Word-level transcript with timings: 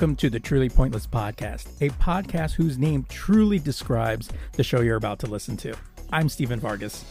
Welcome 0.00 0.16
to 0.16 0.30
the 0.30 0.40
Truly 0.40 0.70
Pointless 0.70 1.06
Podcast, 1.06 1.66
a 1.82 1.90
podcast 1.96 2.52
whose 2.52 2.78
name 2.78 3.04
truly 3.10 3.58
describes 3.58 4.30
the 4.52 4.64
show 4.64 4.80
you're 4.80 4.96
about 4.96 5.18
to 5.18 5.26
listen 5.26 5.58
to. 5.58 5.74
I'm 6.10 6.30
Steven 6.30 6.58
Vargas. 6.58 7.04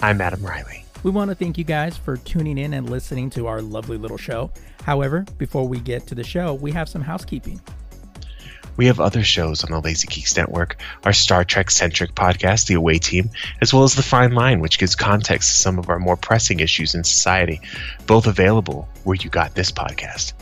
I'm 0.00 0.20
Adam 0.20 0.44
Riley. 0.44 0.84
We 1.04 1.12
want 1.12 1.28
to 1.28 1.36
thank 1.36 1.58
you 1.58 1.62
guys 1.62 1.96
for 1.96 2.16
tuning 2.16 2.58
in 2.58 2.74
and 2.74 2.90
listening 2.90 3.30
to 3.30 3.46
our 3.46 3.62
lovely 3.62 3.98
little 3.98 4.16
show. 4.16 4.50
However, 4.82 5.24
before 5.38 5.68
we 5.68 5.78
get 5.78 6.08
to 6.08 6.16
the 6.16 6.24
show, 6.24 6.54
we 6.54 6.72
have 6.72 6.88
some 6.88 7.02
housekeeping. 7.02 7.60
We 8.76 8.86
have 8.86 8.98
other 8.98 9.22
shows 9.22 9.62
on 9.62 9.70
the 9.70 9.80
Lazy 9.80 10.08
Geeks 10.08 10.36
Network, 10.36 10.78
our 11.04 11.12
Star 11.12 11.44
Trek 11.44 11.70
centric 11.70 12.16
podcast, 12.16 12.66
The 12.66 12.74
Away 12.74 12.98
Team, 12.98 13.30
as 13.60 13.72
well 13.72 13.84
as 13.84 13.94
The 13.94 14.02
Fine 14.02 14.32
Line, 14.32 14.58
which 14.58 14.80
gives 14.80 14.96
context 14.96 15.52
to 15.52 15.60
some 15.60 15.78
of 15.78 15.88
our 15.88 16.00
more 16.00 16.16
pressing 16.16 16.58
issues 16.58 16.96
in 16.96 17.04
society, 17.04 17.60
both 18.08 18.26
available 18.26 18.88
where 19.04 19.14
you 19.14 19.30
got 19.30 19.54
this 19.54 19.70
podcast. 19.70 20.32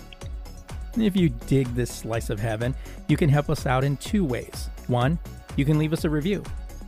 If 0.96 1.16
you 1.16 1.30
dig 1.46 1.68
this 1.74 1.90
slice 1.90 2.28
of 2.30 2.38
heaven, 2.38 2.74
you 3.08 3.16
can 3.16 3.28
help 3.28 3.48
us 3.48 3.66
out 3.66 3.84
in 3.84 3.96
two 3.96 4.24
ways. 4.24 4.68
One, 4.88 5.18
you 5.56 5.64
can 5.64 5.78
leave 5.78 5.92
us 5.92 6.04
a 6.04 6.10
review. 6.10 6.42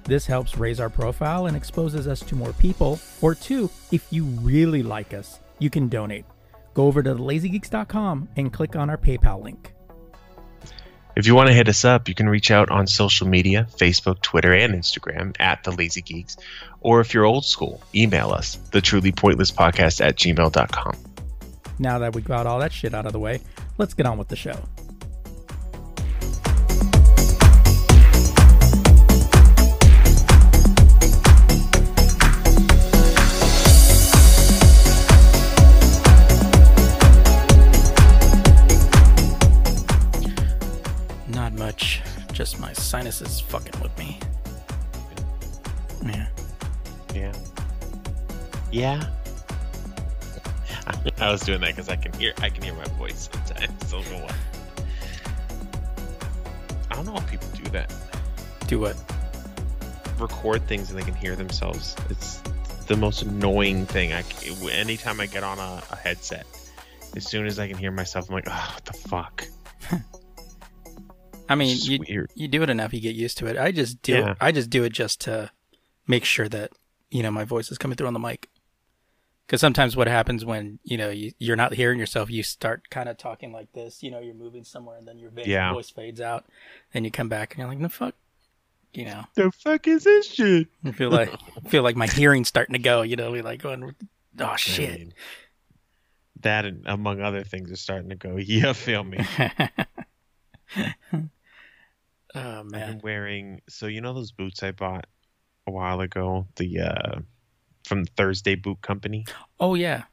This 0.04 0.26
helps 0.26 0.58
raise 0.58 0.80
our 0.80 0.90
profile 0.90 1.46
and 1.46 1.56
exposes 1.56 2.06
us 2.06 2.20
to 2.20 2.34
more 2.34 2.52
people. 2.54 2.98
Or 3.22 3.34
two, 3.34 3.70
if 3.90 4.06
you 4.10 4.24
really 4.24 4.82
like 4.82 5.14
us, 5.14 5.40
you 5.58 5.70
can 5.70 5.88
donate. 5.88 6.26
Go 6.74 6.86
over 6.86 7.02
to 7.02 7.14
lazygeeks.com 7.14 8.28
and 8.36 8.52
click 8.52 8.76
on 8.76 8.90
our 8.90 8.98
PayPal 8.98 9.42
link. 9.42 9.72
If 11.16 11.28
you 11.28 11.34
want 11.36 11.46
to 11.46 11.54
hit 11.54 11.68
us 11.68 11.84
up, 11.84 12.08
you 12.08 12.14
can 12.14 12.28
reach 12.28 12.50
out 12.50 12.70
on 12.70 12.88
social 12.88 13.28
media 13.28 13.68
Facebook, 13.76 14.20
Twitter, 14.20 14.52
and 14.52 14.74
Instagram 14.74 15.34
at 15.38 15.62
The 15.62 15.70
Lazy 15.70 16.02
Geeks. 16.02 16.36
Or 16.80 17.00
if 17.00 17.14
you're 17.14 17.24
old 17.24 17.44
school, 17.44 17.80
email 17.94 18.32
us, 18.32 18.56
the 18.72 18.80
truly 18.80 19.12
pointless 19.12 19.52
podcast 19.52 20.04
at 20.04 20.16
gmail.com. 20.16 21.13
Now 21.78 21.98
that 21.98 22.14
we 22.14 22.22
got 22.22 22.46
all 22.46 22.58
that 22.60 22.72
shit 22.72 22.94
out 22.94 23.06
of 23.06 23.12
the 23.12 23.18
way, 23.18 23.40
let's 23.78 23.94
get 23.94 24.06
on 24.06 24.16
with 24.16 24.28
the 24.28 24.36
show. 24.36 24.56
Not 41.28 41.52
much. 41.54 42.02
Just 42.32 42.60
my 42.60 42.72
sinuses 42.72 43.40
fucking 43.40 43.80
with 43.80 43.96
me. 43.98 44.20
Yeah. 46.04 46.26
Yeah. 47.14 47.32
Yeah. 48.70 49.08
I 50.86 51.30
was 51.30 51.40
doing 51.42 51.60
that 51.60 51.68
because 51.70 51.88
I 51.88 51.96
can 51.96 52.12
hear 52.14 52.32
I 52.38 52.48
can 52.50 52.62
hear 52.62 52.74
my 52.74 52.84
voice 52.98 53.28
sometimes. 53.32 53.88
So 53.88 54.02
go 54.02 54.16
on. 54.16 54.34
I 56.90 56.94
don't 56.96 57.06
know 57.06 57.16
if 57.16 57.30
people 57.30 57.48
do 57.54 57.70
that. 57.70 57.92
Do 58.66 58.80
what? 58.80 58.96
Record 60.18 60.66
things 60.68 60.90
and 60.90 60.98
they 60.98 61.04
can 61.04 61.14
hear 61.14 61.36
themselves. 61.36 61.96
It's 62.10 62.40
the 62.86 62.96
most 62.96 63.22
annoying 63.22 63.86
thing. 63.86 64.12
I 64.12 64.22
anytime 64.70 65.20
I 65.20 65.26
get 65.26 65.42
on 65.42 65.58
a, 65.58 65.82
a 65.90 65.96
headset, 65.96 66.46
as 67.16 67.26
soon 67.26 67.46
as 67.46 67.58
I 67.58 67.68
can 67.68 67.78
hear 67.78 67.90
myself, 67.90 68.28
I'm 68.28 68.34
like, 68.34 68.48
oh, 68.48 68.70
what 68.74 68.84
the 68.84 68.92
fuck. 68.92 69.44
I 71.48 71.54
mean, 71.56 71.76
you 71.80 71.98
weird. 72.08 72.30
you 72.34 72.48
do 72.48 72.62
it 72.62 72.70
enough, 72.70 72.94
you 72.94 73.00
get 73.00 73.14
used 73.14 73.38
to 73.38 73.46
it. 73.46 73.58
I 73.58 73.72
just 73.72 74.00
do 74.02 74.14
Yeah. 74.14 74.34
I 74.40 74.52
just 74.52 74.70
do 74.70 74.84
it 74.84 74.92
just 74.92 75.22
to 75.22 75.50
make 76.06 76.24
sure 76.24 76.48
that 76.48 76.72
you 77.10 77.22
know 77.22 77.30
my 77.30 77.44
voice 77.44 77.70
is 77.70 77.78
coming 77.78 77.96
through 77.96 78.06
on 78.06 78.14
the 78.14 78.20
mic. 78.20 78.48
Because 79.46 79.60
sometimes 79.60 79.94
what 79.96 80.06
happens 80.08 80.44
when 80.44 80.78
you 80.84 80.96
know 80.96 81.10
you, 81.10 81.32
you're 81.38 81.56
not 81.56 81.74
hearing 81.74 81.98
yourself, 81.98 82.30
you 82.30 82.42
start 82.42 82.88
kind 82.90 83.08
of 83.08 83.18
talking 83.18 83.52
like 83.52 83.72
this. 83.72 84.02
You 84.02 84.10
know, 84.10 84.20
you're 84.20 84.34
moving 84.34 84.64
somewhere, 84.64 84.96
and 84.96 85.06
then 85.06 85.18
your 85.18 85.30
va- 85.30 85.46
Yeah. 85.48 85.72
voice 85.72 85.90
fades 85.90 86.20
out, 86.20 86.46
and 86.94 87.04
you 87.04 87.10
come 87.10 87.28
back, 87.28 87.52
and 87.52 87.58
you're 87.58 87.68
like, 87.68 87.78
"No 87.78 87.88
fuck," 87.90 88.14
you 88.94 89.04
know. 89.04 89.24
The 89.34 89.50
fuck 89.52 89.86
is 89.86 90.04
this 90.04 90.26
shit? 90.32 90.68
I 90.84 90.92
feel 90.92 91.10
like 91.10 91.30
feel 91.68 91.82
like 91.82 91.96
my 91.96 92.06
hearing's 92.06 92.48
starting 92.48 92.72
to 92.72 92.78
go. 92.78 93.02
You 93.02 93.16
know, 93.16 93.30
we 93.32 93.42
like 93.42 93.60
going, 93.62 93.94
"Oh 94.40 94.44
I 94.44 94.56
shit." 94.56 95.12
that 96.40 96.64
and 96.66 96.82
among 96.86 97.20
other 97.22 97.42
things 97.44 97.70
is 97.70 97.80
starting 97.80 98.10
to 98.10 98.16
go. 98.16 98.36
Yeah, 98.38 98.72
feel 98.72 99.04
me. 99.04 99.18
oh 101.14 101.20
I'm 102.34 102.68
man, 102.68 103.00
wearing 103.02 103.60
so 103.68 103.86
you 103.86 104.00
know 104.00 104.14
those 104.14 104.32
boots 104.32 104.62
I 104.62 104.72
bought 104.72 105.06
a 105.66 105.70
while 105.70 106.00
ago, 106.00 106.46
the 106.56 106.80
uh 106.80 107.20
from 107.84 108.04
Thursday 108.04 108.54
Boot 108.54 108.80
Company. 108.82 109.26
oh 109.60 109.74
yeah, 109.74 110.04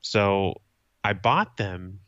So 0.00 0.60
I 1.04 1.12
bought 1.12 1.56
them 1.56 2.00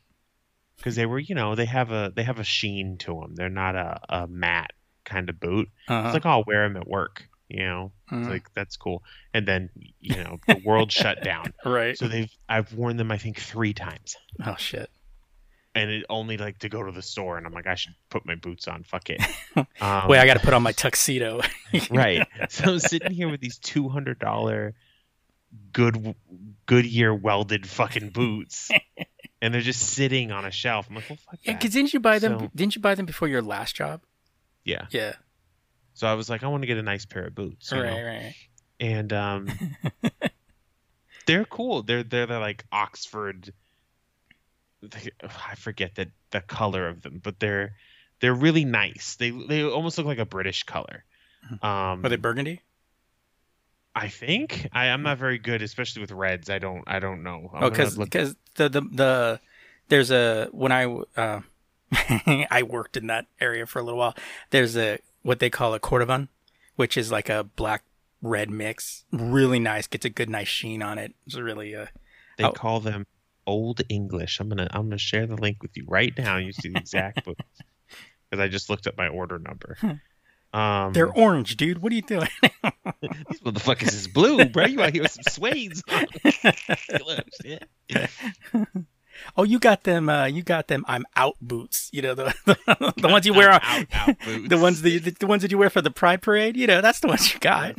because 0.77 0.95
they 0.95 1.05
were, 1.05 1.19
you 1.19 1.35
know, 1.35 1.55
they 1.55 1.65
have 1.65 1.91
a 1.91 2.11
they 2.15 2.23
have 2.23 2.39
a 2.39 2.43
sheen 2.43 2.97
to 2.99 3.13
them. 3.19 3.35
They're 3.35 3.49
not 3.49 3.75
a, 3.75 3.99
a 4.09 4.27
matte 4.27 4.71
kind 5.05 5.29
of 5.29 5.39
boot. 5.39 5.69
uh-huh. 5.87 6.07
It's 6.07 6.13
like 6.13 6.25
oh, 6.25 6.29
I'll 6.29 6.43
wear 6.45 6.67
them 6.67 6.77
at 6.77 6.87
work. 6.87 7.27
You 7.49 7.65
know, 7.65 7.91
it's 8.11 8.27
Mhm. 8.27 8.29
like 8.29 8.53
that's 8.53 8.77
cool. 8.77 9.03
And 9.33 9.47
then 9.47 9.69
you 9.99 10.15
know 10.23 10.37
the 10.47 10.61
world 10.63 10.91
shut 10.91 11.23
down. 11.23 11.53
right. 11.65 11.97
So 11.97 12.07
they've 12.07 12.31
I've 12.47 12.71
worn 12.73 12.97
them 12.97 13.11
I 13.11 13.17
think 13.17 13.39
three 13.39 13.73
times, 13.73 14.15
oh 14.45 14.55
shit. 14.57 14.89
and 15.73 15.89
it 15.89 16.05
only 16.09 16.37
like 16.37 16.59
to 16.59 16.69
go 16.69 16.83
to 16.83 16.91
the 16.91 17.01
store. 17.01 17.37
And 17.37 17.47
I'm 17.47 17.53
like 17.53 17.65
I 17.67 17.73
should 17.75 17.95
put 18.11 18.23
my 18.25 18.35
boots 18.35 18.67
on. 18.67 18.83
Fuck 18.83 19.09
it. 19.09 19.21
Um, 19.55 19.65
Wait, 20.09 20.19
I 20.19 20.25
got 20.27 20.35
to 20.35 20.39
put 20.45 20.53
on 20.53 20.61
my 20.61 20.73
tuxedo. 20.73 21.41
right. 21.89 22.27
So 22.49 22.73
I'm 22.73 22.79
sitting 22.79 23.11
here 23.11 23.29
with 23.29 23.41
these 23.41 23.57
two 23.57 23.89
hundred 23.89 24.19
dollar 24.19 24.75
good 25.73 26.15
Goodyear 26.65 27.13
welted 27.13 27.65
fucking 27.67 28.09
boots, 28.09 28.69
and 29.41 29.53
they're 29.53 29.61
just 29.61 29.81
sitting 29.81 30.31
on 30.31 30.45
a 30.45 30.51
shelf. 30.51 30.87
I'm 30.89 30.95
like, 30.95 31.09
well, 31.09 31.17
fuck 31.17 31.39
Yeah, 31.43 31.53
because 31.53 31.71
didn't 31.73 31.93
you 31.93 31.99
buy 31.99 32.19
them? 32.19 32.39
So- 32.39 32.51
didn't 32.55 32.75
you 32.75 32.81
buy 32.81 32.95
them 32.95 33.05
before 33.05 33.27
your 33.27 33.41
last 33.41 33.75
job? 33.75 34.01
Yeah. 34.63 34.85
Yeah. 34.91 35.13
So 35.93 36.07
I 36.07 36.13
was 36.13 36.29
like, 36.29 36.43
I 36.43 36.47
want 36.47 36.63
to 36.63 36.67
get 36.67 36.77
a 36.77 36.83
nice 36.83 37.05
pair 37.05 37.25
of 37.25 37.35
boots, 37.35 37.71
Right, 37.71 37.83
know? 37.83 38.03
right. 38.05 38.33
and 38.79 39.11
um, 39.11 39.47
they're 41.25 41.45
cool. 41.45 41.83
They're 41.83 42.03
they're, 42.03 42.25
they're 42.25 42.39
like 42.39 42.63
Oxford. 42.71 43.53
I 45.21 45.55
forget 45.55 45.95
the 45.95 46.09
the 46.31 46.41
color 46.41 46.87
of 46.87 47.01
them, 47.01 47.19
but 47.21 47.39
they're 47.39 47.73
they're 48.21 48.33
really 48.33 48.63
nice. 48.65 49.15
They 49.17 49.31
they 49.31 49.63
almost 49.63 49.97
look 49.97 50.07
like 50.07 50.19
a 50.19 50.25
British 50.25 50.63
color. 50.63 51.03
Um, 51.61 52.05
Are 52.05 52.09
they 52.09 52.15
burgundy? 52.15 52.61
I 53.99 54.07
think 54.07 54.67
I, 54.71 54.85
I'm 54.87 55.03
not 55.03 55.17
very 55.17 55.37
good, 55.37 55.61
especially 55.61 56.01
with 56.01 56.11
reds. 56.11 56.49
I 56.49 56.59
don't 56.59 56.83
I 56.87 56.99
don't 56.99 57.21
know. 57.23 57.51
I'm 57.53 57.63
Oh, 57.63 57.69
gonna 57.69 57.91
because 58.05 58.35
the, 58.55 58.69
the 58.69 58.81
the 58.81 59.39
there's 59.89 60.11
a 60.11 60.47
when 60.51 60.71
I 60.71 60.85
uh, 61.17 61.41
I 62.51 62.63
worked 62.67 62.97
in 62.97 63.07
that 63.07 63.25
area 63.41 63.65
for 63.65 63.79
a 63.79 63.83
little 63.83 63.99
while. 63.99 64.15
There's 64.51 64.77
a 64.77 64.99
what 65.21 65.39
they 65.39 65.49
call 65.49 65.73
a 65.73 65.79
cordovan, 65.79 66.27
which 66.75 66.97
is 66.97 67.11
like 67.11 67.29
a 67.29 67.43
black 67.43 67.83
red 68.21 68.49
mix. 68.49 69.03
Really 69.11 69.59
nice. 69.59 69.87
Gets 69.87 70.05
a 70.05 70.09
good 70.09 70.29
nice 70.29 70.47
sheen 70.47 70.81
on 70.81 70.97
it. 70.97 71.13
It's 71.25 71.35
really 71.37 71.75
uh 71.75 71.87
They 72.37 72.45
Oh. 72.45 72.51
call 72.51 72.79
them 72.79 73.05
Old 73.45 73.81
English. 73.89 74.39
I'm 74.39 74.47
gonna 74.49 74.67
I'm 74.71 74.83
gonna 74.83 74.97
share 74.97 75.25
the 75.27 75.35
link 75.35 75.61
with 75.61 75.75
you 75.75 75.85
right 75.87 76.13
now. 76.17 76.37
You 76.37 76.51
see 76.53 76.69
the 76.69 76.77
exact 76.79 77.25
boots 77.25 77.41
because 78.29 78.41
I 78.43 78.47
just 78.47 78.69
looked 78.69 78.87
up 78.87 78.97
my 78.97 79.07
order 79.07 79.39
number. 79.39 79.75
Um, 80.51 80.93
they're 80.93 81.11
orange, 81.11 81.57
dude. 81.57 81.81
What 81.81 81.91
are 81.91 81.95
you 81.95 82.01
doing? 82.01 82.27
these 83.01 83.39
motherfuckers 83.41 83.83
is 83.89 83.91
this 83.93 84.07
blue, 84.07 84.45
bro. 84.45 84.65
You 84.65 84.81
out 84.81 84.93
here 84.93 85.03
with 85.03 85.11
some 85.11 85.23
suedes 85.25 85.81
on. 85.91 87.05
Look, 87.05 87.25
shit. 87.41 87.69
oh, 89.37 89.43
you 89.43 89.59
got 89.59 89.83
them. 89.83 90.09
Uh, 90.09 90.25
you 90.25 90.41
got 90.41 90.67
them. 90.67 90.83
I'm 90.87 91.05
out 91.15 91.35
boots. 91.39 91.89
You 91.93 92.01
know 92.01 92.15
the 92.15 92.33
the, 92.45 92.93
the 92.97 93.07
ones 93.07 93.25
you 93.27 93.33
wear 93.33 93.51
on 93.51 93.59
out, 93.63 93.85
out 93.93 94.15
boots. 94.25 94.49
the 94.49 94.57
ones 94.57 94.81
the, 94.81 94.97
the 94.97 95.27
ones 95.27 95.43
that 95.43 95.51
you 95.51 95.57
wear 95.59 95.69
for 95.69 95.81
the 95.81 95.91
Pride 95.91 96.21
Parade. 96.21 96.57
You 96.57 96.65
know 96.67 96.81
that's 96.81 96.99
the 96.99 97.07
ones 97.07 97.31
you 97.33 97.39
got. 97.39 97.75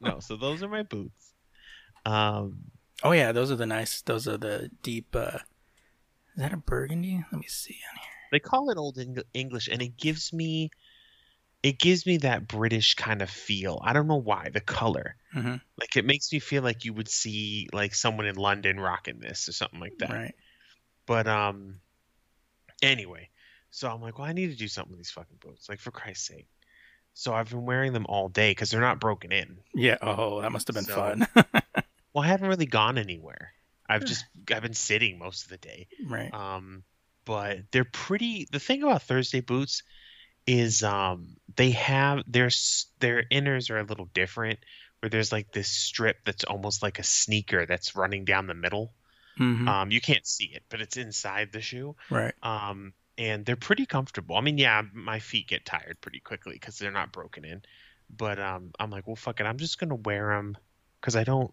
No, 0.00 0.20
so 0.20 0.36
those 0.36 0.62
are 0.62 0.68
my 0.68 0.82
boots. 0.82 1.32
Um, 2.04 2.70
Oh 3.02 3.12
yeah, 3.12 3.32
those 3.32 3.50
are 3.50 3.56
the 3.56 3.66
nice. 3.66 4.02
Those 4.02 4.28
are 4.28 4.36
the 4.36 4.70
deep. 4.82 5.16
uh 5.16 5.38
Is 6.36 6.42
that 6.42 6.52
a 6.52 6.58
burgundy? 6.58 7.24
Let 7.32 7.40
me 7.40 7.46
see 7.48 7.78
on 7.90 7.96
here. 7.96 8.10
they 8.32 8.38
call 8.40 8.68
it 8.70 8.76
Old 8.76 8.98
Eng- 8.98 9.22
English, 9.32 9.68
and 9.68 9.80
it 9.80 9.96
gives 9.96 10.32
me, 10.34 10.70
it 11.62 11.78
gives 11.78 12.06
me 12.06 12.18
that 12.18 12.48
British 12.48 12.94
kind 12.94 13.20
of 13.22 13.28
feel. 13.30 13.80
I 13.84 13.92
don't 13.92 14.06
know 14.06 14.16
why. 14.20 14.48
The 14.52 14.60
color, 14.60 15.16
hmm 15.32 15.56
like, 15.78 15.96
it 15.96 16.04
makes 16.04 16.32
me 16.32 16.38
feel 16.38 16.62
like 16.62 16.84
you 16.84 16.92
would 16.92 17.08
see 17.08 17.68
like 17.72 17.94
someone 17.94 18.26
in 18.26 18.36
London 18.36 18.78
rocking 18.80 19.18
this 19.20 19.48
or 19.48 19.52
something 19.52 19.80
like 19.80 19.98
that. 19.98 20.10
Right. 20.10 20.34
But 21.06 21.26
um, 21.26 21.80
anyway, 22.82 23.28
so 23.70 23.88
I'm 23.90 24.00
like, 24.00 24.18
well, 24.18 24.28
I 24.28 24.32
need 24.32 24.48
to 24.50 24.56
do 24.56 24.68
something 24.68 24.90
with 24.92 25.00
these 25.00 25.10
fucking 25.10 25.38
boots, 25.40 25.68
like 25.68 25.80
for 25.80 25.90
Christ's 25.90 26.26
sake. 26.26 26.46
So 27.14 27.34
I've 27.34 27.50
been 27.50 27.66
wearing 27.66 27.92
them 27.92 28.06
all 28.08 28.28
day 28.28 28.50
because 28.52 28.70
they're 28.70 28.80
not 28.80 29.00
broken 29.00 29.32
in. 29.32 29.58
Yeah. 29.74 29.96
Oh, 30.00 30.40
that 30.42 30.52
must 30.52 30.68
have 30.68 30.74
been 30.76 30.84
So- 30.84 30.94
fun. 30.94 31.26
Well, 32.12 32.24
I 32.24 32.26
haven't 32.26 32.48
really 32.48 32.66
gone 32.66 32.98
anywhere. 32.98 33.52
I've 33.88 34.04
just 34.04 34.24
I've 34.52 34.62
been 34.62 34.74
sitting 34.74 35.16
most 35.16 35.44
of 35.44 35.50
the 35.50 35.58
day. 35.58 35.86
right. 36.08 36.32
Um, 36.34 36.82
but 37.24 37.58
they're 37.70 37.84
pretty. 37.84 38.48
The 38.50 38.58
thing 38.58 38.82
about 38.82 39.02
Thursday 39.02 39.40
boots 39.40 39.84
is 40.50 40.82
um 40.82 41.36
they 41.56 41.70
have 41.72 42.22
their 42.26 42.50
their 42.98 43.24
inners 43.30 43.70
are 43.70 43.78
a 43.78 43.84
little 43.84 44.06
different. 44.06 44.58
Where 45.00 45.10
there's 45.10 45.32
like 45.32 45.52
this 45.52 45.68
strip 45.70 46.18
that's 46.26 46.44
almost 46.44 46.82
like 46.82 46.98
a 46.98 47.02
sneaker 47.02 47.64
that's 47.66 47.96
running 47.96 48.24
down 48.26 48.46
the 48.46 48.54
middle. 48.54 48.92
hmm 49.38 49.68
Um, 49.68 49.90
you 49.90 50.00
can't 50.00 50.26
see 50.26 50.46
it, 50.54 50.64
but 50.68 50.80
it's 50.80 50.96
inside 50.96 51.52
the 51.52 51.60
shoe. 51.60 51.96
right. 52.10 52.34
Um, 52.42 52.94
and 53.18 53.44
they're 53.46 53.56
pretty 53.56 53.86
comfortable. 53.86 54.36
I 54.36 54.40
mean, 54.42 54.58
yeah, 54.58 54.82
my 54.92 55.18
feet 55.20 55.48
get 55.48 55.66
tired 55.66 55.98
pretty 56.00 56.20
quickly 56.20 56.54
because 56.54 56.78
they're 56.78 56.90
not 56.90 57.12
broken 57.12 57.44
in. 57.44 57.62
But 58.10 58.38
um, 58.40 58.72
I'm 58.78 58.90
like, 58.90 59.06
well, 59.06 59.16
fuck 59.16 59.40
it. 59.40 59.44
I'm 59.44 59.58
just 59.58 59.78
gonna 59.78 59.94
wear 59.96 60.34
them 60.34 60.56
because 61.00 61.16
I 61.16 61.24
don't. 61.24 61.52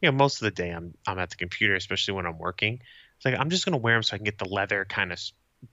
You 0.00 0.10
know, 0.10 0.16
most 0.16 0.36
of 0.42 0.46
the 0.46 0.50
day 0.62 0.70
I'm 0.70 0.94
I'm 1.06 1.18
at 1.18 1.30
the 1.30 1.36
computer, 1.36 1.74
especially 1.74 2.14
when 2.14 2.26
I'm 2.26 2.38
working. 2.38 2.80
It's 3.16 3.24
like 3.24 3.36
I'm 3.38 3.50
just 3.50 3.64
gonna 3.64 3.78
wear 3.78 3.94
them 3.94 4.02
so 4.02 4.14
I 4.14 4.18
can 4.18 4.24
get 4.24 4.38
the 4.38 4.48
leather 4.48 4.84
kind 4.84 5.12
of 5.12 5.20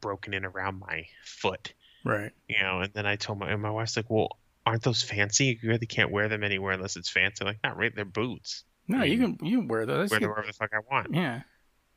broken 0.02 0.34
in 0.34 0.46
around 0.46 0.80
my 0.80 1.08
foot. 1.24 1.74
Right. 2.06 2.32
You 2.48 2.62
know, 2.62 2.80
and 2.82 2.94
then 2.94 3.06
I 3.06 3.16
told 3.18 3.40
my 3.40 3.50
and 3.52 3.62
my 3.62 3.72
wife's 3.72 3.98
like, 3.98 4.10
well, 4.10 4.30
aren't 4.66 4.84
those 4.84 5.02
fancy? 5.02 5.60
You 5.62 5.70
really 5.70 5.88
can't 5.88 6.12
wear 6.12 6.30
them 6.30 6.44
anywhere 6.44 6.72
unless 6.74 6.96
it's 6.96 7.10
fancy. 7.10 7.38
I'm 7.42 7.48
like, 7.48 7.60
not 7.64 7.76
really. 7.76 7.94
They're 7.96 8.06
boots. 8.06 8.64
No, 8.88 9.04
you 9.04 9.18
can 9.18 9.38
you 9.46 9.58
can 9.60 9.68
wear 9.68 9.86
those. 9.88 10.12
Wear 10.12 10.20
them 10.20 10.30
wherever 10.30 10.46
the 10.48 10.54
fuck 10.54 10.70
I 10.72 10.80
want. 10.90 11.14
yeah, 11.14 11.42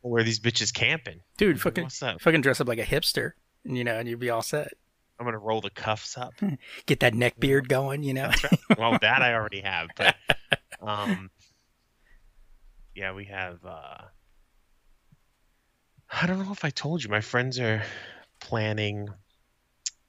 wear 0.03 0.23
these 0.25 0.41
bitches 0.41 0.73
camping. 0.73 1.21
dude, 1.37 1.61
fucking 1.61 1.85
What's 1.85 2.03
up? 2.03 2.21
fucking 2.23 2.41
dress 2.41 2.61
up 2.61 2.67
like 2.69 2.79
a 2.79 2.85
hipster, 2.85 3.33
and 3.65 3.77
you 3.77 3.85
know, 3.85 3.95
and 3.99 4.09
you'd 4.09 4.19
be 4.19 4.31
all 4.31 4.41
set. 4.43 4.73
I'm 5.21 5.27
gonna 5.27 5.39
roll 5.39 5.61
the 5.61 5.69
cuffs 5.71 6.17
up. 6.17 6.33
Get 6.87 7.01
that 7.01 7.13
neck 7.13 7.39
beard 7.39 7.69
going, 7.69 8.03
you 8.03 8.15
know. 8.15 8.29
Right. 8.43 8.79
Well, 8.79 8.99
that 9.03 9.21
I 9.21 9.35
already 9.35 9.61
have, 9.61 9.89
but 9.97 10.15
um, 10.81 11.31
yeah, 12.95 13.13
we 13.13 13.27
have. 13.27 13.63
uh 13.67 13.99
I 16.11 16.27
don't 16.27 16.43
know 16.43 16.53
if 16.53 16.65
I 16.65 16.71
told 16.71 17.05
you. 17.05 17.11
My 17.11 17.21
friends 17.21 17.59
are 17.61 17.83
planning 18.41 19.09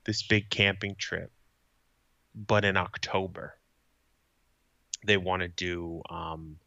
this 0.09 0.23
big 0.23 0.49
camping 0.49 0.95
trip, 0.95 1.31
but 2.33 2.65
in 2.65 2.75
October. 2.77 3.53
They 5.05 5.17
want 5.17 5.43
to 5.43 5.47
do 5.47 6.01
um, 6.09 6.57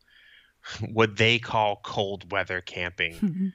what 0.93 1.17
they 1.17 1.41
call 1.41 1.81
cold 1.83 2.31
weather 2.31 2.61
camping, 2.61 3.53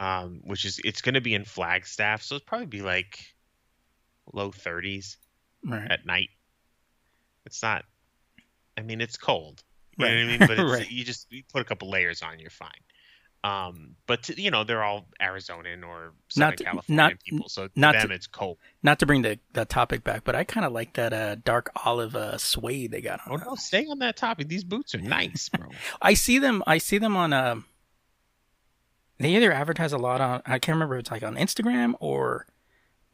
um, 0.00 0.40
which 0.42 0.64
is 0.64 0.80
it's 0.84 1.02
going 1.02 1.14
to 1.14 1.20
be 1.20 1.34
in 1.34 1.44
Flagstaff, 1.44 2.22
so 2.22 2.34
it'll 2.34 2.44
probably 2.46 2.66
be 2.66 2.82
like 2.82 3.20
low 4.32 4.50
30s 4.50 5.16
right. 5.64 5.88
at 5.88 6.04
night. 6.04 6.30
It's 7.46 7.62
not. 7.62 7.84
I 8.76 8.82
mean, 8.82 9.00
it's 9.00 9.16
cold. 9.16 9.62
You 9.98 10.04
know 10.04 10.10
what 10.10 10.18
I 10.18 10.26
mean? 10.26 10.38
But 10.40 10.50
it's, 10.58 10.72
Right. 10.72 10.90
you 10.90 11.04
just 11.04 11.30
you 11.30 11.44
put 11.52 11.62
a 11.62 11.64
couple 11.64 11.88
layers 11.88 12.22
on, 12.22 12.40
you're 12.40 12.50
fine. 12.50 12.70
Um, 13.44 13.94
but 14.08 14.24
to, 14.24 14.40
you 14.40 14.50
know, 14.50 14.64
they're 14.64 14.82
all 14.82 15.06
Arizonan 15.22 15.84
or 15.86 16.12
Southern 16.28 16.48
Not- 16.50 16.58
California 16.58 16.96
not- 16.96 17.20
people, 17.24 17.48
so 17.48 17.68
to 17.68 17.72
not 17.76 17.94
them 17.94 18.08
to- 18.08 18.14
it's 18.14 18.26
cold. 18.26 18.58
Not 18.82 18.98
to 18.98 19.06
bring 19.06 19.22
the, 19.22 19.38
the 19.52 19.64
topic 19.64 20.02
back, 20.02 20.24
but 20.24 20.34
I 20.34 20.42
kind 20.44 20.66
of 20.66 20.72
like 20.72 20.94
that 20.94 21.12
uh, 21.12 21.36
dark 21.36 21.70
olive 21.84 22.16
uh, 22.16 22.36
suede 22.38 22.90
they 22.90 23.00
got 23.00 23.20
Oh 23.28 23.34
on. 23.34 23.42
no, 23.46 23.54
stay 23.54 23.86
on 23.86 24.00
that 24.00 24.16
topic. 24.16 24.48
These 24.48 24.64
boots 24.64 24.94
are 24.94 25.00
nice, 25.00 25.48
bro. 25.50 25.68
I 26.02 26.14
see 26.14 26.38
them. 26.40 26.62
I 26.66 26.78
see 26.78 26.98
them 26.98 27.16
on. 27.16 27.32
Um, 27.32 27.64
they 29.18 29.34
either 29.34 29.52
advertise 29.52 29.92
a 29.92 29.98
lot 29.98 30.20
on. 30.20 30.42
I 30.46 30.58
can't 30.58 30.76
remember 30.76 30.96
if 30.96 31.00
it's 31.00 31.10
like 31.10 31.22
on 31.22 31.36
Instagram 31.36 31.94
or 32.00 32.46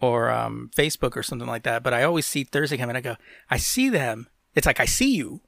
or 0.00 0.30
um, 0.30 0.70
Facebook 0.76 1.16
or 1.16 1.22
something 1.22 1.48
like 1.48 1.62
that. 1.64 1.82
But 1.82 1.94
I 1.94 2.02
always 2.02 2.26
see 2.26 2.44
Thursday 2.44 2.76
coming. 2.76 2.96
I 2.96 3.00
go. 3.00 3.16
I 3.50 3.56
see 3.58 3.88
them. 3.88 4.28
It's 4.54 4.66
like 4.66 4.80
I 4.80 4.84
see 4.86 5.14
you. 5.16 5.40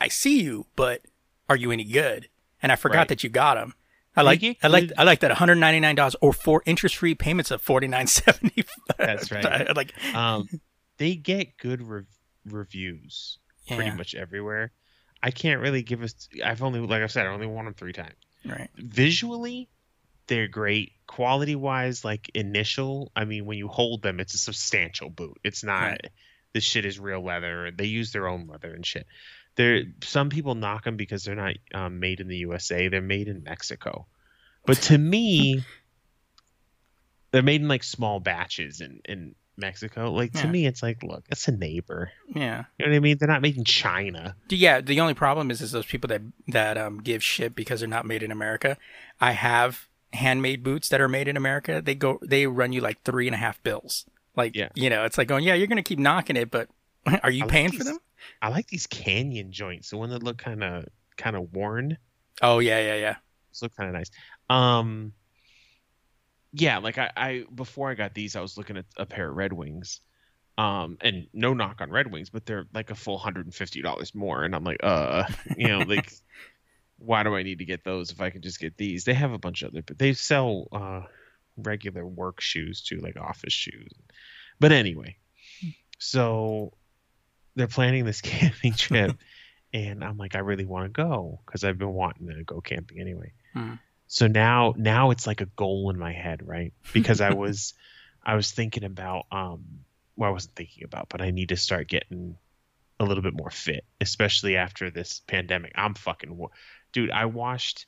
I 0.00 0.08
see 0.08 0.40
you, 0.42 0.66
but 0.76 1.02
are 1.48 1.56
you 1.56 1.70
any 1.72 1.84
good? 1.84 2.28
And 2.62 2.70
I 2.72 2.76
forgot 2.76 2.98
Right. 2.98 3.08
that 3.08 3.24
you 3.24 3.30
got 3.30 3.54
them. 3.54 3.74
I 4.18 4.22
like 4.22 4.40
get 4.40 4.56
I 4.62 4.68
like 4.68 4.92
I 4.98 5.04
like 5.04 5.20
that 5.20 5.30
one 5.30 5.36
hundred 5.36 5.56
ninety 5.56 5.80
nine 5.80 5.94
dollars 5.94 6.16
or 6.20 6.32
four 6.32 6.62
interest 6.66 6.96
free 6.96 7.14
payments 7.14 7.50
of 7.50 7.60
forty 7.62 7.88
nine 7.88 8.06
seventy. 8.06 8.64
That's 8.96 9.30
right. 9.30 9.74
like 9.76 9.92
Um, 10.14 10.48
they 10.98 11.14
get 11.16 11.56
good 11.56 11.82
rev- 11.82 12.06
reviews 12.44 13.38
pretty 13.70 13.90
much 13.96 14.14
everywhere. 14.14 14.72
I 15.22 15.30
can't 15.30 15.60
really 15.60 15.82
give 15.82 16.02
us. 16.02 16.28
I've 16.44 16.62
only, 16.62 16.80
like 16.80 17.02
I 17.02 17.06
said, 17.06 17.26
I 17.26 17.30
only 17.30 17.46
worn 17.46 17.64
them 17.66 17.74
three 17.74 17.92
times. 17.92 18.14
right. 18.44 18.68
visually 18.76 19.68
they're 20.26 20.46
great 20.48 20.92
quality 21.06 21.54
wise 21.56 22.04
like 22.04 22.30
initial 22.34 23.10
i 23.16 23.24
mean 23.24 23.46
when 23.46 23.56
you 23.56 23.66
hold 23.66 24.02
them 24.02 24.20
it's 24.20 24.34
a 24.34 24.38
substantial 24.38 25.08
boot 25.08 25.38
it's 25.42 25.64
not 25.64 25.82
Right. 25.92 26.10
this 26.52 26.64
shit 26.64 26.84
is 26.84 27.00
real 27.00 27.24
leather 27.24 27.70
they 27.70 27.86
use 27.86 28.12
their 28.12 28.28
own 28.28 28.46
leather 28.46 28.74
and 28.74 28.84
shit 28.84 29.06
there 29.58 29.82
some 30.02 30.30
people 30.30 30.54
knock 30.54 30.84
them 30.84 30.96
because 30.96 31.24
they're 31.24 31.34
not 31.34 31.54
um, 31.74 32.00
made 32.00 32.20
in 32.20 32.28
the 32.28 32.36
usa 32.38 32.88
they're 32.88 33.02
made 33.02 33.28
in 33.28 33.42
mexico 33.42 34.06
but 34.64 34.78
to 34.78 34.96
me 34.96 35.62
they're 37.30 37.42
made 37.42 37.60
in 37.60 37.68
like 37.68 37.84
small 37.84 38.20
batches 38.20 38.80
in 38.80 39.00
in 39.04 39.34
mexico 39.56 40.12
like 40.12 40.32
to 40.32 40.44
Yeah. 40.46 40.50
me 40.52 40.66
it's 40.66 40.82
like 40.82 41.02
look 41.02 41.24
it's 41.28 41.48
a 41.48 41.52
neighbor 41.52 42.12
Yeah. 42.32 42.64
you 42.78 42.86
know 42.86 42.92
what 42.92 42.96
i 42.96 43.00
mean 43.00 43.18
they're 43.18 43.28
not 43.28 43.42
made 43.42 43.56
in 43.56 43.64
china 43.64 44.36
Yeah, 44.48 44.80
the 44.80 45.00
only 45.00 45.14
problem 45.14 45.50
is 45.50 45.60
is 45.60 45.72
those 45.72 45.86
people 45.86 46.06
that 46.08 46.22
that 46.46 46.78
um 46.78 46.98
give 47.02 47.22
shit 47.24 47.54
because 47.56 47.80
they're 47.80 47.88
not 47.88 48.06
made 48.06 48.22
in 48.22 48.30
America. 48.30 48.76
I 49.20 49.32
have 49.32 49.88
handmade 50.12 50.62
boots 50.62 50.88
that 50.90 51.00
are 51.00 51.08
made 51.08 51.26
in 51.28 51.36
America. 51.36 51.82
They 51.84 51.96
go 51.96 52.20
they 52.22 52.46
run 52.46 52.72
you 52.72 52.80
like 52.80 53.02
three 53.02 53.26
and 53.26 53.34
a 53.34 53.38
half 53.38 53.60
bills. 53.64 54.06
Like 54.36 54.54
Yeah. 54.54 54.68
you 54.76 54.88
know, 54.90 55.04
it's 55.04 55.18
like 55.18 55.26
going, 55.26 55.42
yeah, 55.44 55.54
you're 55.54 55.66
gonna 55.66 55.82
keep 55.82 55.98
knocking 55.98 56.36
it, 56.36 56.52
but 56.52 56.68
are 57.22 57.30
you 57.30 57.42
I 57.42 57.46
like 57.46 57.52
paying 57.52 57.70
for 57.70 57.78
these- 57.78 57.86
them? 57.86 57.98
i 58.42 58.48
like 58.48 58.66
these 58.66 58.86
canyon 58.88 59.52
joints 59.52 59.90
the 59.90 59.96
one 59.96 60.10
that 60.10 60.22
look 60.24 60.38
kind 60.38 60.62
of 60.64 60.84
kind 61.16 61.36
of 61.36 61.52
worn 61.52 61.96
Oh 62.40 62.60
yeah, 62.60 62.78
yeah, 62.80 62.94
yeah. 62.94 63.16
Those 63.50 63.62
look 63.62 63.76
kind 63.76 63.88
of 63.88 63.94
nice. 63.96 64.10
Um, 64.48 65.12
yeah, 66.52 66.78
like 66.78 66.96
I, 66.98 67.10
I 67.16 67.44
before 67.52 67.90
I 67.90 67.94
got 67.94 68.14
these, 68.14 68.36
I 68.36 68.40
was 68.40 68.56
looking 68.56 68.76
at 68.76 68.84
a 68.96 69.04
pair 69.06 69.28
of 69.28 69.36
Red 69.36 69.52
Wings. 69.52 70.00
Um, 70.56 70.98
and 71.00 71.26
no 71.32 71.54
knock 71.54 71.80
on 71.80 71.90
Red 71.90 72.10
Wings, 72.12 72.30
but 72.30 72.46
they're 72.46 72.66
like 72.72 72.90
a 72.90 72.94
full 72.94 73.18
hundred 73.18 73.46
and 73.46 73.54
fifty 73.54 73.82
dollars 73.82 74.14
more, 74.14 74.44
and 74.44 74.54
I'm 74.54 74.62
like, 74.62 74.78
uh, 74.84 75.24
you 75.56 75.66
know, 75.66 75.78
like, 75.86 76.12
why 76.98 77.24
do 77.24 77.34
I 77.34 77.42
need 77.42 77.58
to 77.58 77.64
get 77.64 77.82
those 77.84 78.12
if 78.12 78.20
I 78.20 78.30
can 78.30 78.40
just 78.42 78.60
get 78.60 78.76
these? 78.76 79.02
They 79.04 79.14
have 79.14 79.32
a 79.32 79.38
bunch 79.38 79.62
of 79.62 79.70
other, 79.72 79.82
but 79.82 79.98
they 79.98 80.12
sell 80.12 80.68
uh 80.70 81.02
regular 81.56 82.06
work 82.06 82.40
shoes 82.40 82.82
too, 82.82 82.98
like 82.98 83.16
office 83.16 83.52
shoes. 83.52 83.90
But 84.60 84.70
anyway, 84.70 85.16
so 85.98 86.72
they're 87.58 87.66
planning 87.66 88.04
this 88.04 88.20
camping 88.22 88.72
trip, 88.76 89.16
and 89.74 90.02
I'm 90.02 90.16
like, 90.16 90.34
I 90.34 90.38
really 90.40 90.64
want 90.64 90.86
to 90.86 90.88
go 90.90 91.40
because 91.44 91.64
I've 91.64 91.78
been 91.78 91.92
wanting 91.92 92.28
to 92.28 92.44
go 92.44 92.60
camping 92.60 93.00
anyway. 93.00 93.32
Hmm. 93.52 93.74
So 94.06 94.26
now, 94.26 94.72
now 94.78 95.10
it's 95.10 95.26
like 95.26 95.42
a 95.42 95.46
goal 95.46 95.90
in 95.90 95.98
my 95.98 96.12
head, 96.12 96.46
right? 96.46 96.72
Because 96.94 97.20
I 97.20 97.34
was, 97.34 97.74
I 98.24 98.34
was 98.36 98.50
thinking 98.50 98.84
about, 98.84 99.26
um, 99.30 99.64
well, 100.16 100.30
I 100.30 100.32
wasn't 100.32 100.54
thinking 100.56 100.84
about, 100.84 101.08
but 101.10 101.20
I 101.20 101.30
need 101.30 101.50
to 101.50 101.56
start 101.56 101.88
getting 101.88 102.36
a 102.98 103.04
little 103.04 103.22
bit 103.22 103.34
more 103.34 103.50
fit, 103.50 103.84
especially 104.00 104.56
after 104.56 104.90
this 104.90 105.20
pandemic. 105.26 105.72
I'm 105.74 105.94
fucking, 105.94 106.34
wa- 106.36 106.48
dude. 106.92 107.10
I 107.10 107.26
washed, 107.26 107.86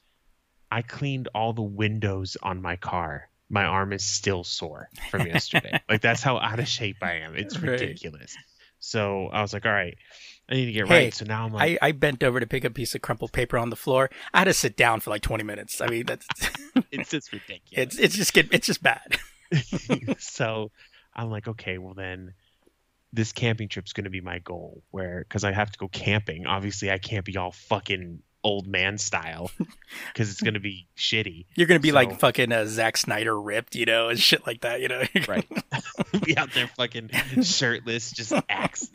I 0.71 0.83
cleaned 0.83 1.29
all 1.35 1.53
the 1.55 1.63
windows 1.63 2.37
on 2.43 2.61
my 2.61 2.77
car 2.77 3.29
my 3.53 3.65
arm 3.65 3.93
is 3.93 4.05
still 4.05 4.45
sore 4.45 4.89
from 5.11 5.27
yesterday. 5.27 5.81
like 5.89 6.01
that's 6.01 6.23
how 6.23 6.39
out 6.39 6.61
of 6.61 6.69
shape 6.69 6.99
I 7.03 7.15
am. 7.15 7.35
It's 7.35 7.59
Right. 7.59 7.71
ridiculous. 7.71 8.37
So 8.81 9.29
I 9.29 9.43
was 9.43 9.53
like, 9.53 9.67
all 9.67 9.73
right, 9.73 9.97
I 10.49 10.55
need 10.55 10.67
to 10.67 10.73
get 10.73 10.89
Hey, 10.89 11.05
right. 11.05 11.15
So 11.15 11.25
now 11.25 11.45
I'm 11.45 11.53
like, 11.53 11.79
I, 11.83 11.89
I 11.89 11.93
bent 11.93 12.25
over 12.25 12.41
to 12.41 12.47
pick 12.47 12.65
a 12.65 12.71
piece 12.71 12.95
of 12.95 13.03
crumpled 13.03 13.33
paper 13.33 13.57
on 13.57 13.71
the 13.71 13.77
floor. 13.77 14.11
I 14.35 14.41
had 14.41 14.45
to 14.47 14.55
sit 14.55 14.77
down 14.77 15.01
for 15.01 15.11
like 15.11 15.23
20 15.23 15.45
minutes. 15.45 15.81
I 15.81 15.87
mean, 15.87 16.07
that's 16.07 16.27
it's 16.91 17.11
just 17.11 17.33
ridiculous. 17.33 17.95
it's 17.95 17.99
it's 17.99 18.17
just 18.17 18.33
get 18.33 18.53
it's 18.53 18.67
just 18.67 18.83
bad. 18.83 19.19
so 20.19 20.73
I'm 21.15 21.31
like, 21.31 21.47
okay, 21.47 21.79
well 21.79 21.95
then 21.95 22.35
this 23.13 23.33
camping 23.33 23.69
trip's 23.69 23.93
going 23.93 24.05
to 24.05 24.11
be 24.11 24.21
my 24.21 24.39
goal 24.39 24.83
where 24.91 25.25
cuz 25.29 25.45
I 25.45 25.53
have 25.53 25.71
to 25.71 25.79
go 25.79 25.89
camping. 25.89 26.47
Obviously, 26.47 26.91
I 26.91 26.99
can't 26.99 27.25
be 27.25 27.37
all 27.37 27.53
fucking 27.53 28.23
old 28.43 28.67
man 28.67 28.97
style 28.99 29.51
cuz 30.15 30.31
it's 30.31 30.41
going 30.41 30.55
to 30.55 30.61
be 30.61 30.89
shitty. 30.97 31.47
You're 31.55 31.67
gonna 31.67 31.81
be 31.81 31.91
So- 31.91 31.95
like 31.95 32.19
fucking 32.19 32.53
uh, 32.53 32.65
Zack 32.67 32.97
Snyder 32.97 33.39
ripped, 33.41 33.75
you 33.75 33.85
know, 33.85 34.09
and 34.09 34.19
shit 34.19 34.47
like 34.47 34.63
that, 34.63 34.81
you 34.81 34.89
know. 34.89 35.03
Right. 35.29 35.47
be 36.25 36.37
out 36.37 36.53
there 36.55 36.67
fucking 36.69 37.11
shirtless, 37.43 38.11
just 38.13 38.33
axe, 38.49 38.89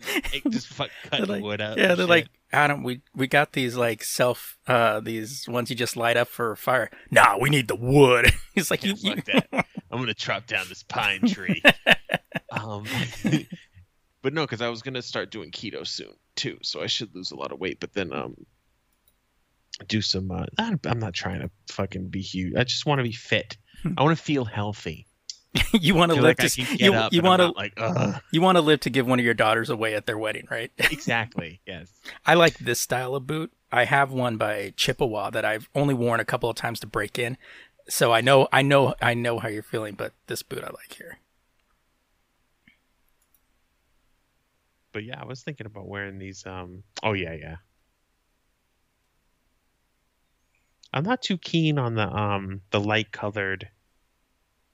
just 0.50 0.68
fuck 0.68 0.90
cutting 1.06 1.28
like- 1.28 1.44
wood 1.44 1.62
up. 1.62 1.78
yeah, 1.78 1.88
they're 1.90 1.98
shit. 1.98 2.10
like, 2.10 2.28
Adam, 2.52 2.84
we 2.84 3.02
we 3.14 3.28
got 3.28 3.54
these 3.54 3.76
like 3.76 4.04
self 4.04 4.58
uh 4.68 5.00
these 5.02 5.48
ones 5.48 5.70
you 5.70 5.76
just 5.76 5.96
light 5.98 6.18
up 6.18 6.28
for 6.28 6.56
fire. 6.56 6.90
Nah, 7.12 7.38
we 7.40 7.50
need 7.50 7.68
the 7.68 7.76
wood. 7.76 8.32
He's 8.56 8.72
like, 8.72 8.84
Yeah, 8.84 8.94
you, 8.98 9.12
you 9.16 9.22
that. 9.34 9.48
I'm 9.92 10.00
gonna 10.00 10.14
chop 10.14 10.48
down 10.48 10.66
this 10.70 10.82
pine 10.84 11.28
tree. 11.28 11.62
um, 12.52 12.86
but 14.22 14.34
no, 14.34 14.42
because 14.44 14.62
I 14.62 14.70
was 14.70 14.82
gonna 14.82 15.02
start 15.02 15.32
doing 15.32 15.52
keto 15.52 15.86
soon 15.86 16.14
too, 16.36 16.58
so 16.64 16.82
I 16.82 16.88
should 16.88 17.14
lose 17.16 17.32
a 17.32 17.36
lot 17.36 17.52
of 17.52 17.60
weight. 17.60 17.80
But 17.80 17.94
then 17.94 18.12
um, 18.14 18.36
do 19.88 20.02
some. 20.02 20.32
Uh, 20.32 20.46
I'm 20.58 21.00
not 21.00 21.14
trying 21.14 21.42
to 21.42 21.50
fucking 21.70 22.10
be 22.10 22.22
huge. 22.22 22.56
I 22.56 22.64
just 22.64 22.86
want 22.86 23.00
to 23.00 23.04
be 23.04 23.12
fit. 23.12 23.58
I 23.98 24.04
want 24.04 24.18
to 24.18 24.24
feel 24.24 24.46
healthy. 24.46 25.06
you 25.74 25.96
want 25.96 26.12
to 26.12 26.16
live 26.16 26.38
like 26.38 26.38
to 26.38 26.62
you, 26.62 26.94
up 26.94 27.14
you 27.14 27.22
want 27.22 27.42
to 27.42 27.48
like 27.50 27.74
ugh. 27.78 28.22
you 28.32 28.42
want 28.42 28.58
to 28.58 28.62
live 28.62 28.82
to 28.82 28.90
give 28.90 29.08
one 29.08 29.20
of 29.20 29.26
your 29.26 29.34
daughters 29.34 29.70
away 29.70 29.96
at 29.96 30.06
their 30.06 30.18
wedding, 30.18 30.46
right? 30.52 30.72
exactly. 30.78 31.62
Yes. 31.66 31.90
I 32.26 32.34
like 32.34 32.58
this 32.58 32.80
style 32.80 33.16
of 33.16 33.26
boot. 33.26 33.54
I 33.72 33.86
have 33.86 34.12
one 34.12 34.38
by 34.38 34.74
Chippewa 34.76 35.30
that 35.30 35.46
I've 35.46 35.70
only 35.74 35.94
worn 35.94 36.20
a 36.20 36.26
couple 36.26 36.50
of 36.50 36.56
times 36.56 36.80
to 36.82 36.88
break 36.88 37.18
in. 37.18 37.38
So 37.88 38.12
I 38.12 38.22
know 38.22 38.48
I 38.52 38.64
know 38.64 38.96
I 39.02 39.14
know 39.14 39.40
how 39.40 39.48
you're 39.48 39.64
feeling, 39.64 39.96
but 39.96 40.14
this 40.28 40.44
boot 40.44 40.64
I 40.64 40.72
like 40.72 40.94
here. 40.98 41.20
But 44.92 45.04
yeah, 45.04 45.22
I 45.22 45.26
was 45.26 45.44
thinking 45.44 45.68
about 45.68 45.88
wearing 45.88 46.18
these. 46.18 46.46
Um. 46.46 46.84
Oh 47.04 47.14
yeah, 47.14 47.34
yeah. 47.34 47.56
I'm 50.96 51.04
not 51.04 51.22
too 51.22 51.38
keen 51.38 51.78
on 51.78 51.96
the 51.96 52.08
um 52.08 52.62
the 52.72 52.80
light 52.80 53.12
colored 53.12 53.68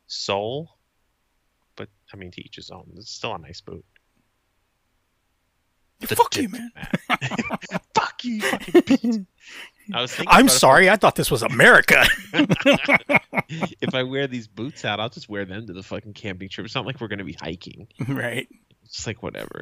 sole, 0.06 0.78
but 1.75 1.90
I 2.13 2.18
mean 2.18 2.30
to 2.32 2.46
each 2.46 2.56
his 2.58 2.70
own. 2.70 2.92
It's 2.96 3.12
still 3.12 3.34
a 3.34 3.40
nice 3.40 3.60
boot. 3.60 3.84
The 6.00 6.16
Fuck 6.16 6.36
you, 6.36 6.48
dip 6.48 6.51
man. 6.51 6.72
Fuck 7.96 8.24
you, 8.24 8.34
you 8.34 8.42
fucking. 8.42 9.28
I 9.94 10.01
was 10.01 10.13
thinking. 10.13 10.34
I'm 10.34 10.48
sorry, 10.48 10.90
I 10.90 10.96
thought 10.96 11.16
this 11.16 11.32
was 11.32 11.44
America. 11.44 12.06
If 13.82 13.94
I 13.94 14.04
wear 14.04 14.28
these 14.28 14.48
boots 14.48 14.86
out, 14.86 15.01
I'll 15.01 15.10
just 15.10 15.28
wear 15.28 15.44
them 15.44 15.68
to 15.68 15.74
the 15.74 15.84
fucking 15.84 16.13
camping 16.13 16.48
trip. 16.48 16.63
It's 16.63 16.74
not 16.75 16.86
like 16.86 17.01
we're 17.01 17.10
gonna 17.10 17.25
be 17.25 17.34
hiking. 17.34 17.88
right. 18.08 18.48
It's 18.92 18.98
just 18.98 19.08
like 19.08 19.24
whatever. 19.24 19.62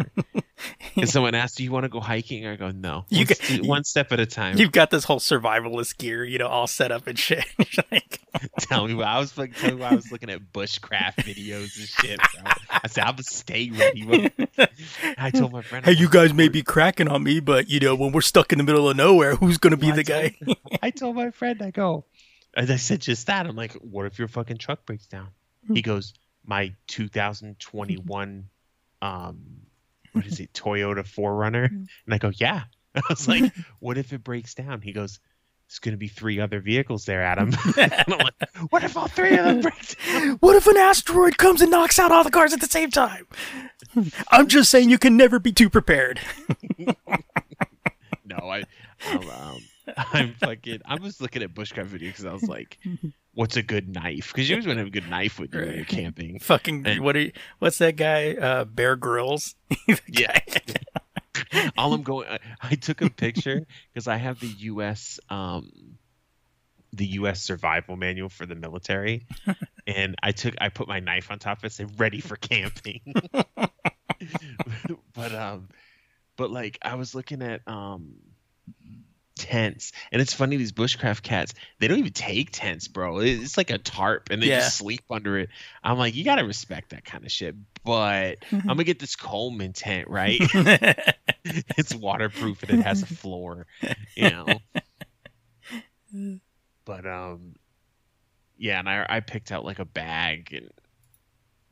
and 0.95 1.07
someone 1.07 1.35
asks, 1.35 1.57
"Do 1.57 1.63
you 1.63 1.71
want 1.71 1.83
to 1.83 1.89
go 1.89 1.99
hiking?" 1.99 2.47
I 2.47 2.55
go, 2.55 2.71
"No." 2.71 3.05
You 3.09 3.25
get- 3.25 3.63
one 3.63 3.83
step 3.83 4.11
at 4.11 4.19
a 4.19 4.25
time. 4.25 4.57
You've 4.57 4.71
got 4.71 4.89
this 4.89 5.03
whole 5.03 5.19
survivalist 5.19 5.99
gear, 5.99 6.25
you 6.25 6.39
know, 6.39 6.47
all 6.47 6.65
set 6.65 6.91
up 6.91 7.05
and 7.05 7.17
shit. 7.17 7.45
like, 7.91 8.21
tell 8.61 8.87
me 8.87 8.99
I 9.03 9.19
was 9.19 9.37
like. 9.37 9.55
Tell 9.55 9.69
me 9.69 9.81
why 9.81 9.89
I 9.89 9.93
was 9.93 10.11
looking 10.11 10.31
at 10.31 10.51
bushcraft 10.51 11.17
videos 11.17 11.77
and 11.77 11.87
shit. 11.87 12.17
Bro. 12.17 12.51
I 12.71 12.87
said 12.87 13.03
I'm 13.03 13.11
gonna 13.11 13.23
stay 13.23 13.69
ready. 13.69 14.03
bro." 14.03 14.65
I 15.15 15.29
told 15.29 15.51
my 15.51 15.61
friend, 15.61 15.85
hey, 15.85 15.91
you 15.91 16.09
guys 16.09 16.33
may 16.33 16.47
be 16.47 16.63
cracking 16.63 17.07
on 17.07 17.21
me, 17.21 17.39
but 17.39 17.69
you 17.69 17.79
know, 17.79 17.93
when 17.93 18.11
we're 18.11 18.21
stuck 18.21 18.51
in 18.51 18.57
the 18.57 18.63
middle 18.63 18.89
of 18.89 18.97
nowhere, 18.97 19.35
who's 19.35 19.59
gonna 19.59 19.77
be 19.77 19.91
Well, 19.91 19.93
I 19.93 19.97
the 19.97 20.03
guy? 20.03 20.37
I 20.81 20.89
told 20.89 21.15
my 21.15 21.29
friend, 21.29 21.61
I 21.61 21.69
go, 21.69 22.05
and 22.55 22.71
I 22.71 22.77
said 22.77 23.01
just 23.01 23.27
that. 23.27 23.45
I'm 23.45 23.55
like, 23.55 23.73
what 23.73 24.07
if 24.07 24.17
your 24.17 24.27
fucking 24.27 24.57
truck 24.57 24.87
breaks 24.87 25.05
down? 25.05 25.27
Hmm. 25.67 25.75
He 25.75 25.83
goes, 25.83 26.15
my 26.43 26.73
2021, 26.87 28.49
um, 29.01 29.39
what 30.13 30.25
is 30.25 30.39
it, 30.39 30.53
Toyota 30.53 31.03
4Runner? 31.03 31.69
Hmm. 31.69 31.83
And 32.05 32.13
I 32.13 32.17
go, 32.17 32.31
yeah. 32.35 32.63
I 32.95 33.01
was 33.09 33.27
like, 33.27 33.51
what 33.79 33.97
if 33.97 34.13
it 34.13 34.23
breaks 34.23 34.53
down? 34.53 34.81
He 34.81 34.91
goes. 34.93 35.19
There's 35.67 35.77
going 35.77 35.93
to 35.93 35.99
be 35.99 36.07
three 36.07 36.39
other 36.39 36.59
vehicles 36.61 37.05
there, 37.05 37.21
Adam. 37.21 37.51
like, 37.77 38.33
what 38.71 38.83
if 38.83 38.97
all 38.97 39.07
three 39.07 39.37
of 39.37 39.45
them 39.45 39.61
break 39.61 39.97
down? 40.03 40.37
What 40.39 40.55
if 40.55 40.65
an 40.65 40.77
asteroid 40.77 41.37
comes 41.37 41.61
and 41.61 41.69
knocks 41.69 41.99
out 41.99 42.11
all 42.11 42.23
the 42.23 42.31
cars 42.31 42.53
at 42.53 42.59
the 42.59 42.65
same 42.65 42.89
time? 42.89 43.27
I'm 44.31 44.47
just 44.47 44.71
saying 44.71 44.89
you 44.89 44.97
can 44.97 45.15
never 45.15 45.37
be 45.37 45.51
too 45.51 45.69
prepared. 45.69 46.19
No, 48.25 48.37
I, 48.49 48.63
I'm, 49.07 49.29
um, 49.29 49.57
I'm 49.97 50.33
fucking. 50.33 50.81
I 50.85 50.95
was 50.95 51.21
looking 51.21 51.43
at 51.43 51.53
bushcraft 51.53 51.89
videos 51.89 51.99
because 52.07 52.25
I 52.25 52.33
was 52.33 52.47
like, 52.47 52.79
"What's 53.39 53.55
a 53.55 53.63
good 53.63 53.87
knife?" 53.87 54.33
Because 54.33 54.49
you 54.49 54.55
always 54.55 54.67
want 54.67 54.75
to 54.77 54.81
have 54.81 54.87
a 54.87 54.91
good 54.91 55.09
knife 55.09 55.39
with 55.39 55.53
you 55.53 55.61
when 55.61 55.75
you're 55.75 55.85
camping. 55.85 56.39
Fucking 56.41 56.83
Hey. 56.83 56.99
what 56.99 57.15
are 57.15 57.21
you, 57.21 57.31
what's 57.59 57.77
that 57.77 57.95
guy? 57.95 58.33
Uh, 58.33 58.65
Bear 58.65 58.95
Grylls. 58.97 59.55
Yeah. 60.07 60.37
All 61.77 61.93
I'm 61.93 62.03
going. 62.03 62.27
I, 62.27 62.39
I 62.61 62.75
took 62.75 63.01
a 63.01 63.09
picture 63.09 63.65
because 63.93 64.07
I 64.07 64.17
have 64.17 64.39
the 64.39 64.47
U.S. 64.47 65.19
Um, 65.29 65.69
the 66.91 67.05
U.S. 67.05 67.41
survival 67.41 67.95
manual 67.95 68.29
for 68.29 68.45
the 68.45 68.55
military, 68.55 69.25
and 69.87 70.15
I 70.21 70.31
took. 70.31 70.55
I 70.59 70.69
put 70.69 70.87
my 70.87 70.99
knife 70.99 71.31
on 71.31 71.39
top 71.39 71.59
of 71.59 71.63
it, 71.65 71.71
said 71.71 71.99
"Ready 71.99 72.19
for 72.19 72.35
camping." 72.35 73.01
but 75.13 75.33
um, 75.33 75.69
but 76.35 76.51
like 76.51 76.77
I 76.81 76.95
was 76.95 77.15
looking 77.15 77.41
at 77.41 77.61
um 77.67 78.15
tents, 79.39 79.91
and 80.11 80.21
it's 80.21 80.33
funny 80.33 80.57
these 80.57 80.71
bushcraft 80.71 81.23
cats 81.23 81.53
they 81.79 81.87
don't 81.87 81.97
even 81.97 82.13
take 82.13 82.51
tents, 82.51 82.87
bro. 82.87 83.19
It's 83.19 83.57
like 83.57 83.71
a 83.71 83.77
tarp, 83.79 84.29
and 84.29 84.41
they 84.41 84.47
Yeah. 84.47 84.59
just 84.59 84.77
sleep 84.77 85.01
under 85.09 85.39
it. 85.39 85.49
I'm 85.83 85.97
like, 85.97 86.15
you 86.15 86.23
gotta 86.23 86.45
respect 86.45 86.91
that 86.91 87.03
kind 87.05 87.25
of 87.25 87.31
shit. 87.31 87.55
But 87.83 88.37
I'm 88.51 88.67
gonna 88.67 88.83
get 88.83 88.99
this 88.99 89.15
Coleman 89.15 89.73
tent, 89.73 90.07
right? 90.09 90.39
it's 91.77 91.95
waterproof 91.95 92.61
and 92.63 92.71
it 92.71 92.83
has 92.83 93.01
a 93.01 93.07
floor, 93.07 93.65
you 94.15 94.29
know. 94.29 94.59
But 96.85 97.05
um, 97.05 97.55
yeah, 98.57 98.79
and 98.79 98.89
I 98.89 99.05
I 99.07 99.19
picked 99.21 99.51
out 99.51 99.65
like 99.65 99.79
a 99.79 99.85
bag 99.85 100.53
and 100.53 100.69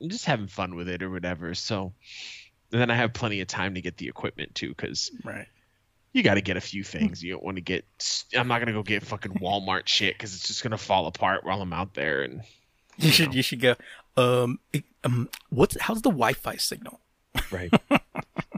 I'm 0.01 0.09
just 0.09 0.25
having 0.25 0.47
fun 0.47 0.75
with 0.75 0.87
it 0.89 1.01
or 1.03 1.09
whatever. 1.09 1.53
So 1.55 1.93
and 2.71 2.81
then 2.81 2.91
I 2.91 2.95
have 2.95 3.13
plenty 3.13 3.41
of 3.41 3.47
time 3.47 3.75
to 3.75 3.81
get 3.81 3.97
the 3.97 4.07
equipment 4.07 4.53
too, 4.55 4.69
because 4.69 5.11
right. 5.23 5.47
You 6.13 6.23
got 6.23 6.35
to 6.35 6.41
get 6.41 6.57
a 6.57 6.61
few 6.61 6.83
things. 6.83 7.23
You 7.23 7.33
don't 7.33 7.43
want 7.43 7.57
to 7.57 7.61
get. 7.61 7.85
I'm 8.35 8.47
not 8.47 8.59
gonna 8.59 8.73
go 8.73 8.83
get 8.83 9.03
fucking 9.03 9.33
Walmart 9.35 9.87
shit 9.87 10.15
because 10.15 10.33
it's 10.35 10.47
just 10.47 10.63
gonna 10.63 10.77
fall 10.77 11.07
apart 11.07 11.43
while 11.45 11.61
I'm 11.61 11.73
out 11.73 11.93
there. 11.93 12.23
And 12.23 12.41
You 12.97 13.11
should 13.11 13.29
know. 13.29 13.35
you 13.35 13.41
should 13.43 13.59
go. 13.61 13.75
Um, 14.15 14.59
it- 14.73 14.83
um, 15.03 15.29
what's 15.49 15.79
how's 15.79 16.01
the 16.01 16.09
Wi-Fi 16.09 16.55
signal? 16.57 16.99
right. 17.51 17.71
well, 17.89 17.99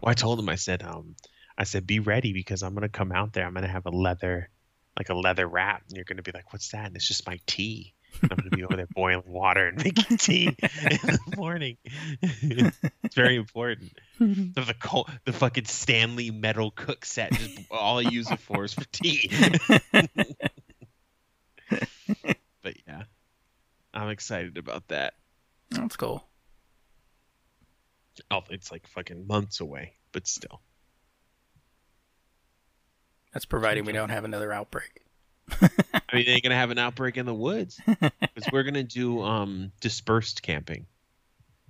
I 0.05 0.13
told 0.13 0.39
him. 0.39 0.47
I 0.49 0.55
said, 0.55 0.81
um, 0.83 1.15
I 1.57 1.63
said, 1.65 1.85
be 1.85 1.99
ready 1.99 2.31
because 2.33 2.63
I'm 2.63 2.73
gonna 2.73 2.87
come 2.89 3.11
out 3.11 3.33
there. 3.33 3.45
I'm 3.45 3.53
gonna 3.53 3.67
have 3.67 3.85
a 3.85 3.91
leather, 3.91 4.49
like 4.97 5.09
a 5.09 5.13
leather 5.13 5.45
wrap, 5.47 5.83
and 5.87 5.95
you're 5.97 6.05
gonna 6.05 6.21
be 6.21 6.31
like, 6.31 6.53
"What's 6.53 6.69
that?" 6.69 6.87
And 6.87 6.95
it's 6.95 7.07
just 7.07 7.27
my 7.27 7.39
tea. 7.45 7.93
I'm 8.23 8.29
gonna 8.29 8.49
be 8.49 8.63
over 8.63 8.75
there 8.75 8.87
boiling 8.87 9.23
water 9.27 9.67
and 9.67 9.77
making 9.83 10.17
tea 10.17 10.47
in 10.47 10.55
the 10.57 11.33
morning. 11.37 11.77
it's 12.21 13.15
very 13.15 13.35
important. 13.35 13.93
The 14.19 14.25
the, 14.55 15.05
the 15.25 15.33
fucking 15.33 15.65
Stanley 15.65 16.31
metal 16.31 16.71
cook 16.71 17.05
set. 17.05 17.31
Just 17.33 17.59
all 17.71 17.99
I 17.99 18.01
use 18.01 18.29
it 18.31 18.39
for 18.39 18.65
is 18.65 18.73
for 18.73 18.85
tea. 18.91 19.31
but 22.61 22.75
yeah, 22.87 23.03
I'm 23.93 24.09
excited 24.09 24.57
about 24.57 24.87
that. 24.89 25.13
That's 25.71 25.95
cool. 25.95 26.25
Oh, 28.31 28.41
it's 28.49 28.71
like 28.71 28.87
fucking 28.87 29.27
months 29.27 29.61
away, 29.61 29.93
but 30.11 30.27
still. 30.27 30.61
That's 33.33 33.45
providing 33.45 33.85
we 33.85 33.93
don't 33.93 34.09
have 34.09 34.25
another 34.25 34.51
outbreak. 34.51 35.03
I 35.61 36.15
mean, 36.15 36.25
they're 36.25 36.39
gonna 36.41 36.55
have 36.55 36.71
an 36.71 36.77
outbreak 36.79 37.17
in 37.17 37.25
the 37.25 37.33
woods 37.33 37.79
because 37.85 38.51
we're 38.51 38.63
gonna 38.63 38.83
do 38.83 39.21
um 39.21 39.71
dispersed 39.81 40.41
camping, 40.41 40.85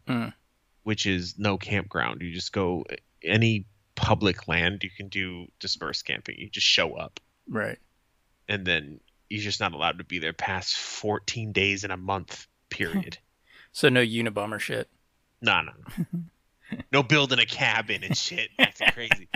Mm. 0.07 0.33
which 0.83 1.05
is 1.05 1.37
no 1.37 1.57
campground. 1.57 2.21
You 2.21 2.33
just 2.33 2.51
go 2.53 2.85
any 3.23 3.65
public 3.95 4.47
land. 4.47 4.83
You 4.83 4.89
can 4.89 5.07
do 5.09 5.47
dispersed 5.59 6.05
camping. 6.05 6.37
You 6.37 6.49
just 6.49 6.65
show 6.67 6.95
up, 6.95 7.19
Right. 7.47 7.77
and 8.47 8.65
then 8.65 8.99
you're 9.29 9.41
just 9.43 9.59
not 9.59 9.73
allowed 9.73 9.97
to 9.99 10.03
be 10.03 10.19
there 10.19 10.33
past 10.33 10.75
14 10.75 11.51
days 11.51 11.83
in 11.83 11.91
a 11.91 11.97
month. 11.97 12.47
Period. 12.69 13.17
So 13.71 13.87
no 13.87 14.01
Unabomber 14.03 14.59
shit. 14.59 14.89
no, 15.41 15.61
no, 15.61 15.71
no. 15.77 16.19
no 16.91 17.03
building 17.03 17.37
a 17.37 17.45
cabin 17.45 18.03
and 18.03 18.17
shit. 18.17 18.49
That's 18.57 18.81
crazy. 18.93 19.29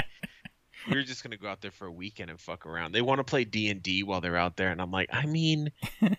We 0.90 0.96
were 0.96 1.04
just 1.04 1.24
gonna 1.24 1.38
go 1.38 1.48
out 1.48 1.62
there 1.62 1.72
for 1.72 1.88
a 1.88 1.92
weekend 1.92 2.30
and 2.30 2.40
fuck 2.40 2.66
around. 2.66 2.92
They 2.92 3.02
want 3.02 3.20
to 3.20 3.24
play 3.24 3.46
D 3.46 3.70
and 3.70 3.82
D 3.82 4.04
while 4.04 4.22
they're 4.22 4.38
out 4.38 4.58
there, 4.58 4.70
and 4.70 4.82
I'm 4.82 4.92
like, 4.92 5.10
I 5.12 5.26
mean, 5.26 5.72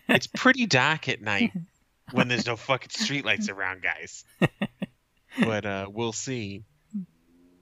it's 0.08 0.26
pretty 0.34 0.66
dark 0.66 1.08
at 1.08 1.20
night. 1.20 1.52
when 2.12 2.28
there's 2.28 2.46
no 2.46 2.56
fucking 2.56 2.90
streetlights 2.90 3.50
around, 3.50 3.82
guys. 3.82 4.24
but 5.40 5.64
uh, 5.64 5.86
we'll 5.90 6.12
see. 6.12 6.64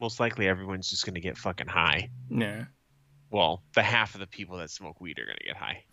Most 0.01 0.19
likely, 0.19 0.49
everyone's 0.49 0.91
just 0.91 1.07
gonna 1.07 1.21
get 1.21 1.39
fucking 1.39 1.69
high. 1.69 2.11
Yeah. 2.29 2.65
Well, 3.31 3.63
the 3.75 3.83
half 3.83 4.15
of 4.15 4.21
the 4.21 4.27
people 4.27 4.59
that 4.59 4.71
smoke 4.71 5.01
weed 5.01 5.19
are 5.19 5.27
gonna 5.27 5.39
get 5.45 5.57
high. 5.57 5.85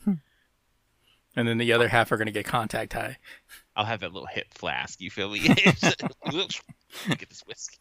And 1.36 1.48
then 1.48 1.58
the 1.58 1.74
other 1.74 1.88
half 1.88 2.12
are 2.12 2.18
going 2.18 2.25
to 2.25 2.32
get 2.32 2.46
contact 2.46 2.94
high. 2.94 3.18
I'll 3.75 3.86
have 3.86 4.00
that 4.01 4.12
little 4.12 4.28
hip 4.28 4.48
flask. 4.54 5.00
You 5.00 5.10
feel 5.10 5.30
me? 5.30 5.39
get 5.48 5.80
this 7.30 7.44
whiskey. 7.46 7.78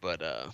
but 0.00 0.22
uh, 0.22 0.50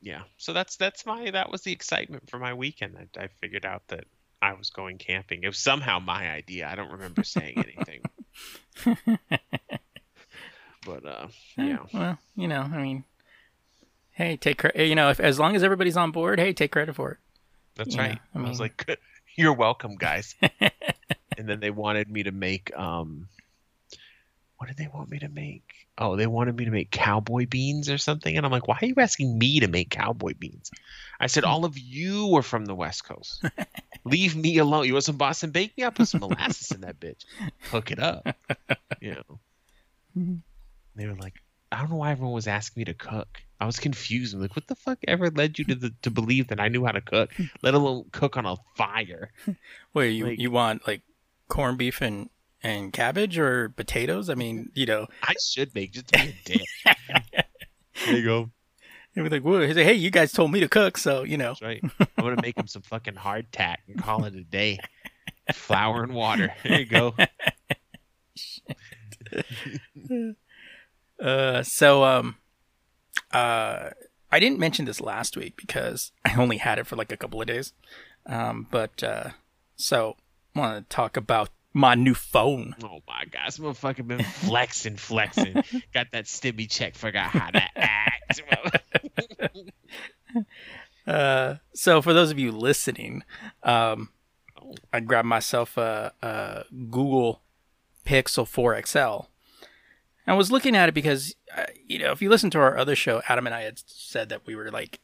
yeah. 0.00 0.22
So 0.36 0.52
that's 0.52 0.76
that's 0.76 1.04
my 1.06 1.30
that 1.30 1.50
was 1.50 1.62
the 1.62 1.72
excitement 1.72 2.28
for 2.30 2.38
my 2.38 2.54
weekend. 2.54 2.96
I, 2.98 3.24
I 3.24 3.28
figured 3.40 3.64
out 3.66 3.82
that 3.88 4.04
I 4.40 4.52
was 4.54 4.70
going 4.70 4.98
camping. 4.98 5.42
It 5.42 5.48
was 5.48 5.58
somehow 5.58 5.98
my 5.98 6.30
idea. 6.30 6.68
I 6.68 6.74
don't 6.74 6.92
remember 6.92 7.24
saying 7.24 7.54
anything. 7.56 8.02
but 10.86 11.04
uh, 11.04 11.26
yeah. 11.56 11.78
Well, 11.92 12.18
you 12.36 12.48
know, 12.48 12.60
I 12.60 12.78
mean, 12.82 13.04
hey, 14.12 14.36
take 14.36 14.58
credit. 14.58 14.86
You 14.86 14.94
know, 14.94 15.10
if 15.10 15.20
as 15.20 15.38
long 15.38 15.56
as 15.56 15.62
everybody's 15.62 15.96
on 15.96 16.10
board, 16.12 16.38
hey, 16.38 16.52
take 16.52 16.72
credit 16.72 16.94
for 16.94 17.12
it. 17.12 17.18
That's 17.76 17.94
Yeah, 17.94 18.02
right. 18.02 18.18
I 18.34 18.38
I, 18.38 18.48
was 18.48 18.60
like, 18.60 18.98
"You're 19.36 19.54
welcome, 19.54 19.96
guys." 19.96 20.34
and 20.60 21.48
then 21.48 21.60
they 21.60 21.70
wanted 21.70 22.10
me 22.10 22.22
to 22.24 22.32
make 22.32 22.76
um, 22.76 23.28
what 24.58 24.66
did 24.68 24.76
they 24.76 24.88
want 24.92 25.08
me 25.10 25.18
to 25.20 25.28
make? 25.28 25.62
Oh, 25.96 26.14
they 26.16 26.26
wanted 26.26 26.56
me 26.56 26.64
to 26.66 26.70
make 26.70 26.90
cowboy 26.90 27.46
beans 27.46 27.88
or 27.88 27.96
something, 27.98 28.36
and 28.36 28.44
I'm 28.44 28.52
like, 28.52 28.68
"Why 28.68 28.78
are 28.82 28.86
you 28.86 28.94
asking 28.98 29.38
me 29.38 29.60
to 29.60 29.68
make 29.68 29.90
cowboy 29.90 30.34
beans?" 30.38 30.70
I 31.18 31.26
said, 31.28 31.44
"All 31.44 31.64
of 31.64 31.78
you 31.78 32.36
are 32.36 32.42
from 32.42 32.64
the 32.66 32.74
West 32.74 33.04
Coast. 33.04 33.42
Leave 34.04 34.36
me 34.36 34.58
alone. 34.58 34.84
You 34.86 34.92
want 34.94 35.04
some 35.04 35.16
Boston 35.16 35.50
bacon? 35.50 35.84
I'll 35.84 35.90
put 35.92 36.08
some 36.08 36.20
molasses 36.20 36.70
in 36.72 36.82
that 36.82 37.00
bitch. 37.00 37.24
Hook 37.70 37.90
it 37.90 37.98
up." 37.98 38.26
You 39.00 39.14
know. 39.14 39.38
Hmm. 40.14 40.34
They 40.96 41.06
were 41.06 41.14
like, 41.14 41.34
I 41.70 41.78
don't 41.80 41.90
know 41.90 41.96
why 41.96 42.10
everyone 42.10 42.32
was 42.34 42.48
asking 42.48 42.80
me 42.80 42.84
to 42.86 42.94
cook. 42.94 43.28
I 43.60 43.66
was 43.66 43.78
confused. 43.78 44.34
I'm 44.34 44.40
like, 44.40 44.56
what 44.56 44.66
the 44.66 44.74
fuck 44.74 44.98
ever 45.06 45.30
led 45.30 45.56
you 45.58 45.64
to 45.66 45.74
the, 45.76 45.94
to 46.02 46.10
believe 46.10 46.48
that 46.48 46.58
I 46.58 46.66
knew 46.68 46.84
how 46.84 46.90
to 46.92 47.00
cook, 47.00 47.30
let 47.62 47.74
alone 47.74 48.06
cook 48.10 48.36
on 48.36 48.44
a 48.46 48.56
fire? 48.76 49.30
Wait, 49.94 50.10
you 50.10 50.26
Like- 50.26 50.40
you 50.40 50.50
want 50.50 50.84
like 50.88 51.02
corned 51.48 51.78
beef 51.78 52.00
and 52.00 52.28
and 52.62 52.92
cabbage 52.92 53.38
or 53.38 53.68
potatoes? 53.70 54.28
I 54.30 54.34
mean, 54.34 54.70
you 54.74 54.86
know, 54.86 55.06
I 55.22 55.34
should 55.40 55.74
make 55.74 55.92
just 55.92 56.08
to 56.08 56.18
be 56.18 56.28
a 56.28 56.34
dick. 56.44 56.66
there 58.06 58.16
you 58.16 58.24
go. 58.24 58.50
they'd 59.14 59.22
be 59.22 59.28
like, 59.28 59.42
"Whoa!" 59.42 59.66
He's 59.66 59.76
like, 59.76 59.86
"Hey, 59.86 59.94
you 59.94 60.10
guys 60.10 60.32
told 60.32 60.52
me 60.52 60.60
to 60.60 60.68
cook, 60.68 60.98
so 60.98 61.22
you 61.22 61.36
know." 61.36 61.50
That's 61.60 61.62
right. 61.62 61.82
I'm 62.00 62.24
gonna 62.24 62.42
make 62.42 62.56
him 62.56 62.66
some 62.66 62.82
fucking 62.82 63.14
hardtack 63.14 63.76
and 63.86 63.98
call 64.02 64.24
it 64.24 64.34
a 64.34 64.42
day. 64.42 64.78
Flour 65.52 66.02
and 66.02 66.14
water. 66.14 66.52
There 66.62 66.80
you 66.80 66.86
go. 66.86 67.14
Uh, 71.20 71.64
so 71.64 72.04
um, 72.04 72.36
uh, 73.32 73.90
I 74.30 74.38
didn't 74.38 74.58
mention 74.58 74.84
this 74.84 75.00
last 75.00 75.36
week 75.36 75.56
because 75.56 76.12
I 76.24 76.36
only 76.36 76.58
had 76.58 76.78
it 76.78 76.86
for 76.86 76.96
like 76.96 77.10
a 77.10 77.16
couple 77.16 77.40
of 77.40 77.46
days. 77.48 77.72
Um, 78.26 78.66
but 78.70 79.02
uh, 79.02 79.30
so 79.76 80.16
I 80.54 80.60
want 80.60 80.88
to 80.88 80.94
talk 80.94 81.16
about 81.16 81.50
my 81.72 81.94
new 81.94 82.14
phone. 82.14 82.74
Oh 82.82 83.00
my 83.06 83.24
god, 83.30 83.46
this 83.46 83.58
motherfucker 83.58 84.06
been 84.06 84.24
flexing, 84.24 84.96
flexing. 84.96 85.62
Got 85.94 86.08
that 86.12 86.24
stimmy 86.24 86.70
check, 86.70 86.94
forgot 86.94 87.30
how 87.30 87.50
to 87.50 87.78
act. 87.78 88.42
Uh, 91.06 91.56
so 91.72 92.02
for 92.02 92.12
those 92.12 92.30
of 92.30 92.38
you 92.38 92.52
listening, 92.52 93.24
um, 93.62 94.10
Oh. 94.68 94.74
I 94.92 95.00
grabbed 95.00 95.28
myself 95.28 95.76
a, 95.76 96.12
a 96.22 96.64
Google 96.90 97.42
Pixel 98.06 98.46
4 98.46 98.82
XL. 98.86 99.28
I 100.26 100.34
was 100.34 100.52
looking 100.52 100.76
at 100.76 100.88
it 100.88 100.94
because, 100.94 101.34
uh, 101.56 101.64
you 101.86 101.98
know, 101.98 102.12
if 102.12 102.20
you 102.20 102.28
listen 102.28 102.50
to 102.50 102.58
our 102.58 102.76
other 102.76 102.94
show, 102.94 103.22
Adam 103.28 103.46
and 103.46 103.54
I 103.54 103.62
had 103.62 103.80
said 103.86 104.28
that 104.28 104.46
we 104.46 104.54
were 104.54 104.70
like, 104.70 105.00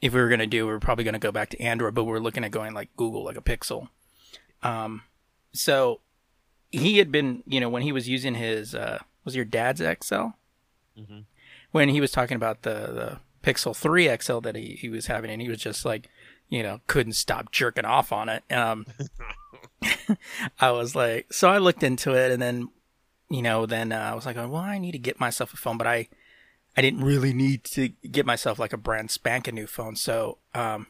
if 0.00 0.14
we 0.14 0.20
were 0.20 0.28
going 0.28 0.40
to 0.40 0.46
do, 0.46 0.66
we 0.66 0.72
were 0.72 0.80
probably 0.80 1.04
going 1.04 1.14
to 1.14 1.18
go 1.18 1.32
back 1.32 1.50
to 1.50 1.60
Android, 1.60 1.94
but 1.94 2.04
we're 2.04 2.18
looking 2.18 2.44
at 2.44 2.50
going 2.50 2.72
like 2.72 2.88
Google, 2.96 3.24
like 3.24 3.36
a 3.36 3.42
Pixel. 3.42 3.88
Um, 4.62 5.02
so 5.54 6.00
he 6.70 6.98
had 6.98 7.10
been, 7.12 7.42
you 7.46 7.60
know, 7.60 7.68
when 7.68 7.82
he 7.82 7.92
was 7.92 8.08
using 8.08 8.34
his, 8.34 8.74
uh, 8.74 8.98
was 9.24 9.36
your 9.36 9.44
dad's 9.44 9.80
XL? 9.80 10.34
Mhm. 10.98 11.24
When 11.70 11.88
he 11.88 12.00
was 12.00 12.10
talking 12.10 12.36
about 12.36 12.62
the, 12.62 12.70
the 12.70 13.20
Pixel 13.42 13.76
3 13.76 14.10
XL 14.20 14.40
that 14.40 14.56
he, 14.56 14.76
he 14.80 14.88
was 14.88 15.06
having, 15.06 15.30
and 15.30 15.40
he 15.40 15.48
was 15.48 15.58
just 15.58 15.84
like, 15.84 16.08
you 16.48 16.62
know, 16.62 16.80
couldn't 16.86 17.14
stop 17.14 17.50
jerking 17.52 17.84
off 17.84 18.12
on 18.12 18.28
it. 18.28 18.42
Um, 18.50 18.86
I 20.60 20.70
was 20.70 20.94
like, 20.94 21.32
so 21.32 21.48
I 21.48 21.58
looked 21.58 21.82
into 21.82 22.14
it, 22.14 22.30
and 22.32 22.40
then, 22.40 22.68
you 23.30 23.42
know, 23.42 23.66
then 23.66 23.92
uh, 23.92 23.98
I 23.98 24.14
was 24.14 24.26
like, 24.26 24.36
well, 24.36 24.56
I 24.56 24.78
need 24.78 24.92
to 24.92 24.98
get 24.98 25.20
myself 25.20 25.52
a 25.52 25.56
phone, 25.56 25.78
but 25.78 25.86
I, 25.86 26.08
I 26.76 26.82
didn't 26.82 27.04
really 27.04 27.32
need 27.32 27.64
to 27.64 27.88
get 27.88 28.26
myself 28.26 28.58
like 28.58 28.72
a 28.72 28.78
brand 28.78 29.10
spanking 29.10 29.54
new 29.54 29.66
phone. 29.66 29.96
So, 29.96 30.38
um, 30.54 30.86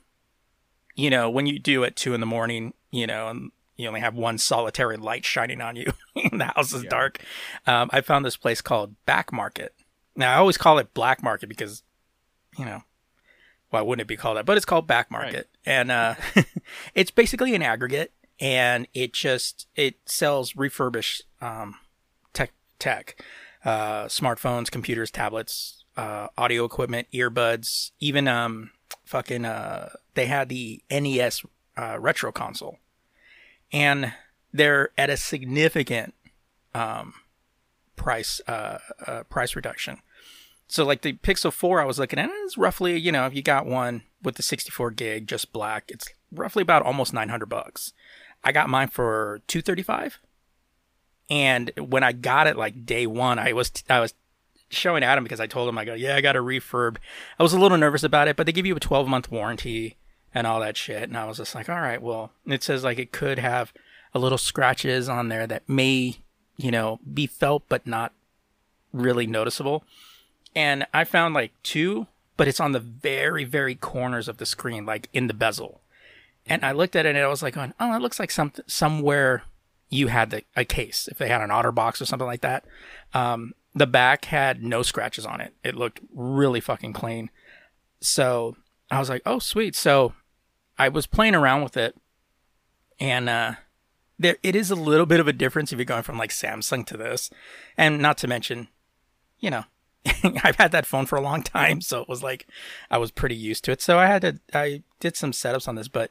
you 0.95 1.11
know, 1.11 1.29
when 1.29 1.47
you 1.47 1.59
do 1.59 1.85
at 1.85 1.97
two 1.97 2.15
in 2.15 2.21
the 2.21 2.27
morning, 2.27 2.75
you 2.91 3.07
know, 3.07 3.29
and 3.29 3.51
you 3.77 3.89
only 3.89 4.01
have 4.01 4.15
one 4.15 4.39
solitary 4.39 4.97
light 4.97 5.25
shining 5.25 5.61
on 5.61 5.77
you, 5.77 5.93
and 6.15 6.41
the 6.41 6.45
house 6.47 6.73
is 6.73 6.85
Yeah. 6.85 6.91
dark. 6.91 7.19
Um, 7.67 7.91
I 7.93 8.01
found 8.01 8.25
this 8.25 8.37
place 8.37 8.61
called 8.61 8.95
Back 9.07 9.33
Market. 9.33 9.75
Now 10.17 10.33
I 10.33 10.37
always 10.37 10.57
call 10.59 10.79
it 10.79 10.95
Black 10.95 11.23
Market 11.23 11.49
because, 11.49 11.83
you 12.59 12.65
know, 12.65 12.83
why 13.71 13.81
wouldn't 13.81 14.03
it 14.03 14.09
be 14.09 14.17
called 14.17 14.37
that? 14.37 14.47
But 14.47 14.57
it's 14.57 14.67
called 14.67 14.87
Back 14.87 15.11
Market, 15.11 15.49
and 15.67 15.91
uh, 15.91 16.15
it's 16.95 17.11
basically 17.11 17.55
an 17.57 17.63
aggregate, 17.63 18.13
and 18.39 18.87
it 18.95 19.13
just 19.13 19.67
it 19.75 19.97
sells 20.07 20.55
refurbished 20.55 21.25
um, 21.41 21.75
tech 22.33 22.53
tech, 22.79 23.21
uh, 23.65 24.05
smartphones, 24.05 24.71
computers, 24.71 25.11
tablets, 25.11 25.85
uh, 25.97 26.29
audio 26.39 26.65
equipment, 26.65 27.09
earbuds, 27.13 27.91
even 27.99 28.29
um, 28.29 28.71
fucking 29.05 29.45
uh, 29.45 29.89
they 30.15 30.27
had 30.27 30.49
the 30.49 30.81
NES 30.89 31.43
uh, 31.77 31.97
retro 31.99 32.31
console, 32.31 32.79
and 33.75 34.15
they're 34.53 34.91
at 34.97 35.11
a 35.11 35.17
significant 35.17 36.15
um, 36.75 37.13
price 37.97 38.41
uh, 38.47 38.79
uh, 39.07 39.25
price 39.25 39.57
reduction. 39.57 39.99
So 40.69 40.85
like 40.85 41.03
the 41.03 41.15
Pixel 41.15 41.53
4 41.53 41.81
I 41.81 41.85
was 41.85 41.99
looking 41.99 42.19
at 42.19 42.31
is 42.47 42.57
roughly, 42.57 42.97
you 42.97 43.13
know, 43.13 43.27
if 43.27 43.35
you 43.35 43.43
got 43.43 43.67
one 43.67 44.03
with 44.23 44.37
the 44.37 44.43
64 44.43 44.93
gig 44.93 45.27
just 45.27 45.53
black, 45.53 45.85
it's 45.89 46.09
roughly 46.33 46.63
about 46.63 46.83
almost 46.83 47.13
900 47.13 47.47
bucks. 47.47 47.93
I 48.43 48.53
got 48.53 48.71
mine 48.71 48.89
for 48.89 49.43
235. 49.49 50.21
And 51.29 51.73
when 51.77 52.05
I 52.05 52.13
got 52.13 52.47
it 52.47 52.57
like 52.57 52.87
day 52.87 53.07
1, 53.07 53.39
I 53.39 53.53
was 53.53 53.73
I 53.91 53.99
was 53.99 54.15
showing 54.71 55.03
Adam 55.03 55.25
because 55.25 55.41
I 55.41 55.47
told 55.47 55.69
him 55.69 55.79
I 55.79 55.85
go, 55.85 55.95
"Yeah, 55.95 56.17
I 56.17 56.21
got 56.21 56.37
a 56.37 56.41
refurb." 56.41 56.99
I 57.39 57.43
was 57.43 57.55
a 57.55 57.59
little 57.59 57.79
nervous 57.79 58.03
about 58.03 58.29
it, 58.29 58.37
but 58.37 58.45
they 58.45 58.53
give 58.53 58.67
you 58.67 58.77
a 58.77 58.81
12-month 58.81 59.31
warranty 59.31 59.97
and 60.35 60.47
all 60.47 60.61
that 60.61 60.77
shit, 60.77 61.05
and 61.05 61.17
I 61.17 61.27
was 61.27 61.39
just 61.39 61.55
like, 61.55 61.69
"All 61.69 61.81
right, 61.81 62.03
well, 62.03 62.33
it 62.47 62.63
says 62.63 62.85
like 62.85 62.99
it 62.99 63.13
could 63.13 63.39
have 63.39 63.73
a 64.13 64.19
little 64.19 64.39
scratches 64.39 65.09
on 65.09 65.29
there 65.29 65.47
that 65.47 65.69
may, 65.69 66.19
you 66.57 66.71
know, 66.71 67.01
be 67.13 67.27
felt 67.27 67.65
but 67.69 67.87
not 67.87 68.13
really 68.93 69.27
noticeable." 69.27 69.85
and 70.55 70.87
I 70.95 71.05
found 71.05 71.35
like 71.35 71.53
two, 71.63 72.07
but 72.37 72.49
it's 72.49 72.61
on 72.61 72.73
the 72.73 72.81
very, 72.81 73.45
very 73.45 73.75
corners 73.75 74.29
of 74.29 74.39
the 74.39 74.47
screen, 74.47 74.87
like 74.87 75.09
in 75.13 75.27
the 75.27 75.35
bezel. 75.35 75.81
And 76.47 76.65
I 76.65 76.73
looked 76.73 76.95
at 76.95 77.07
it 77.07 77.17
and 77.17 77.25
I 77.25 77.29
was 77.29 77.43
like, 77.43 77.55
going, 77.55 77.75
oh, 77.81 77.95
it 77.95 78.03
looks 78.03 78.19
like 78.19 78.31
some 78.31 78.53
somewhere 78.67 79.43
you 79.89 80.09
had 80.09 80.31
the, 80.31 80.43
a 80.57 80.65
case, 80.65 81.09
if 81.11 81.19
they 81.19 81.29
had 81.29 81.41
an 81.41 81.51
OtterBox 81.51 82.01
or 82.01 82.07
something 82.07 82.27
like 82.27 82.43
that. 82.43 82.65
Um, 83.13 83.55
the 83.75 83.87
back 83.87 84.27
had 84.27 84.63
no 84.63 84.83
scratches 84.83 85.27
on 85.27 85.41
it. 85.41 85.55
It 85.65 85.75
looked 85.75 86.01
really 86.13 86.61
fucking 86.61 86.93
clean. 86.93 87.31
So 88.01 88.57
I 88.91 88.99
was 88.99 89.09
like, 89.09 89.23
oh, 89.27 89.39
sweet. 89.39 89.75
So 89.75 90.13
I 90.79 90.89
was 90.89 91.07
playing 91.07 91.35
around 91.35 91.63
with 91.63 91.77
it, 91.77 91.97
and 92.99 93.29
uh, 93.29 93.55
there 94.19 94.37
it 94.43 94.57
is 94.57 94.71
a 94.71 94.77
little 94.77 95.07
bit 95.07 95.21
of 95.21 95.29
a 95.29 95.33
difference 95.33 95.73
if 95.73 95.79
you're 95.79 95.85
going 95.85 96.03
from 96.03 96.19
like 96.19 96.31
Samsung 96.31 96.87
to 96.87 96.97
this, 96.97 97.31
and 97.77 98.01
not 98.01 98.19
to 98.19 98.29
mention, 98.29 98.69
you 99.39 99.51
know, 99.51 99.65
I've 100.43 100.57
had 100.57 100.73
that 100.73 100.87
phone 100.87 101.07
for 101.07 101.17
a 101.17 101.23
long 101.23 101.43
time, 101.43 101.81
so 101.81 102.01
it 102.03 102.09
was 102.09 102.23
like 102.23 102.47
I 102.91 102.99
was 102.99 103.11
pretty 103.11 103.37
used 103.37 103.65
to 103.65 103.73
it. 103.73 103.81
So 103.81 103.99
I 103.99 104.07
had 104.07 104.23
to 104.23 104.41
I 104.53 104.83
did 105.01 105.17
some 105.17 105.33
setups 105.33 105.69
on 105.69 105.77
this, 105.77 105.89
but 105.89 106.11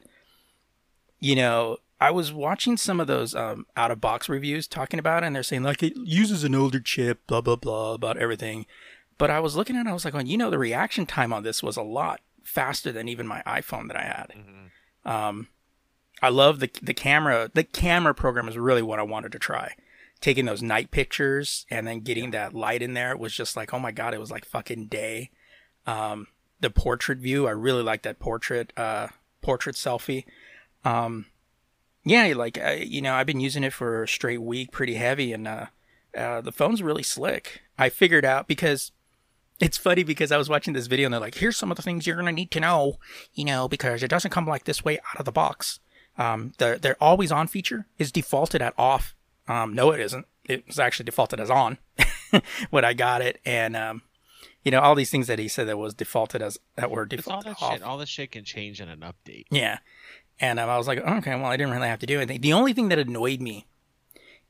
you 1.19 1.36
know, 1.36 1.78
I 1.99 2.12
was 2.12 2.34
watching 2.34 2.76
some 2.78 2.99
of 2.99 3.08
those 3.08 3.34
um, 3.36 3.65
out 3.78 3.91
of 3.91 4.02
box 4.02 4.28
reviews 4.28 4.67
talking 4.67 4.99
about 4.99 5.23
it, 5.23 5.28
and 5.28 5.36
they're 5.36 5.43
saying 5.43 5.63
like 5.63 5.84
it 5.84 5.93
uses 5.97 6.43
an 6.43 6.56
older 6.56 6.80
chip, 6.80 7.26
blah 7.28 7.41
blah 7.41 7.56
blah 7.56 7.93
about 7.93 8.17
everything. 8.17 8.65
But 9.17 9.30
I 9.30 9.39
was 9.39 9.56
looking 9.56 9.76
at 9.76 9.86
it, 9.86 9.89
I 9.89 9.93
was 9.93 10.06
like, 10.06 10.13
well, 10.15 10.26
you 10.26 10.38
know, 10.38 10.49
the 10.49 10.58
reaction 10.58 11.06
time 11.06 11.32
on 11.32 11.43
this 11.43 11.62
was 11.62 11.78
a 11.78 11.84
lot 11.84 12.19
faster 12.43 12.91
than 12.91 13.08
even 13.08 13.27
my 13.27 13.41
iPhone 13.45 13.88
that 13.88 13.97
I 13.97 14.03
had. 14.03 14.34
Um, 15.06 15.47
I 16.21 16.29
love 16.29 16.60
the 16.60 16.69
the 16.82 16.93
camera. 16.93 17.51
The 17.53 17.63
camera 17.63 18.13
program 18.13 18.47
is 18.47 18.58
really 18.58 18.82
what 18.82 18.99
I 18.99 19.03
wanted 19.03 19.32
to 19.34 19.39
try. 19.39 19.75
Taking 20.21 20.45
those 20.45 20.63
night 20.63 20.89
pictures 20.91 21.65
and 21.69 21.86
then 21.86 21.99
getting 21.99 22.32
that 22.32 22.53
light 22.53 22.82
in 22.82 22.93
there 22.93 23.17
was 23.17 23.34
just 23.34 23.58
like, 23.58 23.73
oh 23.73 23.79
my 23.79 23.91
god, 23.91 24.13
it 24.13 24.19
was 24.19 24.32
like 24.32 24.45
fucking 24.45 24.86
day. 24.88 25.32
Um, 25.86 26.27
the 26.62 26.69
portrait 26.69 27.17
view, 27.17 27.45
I 27.45 27.51
really 27.51 27.84
like 27.84 28.03
that 28.03 28.19
portrait 28.19 28.71
uh, 28.77 29.08
portrait 29.41 29.75
selfie. 29.75 30.23
Um, 30.86 31.25
yeah, 32.06 32.34
like 32.36 32.58
uh, 32.58 32.77
you 32.79 33.01
know, 33.01 33.13
I've 33.13 33.27
been 33.27 33.41
using 33.41 33.63
it 33.63 33.73
for 33.73 34.03
a 34.03 34.08
straight 34.08 34.41
week, 34.41 34.71
pretty 34.71 34.95
heavy, 34.95 35.34
and 35.34 35.47
uh, 35.47 35.65
uh, 36.17 36.41
the 36.41 36.51
phone's 36.51 36.82
really 36.82 37.03
slick. 37.03 37.62
I 37.77 37.89
figured 37.89 38.25
out 38.25 38.47
because 38.47 38.91
it's 39.63 39.78
funny 39.78 40.04
because 40.04 40.32
I 40.32 40.38
was 40.38 40.49
watching 40.49 40.73
this 40.73 40.88
video 40.88 41.08
and 41.08 41.13
they're 41.13 41.21
like, 41.21 41.36
"Here's 41.36 41.58
some 41.58 41.71
of 41.71 41.78
the 41.78 41.84
things 41.84 42.06
you're 42.06 42.15
gonna 42.15 42.32
need 42.32 42.52
to 42.52 42.60
know," 42.60 42.99
you 43.34 43.45
know, 43.45 43.67
because 43.67 44.04
it 44.04 44.10
doesn't 44.10 44.32
come 44.32 44.45
like 44.45 44.65
this 44.65 44.84
way 44.84 44.99
out 44.99 45.19
of 45.19 45.26
the 45.26 45.32
box. 45.32 45.80
Um, 46.17 46.54
the 46.58 46.78
their 46.82 46.97
always 47.02 47.32
on 47.32 47.47
feature 47.47 47.88
is 47.97 48.12
defaulted 48.12 48.62
at 48.62 48.73
off. 48.78 49.15
Um, 49.47 49.73
no, 49.73 49.91
it 49.91 49.99
isn't. 49.99 50.26
It's 50.45 50.78
actually 50.80 51.06
defaulted 51.06 51.39
as 51.39 51.49
on 51.49 51.78
when 52.69 52.86
I 52.86 52.93
got 52.93 53.21
it, 53.21 53.39
and 53.45 53.76
um, 53.76 54.02
you 54.63 54.71
know, 54.71 54.80
all 54.80 54.95
these 54.95 55.10
things 55.10 55.28
that 55.28 55.39
he 55.39 55.47
said 55.47 55.67
that 55.67 55.78
was 55.78 55.93
defaulted 55.93 56.41
as 56.41 56.58
that 56.76 56.91
were 56.91 57.08
It's 57.10 57.28
all 57.28 57.41
defaulted 57.41 57.52
that 57.56 57.62
off. 57.63 57.73
shit. 57.73 57.84
All 57.84 57.97
this 57.97 58.10
shit 58.10 58.32
can 58.32 58.43
change 58.43 58.80
in 58.82 58.89
an 58.89 58.99
update. 59.02 59.45
Yeah. 59.52 59.80
And 60.39 60.60
um, 60.60 60.69
I 60.69 60.78
was 60.78 60.88
like, 60.88 60.99
okay, 60.99 61.36
well, 61.36 61.45
I 61.45 61.58
didn't 61.58 61.73
really 61.73 61.88
have 61.88 61.99
to 61.99 62.06
do 62.06 62.17
anything. 62.17 62.41
The 62.41 62.54
only 62.54 62.73
thing 62.73 62.89
that 62.89 62.97
annoyed 62.99 63.39
me 63.39 63.67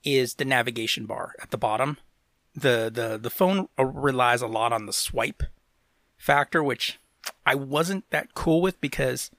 is 0.04 0.36
the 0.36 0.46
navigation 0.46 1.06
bar 1.06 1.34
at 1.42 1.52
the 1.52 1.58
bottom. 1.58 1.98
The 2.56 2.92
the 2.94 3.18
the 3.22 3.30
phone 3.30 3.68
uh, 3.80 3.86
relies 3.86 4.42
a 4.42 4.48
lot 4.48 4.74
on 4.74 4.86
the 4.86 4.94
swipe 4.94 5.44
factor, 6.18 6.64
which 6.64 7.00
I 7.46 7.56
wasn't 7.56 8.10
that 8.12 8.34
cool 8.34 8.62
with 8.62 8.80
because 8.80 9.32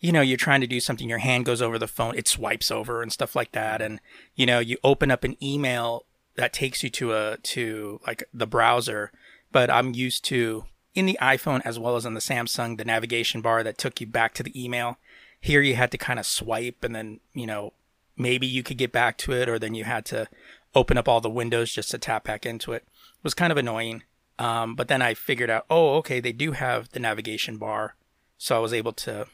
you 0.00 0.12
know 0.12 0.20
you're 0.20 0.36
trying 0.36 0.60
to 0.62 0.66
do 0.66 0.80
something, 0.80 1.08
your 1.08 1.18
hand 1.18 1.44
goes 1.44 1.62
over 1.62 1.78
the 1.78 1.86
phone, 1.86 2.16
it 2.16 2.26
swipes 2.26 2.70
over 2.70 3.02
and 3.02 3.12
stuff 3.12 3.36
like 3.36 3.52
that, 3.52 3.80
and 3.80 4.00
you 4.34 4.46
know 4.46 4.58
you 4.58 4.78
open 4.82 5.10
up 5.10 5.24
an 5.24 5.36
email 5.42 6.04
that 6.36 6.52
takes 6.52 6.82
you 6.82 6.90
to 6.90 7.12
a 7.12 7.38
to 7.38 8.00
like 8.06 8.24
the 8.34 8.46
browser, 8.46 9.12
but 9.52 9.70
I'm 9.70 9.94
used 9.94 10.24
to 10.26 10.64
in 10.94 11.06
the 11.06 11.18
iPhone 11.22 11.62
as 11.64 11.78
well 11.78 11.96
as 11.96 12.04
on 12.04 12.14
the 12.14 12.20
Samsung 12.20 12.78
the 12.78 12.84
navigation 12.84 13.40
bar 13.40 13.62
that 13.62 13.78
took 13.78 14.00
you 14.00 14.06
back 14.06 14.34
to 14.34 14.42
the 14.42 14.62
email. 14.64 14.98
Here 15.40 15.60
you 15.60 15.76
had 15.76 15.90
to 15.92 15.98
kind 15.98 16.18
of 16.18 16.26
swipe 16.26 16.82
and 16.82 16.94
then 16.94 17.20
you 17.32 17.46
know 17.46 17.72
maybe 18.16 18.46
you 18.46 18.62
could 18.62 18.78
get 18.78 18.92
back 18.92 19.16
to 19.18 19.32
it, 19.32 19.48
or 19.48 19.58
then 19.58 19.74
you 19.74 19.84
had 19.84 20.04
to 20.06 20.28
open 20.74 20.96
up 20.98 21.08
all 21.08 21.20
the 21.20 21.30
windows 21.30 21.72
just 21.72 21.90
to 21.90 21.98
tap 21.98 22.24
back 22.24 22.46
into 22.46 22.72
it. 22.72 22.84
It 22.86 23.24
was 23.24 23.34
kind 23.34 23.50
of 23.50 23.58
annoying. 23.58 24.02
Um, 24.38 24.74
but 24.74 24.88
then 24.88 25.02
I 25.02 25.14
figured 25.14 25.50
out, 25.50 25.66
oh, 25.70 25.96
okay, 25.96 26.20
they 26.20 26.32
do 26.32 26.52
have 26.52 26.90
the 26.90 27.00
navigation 27.00 27.58
bar, 27.58 27.96
so 28.38 28.56
I 28.56 28.60
was 28.60 28.72
able 28.72 28.92
to 28.94 29.26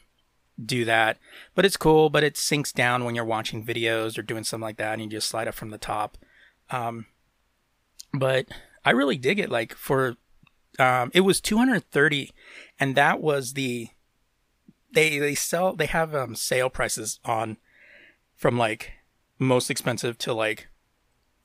do 0.63 0.85
that. 0.85 1.17
But 1.55 1.65
it's 1.65 1.77
cool, 1.77 2.09
but 2.09 2.23
it 2.23 2.37
sinks 2.37 2.71
down 2.71 3.05
when 3.05 3.15
you're 3.15 3.25
watching 3.25 3.65
videos 3.65 4.17
or 4.17 4.21
doing 4.21 4.43
something 4.43 4.63
like 4.63 4.77
that, 4.77 4.93
and 4.93 5.01
you 5.01 5.09
just 5.09 5.29
slide 5.29 5.47
up 5.47 5.55
from 5.55 5.69
the 5.69 5.77
top. 5.77 6.17
Um, 6.69 7.05
but 8.13 8.47
I 8.83 8.91
really 8.91 9.17
dig 9.17 9.39
it. 9.39 9.49
Like 9.49 9.73
for, 9.73 10.17
um, 10.77 11.11
it 11.13 11.21
was 11.21 11.41
230, 11.41 12.31
and 12.79 12.95
that 12.95 13.21
was 13.21 13.53
the 13.53 13.89
they 14.91 15.19
they 15.19 15.35
sell 15.35 15.75
they 15.75 15.85
have 15.85 16.15
um 16.15 16.35
sale 16.35 16.69
prices 16.69 17.19
on 17.23 17.57
from 18.35 18.57
like 18.57 18.93
most 19.37 19.69
expensive 19.69 20.17
to 20.17 20.33
like 20.33 20.67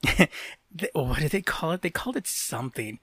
what 0.93 1.21
did 1.21 1.31
they 1.31 1.43
call 1.43 1.73
it? 1.73 1.83
They 1.83 1.91
called 1.91 2.17
it 2.17 2.27
something. 2.27 2.99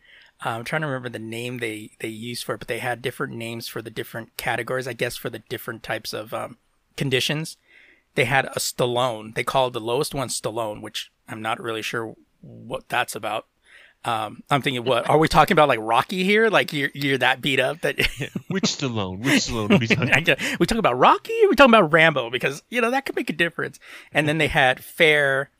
Uh, 0.45 0.49
I'm 0.49 0.63
trying 0.63 0.81
to 0.81 0.87
remember 0.87 1.09
the 1.09 1.19
name 1.19 1.59
they 1.59 1.91
they 1.99 2.07
used 2.07 2.43
for 2.43 2.55
it, 2.55 2.59
but 2.59 2.67
they 2.67 2.79
had 2.79 3.01
different 3.01 3.33
names 3.33 3.67
for 3.67 3.81
the 3.81 3.89
different 3.91 4.35
categories. 4.37 4.87
I 4.87 4.93
guess 4.93 5.15
for 5.15 5.29
the 5.29 5.39
different 5.39 5.83
types 5.83 6.13
of 6.13 6.33
um, 6.33 6.57
conditions. 6.97 7.57
They 8.15 8.25
had 8.25 8.45
a 8.45 8.59
Stallone. 8.59 9.35
They 9.35 9.43
called 9.43 9.73
the 9.73 9.79
lowest 9.79 10.13
one 10.13 10.27
Stallone, 10.27 10.81
which 10.81 11.11
I'm 11.29 11.41
not 11.41 11.61
really 11.61 11.81
sure 11.81 12.15
what 12.41 12.89
that's 12.89 13.15
about. 13.15 13.45
Um, 14.03 14.41
I'm 14.49 14.63
thinking, 14.63 14.83
what 14.83 15.07
are 15.07 15.19
we 15.19 15.27
talking 15.27 15.53
about? 15.53 15.67
Like 15.69 15.79
Rocky 15.79 16.23
here? 16.23 16.49
Like 16.49 16.73
you're 16.73 16.89
you're 16.93 17.19
that 17.19 17.39
beat 17.41 17.59
up 17.59 17.81
that 17.81 17.97
Which 18.47 18.63
Stallone? 18.63 19.19
Which 19.19 19.43
Stallone? 19.45 19.71
Are 19.71 19.77
we 19.77 19.87
talking- 19.87 20.11
I 20.13 20.57
we 20.59 20.65
talking 20.65 20.79
about 20.79 20.97
Rocky 20.97 21.33
or 21.43 21.49
we 21.49 21.55
talking 21.55 21.73
about 21.73 21.93
Rambo 21.93 22.31
because 22.31 22.63
you 22.69 22.81
know 22.81 22.89
that 22.91 23.05
could 23.05 23.15
make 23.15 23.29
a 23.29 23.33
difference. 23.33 23.79
And 24.11 24.27
then 24.27 24.39
they 24.39 24.47
had 24.47 24.83
fair, 24.83 25.51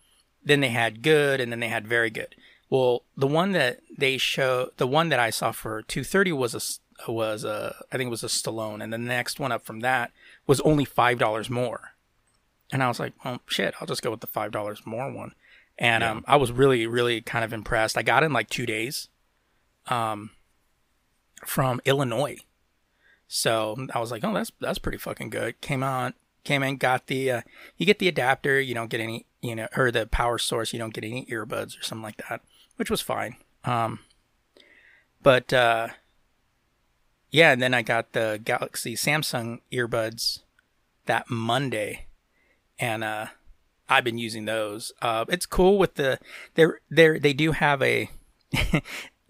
then 0.43 0.59
they 0.59 0.69
had 0.69 1.01
good, 1.01 1.39
and 1.39 1.51
then 1.51 1.59
they 1.59 1.67
had 1.67 1.87
very 1.87 2.09
good. 2.09 2.35
Well, 2.69 3.03
the 3.17 3.27
one 3.27 3.51
that 3.51 3.81
they 3.97 4.17
show, 4.17 4.69
the 4.77 4.87
one 4.87 5.09
that 5.09 5.19
I 5.19 5.29
saw 5.29 5.51
for 5.51 5.81
230 5.81 6.31
was 6.31 6.55
a 6.55 7.11
was 7.11 7.43
a 7.43 7.75
I 7.91 7.97
think 7.97 8.07
it 8.07 8.11
was 8.11 8.23
a 8.23 8.27
Stallone, 8.27 8.83
and 8.83 8.93
the 8.93 8.97
next 8.97 9.39
one 9.39 9.51
up 9.51 9.65
from 9.65 9.81
that 9.81 10.11
was 10.47 10.61
only 10.61 10.85
five 10.85 11.19
dollars 11.19 11.49
more. 11.49 11.93
And 12.71 12.81
I 12.81 12.87
was 12.87 12.99
like, 12.99 13.13
well, 13.25 13.41
shit, 13.47 13.73
I'll 13.81 13.87
just 13.87 14.01
go 14.01 14.11
with 14.11 14.21
the 14.21 14.27
five 14.27 14.51
dollars 14.51 14.81
more 14.85 15.11
one. 15.11 15.33
And 15.77 16.03
um, 16.03 16.23
I 16.27 16.35
was 16.35 16.51
really, 16.51 16.85
really 16.85 17.21
kind 17.21 17.43
of 17.43 17.53
impressed. 17.53 17.97
I 17.97 18.03
got 18.03 18.23
in 18.23 18.31
like 18.31 18.49
two 18.49 18.65
days, 18.65 19.09
um, 19.87 20.31
from 21.45 21.81
Illinois. 21.85 22.37
So 23.27 23.87
I 23.93 23.99
was 23.99 24.11
like, 24.11 24.23
oh, 24.23 24.33
that's 24.33 24.51
that's 24.59 24.79
pretty 24.79 24.97
fucking 24.97 25.29
good. 25.29 25.59
Came 25.61 25.83
on, 25.83 26.13
came 26.43 26.63
in, 26.63 26.77
got 26.77 27.07
the 27.07 27.31
uh, 27.31 27.41
you 27.77 27.85
get 27.85 27.99
the 27.99 28.07
adapter. 28.07 28.59
You 28.59 28.73
don't 28.73 28.89
get 28.89 28.99
any, 28.99 29.25
you 29.41 29.55
know, 29.55 29.67
or 29.75 29.91
the 29.91 30.05
power 30.07 30.37
source. 30.37 30.73
You 30.73 30.79
don't 30.79 30.93
get 30.93 31.03
any 31.03 31.25
earbuds 31.25 31.79
or 31.79 31.83
something 31.83 32.03
like 32.03 32.21
that, 32.29 32.41
which 32.77 32.89
was 32.89 33.01
fine. 33.01 33.35
Um, 33.63 33.99
but 35.21 35.51
uh, 35.53 35.89
yeah, 37.29 37.51
and 37.51 37.61
then 37.61 37.73
I 37.73 37.81
got 37.81 38.13
the 38.13 38.39
Galaxy 38.43 38.95
Samsung 38.95 39.59
earbuds 39.71 40.39
that 41.05 41.29
Monday, 41.29 42.05
and 42.79 43.03
uh, 43.03 43.27
I've 43.89 44.03
been 44.03 44.17
using 44.17 44.45
those. 44.45 44.91
Uh, 45.01 45.25
it's 45.29 45.45
cool 45.45 45.77
with 45.77 45.95
the 45.95 46.19
they're 46.55 46.79
they 46.89 47.19
they 47.19 47.33
do 47.33 47.51
have 47.51 47.81
a 47.81 48.09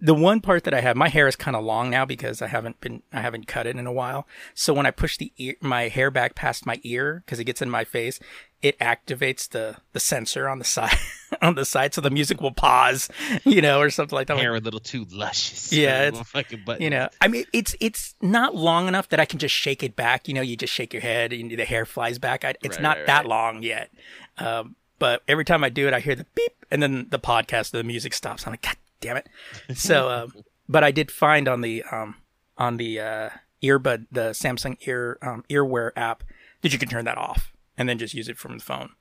the 0.03 0.15
one 0.15 0.41
part 0.41 0.63
that 0.63 0.73
I 0.73 0.81
have, 0.81 0.97
my 0.97 1.09
hair 1.09 1.27
is 1.27 1.35
kind 1.35 1.55
of 1.55 1.63
long 1.63 1.91
now 1.91 2.05
because 2.05 2.41
I 2.41 2.47
haven't 2.47 2.81
been, 2.81 3.03
I 3.13 3.21
haven't 3.21 3.45
cut 3.47 3.67
it 3.67 3.75
in 3.75 3.85
a 3.85 3.91
while. 3.93 4.27
So 4.55 4.73
when 4.73 4.85
I 4.87 4.91
push 4.91 5.15
the 5.17 5.31
ear, 5.37 5.53
my 5.61 5.89
hair 5.89 6.09
back 6.09 6.33
past 6.33 6.65
my 6.65 6.79
ear 6.83 7.21
because 7.25 7.39
it 7.39 7.43
gets 7.43 7.61
in 7.61 7.69
my 7.69 7.83
face, 7.83 8.19
it 8.63 8.77
activates 8.79 9.47
the 9.49 9.77
the 9.93 9.99
sensor 9.99 10.47
on 10.49 10.59
the 10.59 10.65
side 10.65 10.95
on 11.41 11.55
the 11.55 11.65
side, 11.65 11.93
so 11.93 12.01
the 12.01 12.09
music 12.11 12.41
will 12.41 12.51
pause, 12.53 13.09
you 13.43 13.61
know, 13.61 13.79
or 13.79 13.89
something 13.89 14.15
like 14.15 14.27
that. 14.27 14.37
Hair 14.37 14.55
a 14.55 14.59
little 14.59 14.79
too 14.79 15.05
luscious. 15.11 15.71
Yeah, 15.73 16.07
it's- 16.07 16.29
fucking 16.29 16.63
button. 16.65 16.81
You 16.83 16.89
know, 16.89 17.09
I 17.21 17.27
mean, 17.27 17.45
it's 17.53 17.75
it's 17.79 18.15
not 18.21 18.55
long 18.55 18.87
enough 18.87 19.09
that 19.09 19.19
I 19.19 19.25
can 19.25 19.39
just 19.39 19.55
shake 19.55 19.81
it 19.83 19.95
back. 19.95 20.27
You 20.27 20.33
know, 20.35 20.41
you 20.41 20.55
just 20.57 20.73
shake 20.73 20.93
your 20.93 21.01
head 21.01 21.31
and 21.33 21.49
the 21.51 21.65
hair 21.65 21.85
flies 21.85 22.19
back. 22.19 22.43
I, 22.45 22.55
it's 22.63 22.77
Right, 22.77 22.81
not 22.83 22.97
right, 22.97 23.05
that 23.07 23.17
right. 23.19 23.27
long 23.27 23.63
yet. 23.63 23.89
Um, 24.37 24.75
but 24.99 25.23
every 25.27 25.45
time 25.45 25.63
I 25.63 25.69
do 25.69 25.87
it, 25.87 25.93
I 25.95 25.99
hear 25.99 26.13
the 26.15 26.27
beep, 26.35 26.65
and 26.69 26.81
then 26.83 27.07
the 27.09 27.17
podcast, 27.19 27.71
the 27.71 27.83
music 27.83 28.13
stops. 28.13 28.45
I'm 28.45 28.53
like, 28.53 28.61
God 28.61 28.75
damn 29.01 29.17
it! 29.17 29.27
So, 29.75 30.09
um, 30.33 30.33
but 30.69 30.83
I 30.83 30.91
did 30.91 31.11
find 31.11 31.47
on 31.47 31.61
the 31.61 31.83
um, 31.91 32.15
on 32.57 32.77
the 32.77 32.99
uh, 32.99 33.29
earbud, 33.61 34.07
the 34.11 34.29
Samsung 34.29 34.77
ear 34.87 35.17
um, 35.21 35.43
earwear 35.49 35.91
app, 35.95 36.23
that 36.61 36.71
you 36.71 36.79
can 36.79 36.89
turn 36.89 37.05
that 37.05 37.17
off 37.17 37.51
and 37.77 37.89
then 37.89 37.97
just 37.97 38.13
use 38.13 38.29
it 38.29 38.37
from 38.37 38.57
the 38.57 38.63
phone. 38.63 38.91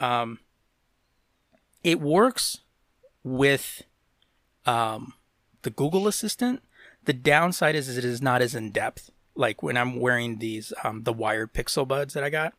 Um, 0.00 0.40
it 1.82 2.00
works 2.00 2.58
with 3.22 3.82
um, 4.66 5.14
the 5.62 5.70
Google 5.70 6.08
Assistant. 6.08 6.62
The 7.04 7.12
downside 7.12 7.74
is, 7.74 7.88
is 7.88 7.96
it 7.96 8.04
is 8.04 8.20
not 8.20 8.42
as 8.42 8.54
in 8.54 8.72
depth. 8.72 9.10
Like 9.34 9.62
when 9.62 9.76
I'm 9.76 10.00
wearing 10.00 10.38
these 10.38 10.72
um, 10.82 11.04
the 11.04 11.12
wired 11.12 11.52
Pixel 11.52 11.86
buds 11.86 12.14
that 12.14 12.24
I 12.24 12.30
got, 12.30 12.54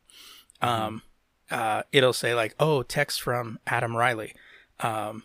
um, 0.61 1.01
uh, 1.49 1.83
it'll 1.91 2.13
say 2.13 2.35
like, 2.35 2.55
"Oh, 2.59 2.83
text 2.83 3.21
from 3.21 3.59
Adam 3.65 3.97
Riley," 3.97 4.33
um, 4.79 5.23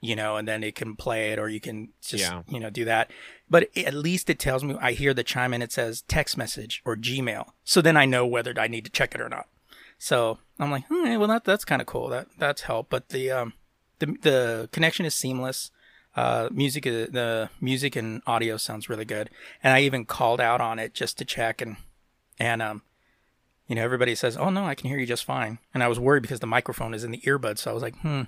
you 0.00 0.14
know, 0.16 0.36
and 0.36 0.46
then 0.46 0.62
it 0.62 0.74
can 0.74 0.94
play 0.96 1.32
it, 1.32 1.38
or 1.38 1.48
you 1.48 1.60
can 1.60 1.88
just 2.02 2.22
Yeah. 2.24 2.42
you 2.48 2.60
know 2.60 2.70
do 2.70 2.84
that. 2.84 3.10
But 3.50 3.70
it- 3.74 3.86
at 3.86 3.94
least 3.94 4.28
it 4.30 4.38
tells 4.38 4.62
me. 4.62 4.76
I 4.80 4.92
hear 4.92 5.12
the 5.14 5.24
chime 5.24 5.52
and 5.54 5.62
it 5.62 5.72
says 5.72 6.02
text 6.02 6.36
message 6.36 6.82
or 6.84 6.96
Gmail, 6.96 7.50
so 7.64 7.80
then 7.80 7.96
I 7.96 8.04
know 8.06 8.26
whether 8.26 8.52
I 8.58 8.68
need 8.68 8.84
to 8.84 8.90
check 8.90 9.14
it 9.14 9.20
or 9.20 9.28
not. 9.28 9.46
So 9.98 10.38
I'm 10.60 10.70
like, 10.70 10.84
hmm, 10.88 11.18
well, 11.18 11.28
that 11.28 11.44
that's 11.44 11.64
kind 11.64 11.80
of 11.82 11.86
cool. 11.86 12.08
That 12.08 12.28
that's 12.38 12.62
help. 12.62 12.88
But 12.90 13.08
the 13.08 13.30
um, 13.30 13.52
the 13.98 14.06
the 14.22 14.68
connection 14.72 15.04
is 15.06 15.14
seamless. 15.14 15.70
Uh, 16.16 16.48
music, 16.50 16.82
the 16.84 17.48
music 17.60 17.94
and 17.94 18.22
audio 18.26 18.56
sounds 18.56 18.88
really 18.88 19.04
good. 19.04 19.30
And 19.62 19.72
I 19.72 19.80
even 19.82 20.04
called 20.04 20.40
out 20.40 20.60
on 20.60 20.78
it 20.80 20.92
just 20.94 21.16
to 21.18 21.24
check 21.24 21.60
and 21.60 21.76
and 22.40 22.60
um, 22.62 22.82
you 23.68 23.74
know, 23.76 23.82
everybody 23.84 24.14
says, 24.14 24.36
"Oh 24.36 24.50
no, 24.50 24.64
I 24.64 24.74
can 24.74 24.88
hear 24.88 24.98
you 24.98 25.06
just 25.06 25.24
fine." 25.24 25.58
And 25.74 25.82
I 25.82 25.88
was 25.88 25.98
worried 26.00 26.22
because 26.22 26.40
the 26.40 26.46
microphone 26.46 26.94
is 26.94 27.04
in 27.04 27.10
the 27.12 27.20
earbud, 27.20 27.58
so 27.58 27.70
I 27.70 27.74
was 27.74 27.82
like, 27.82 27.96
"Hmm, 28.00 28.22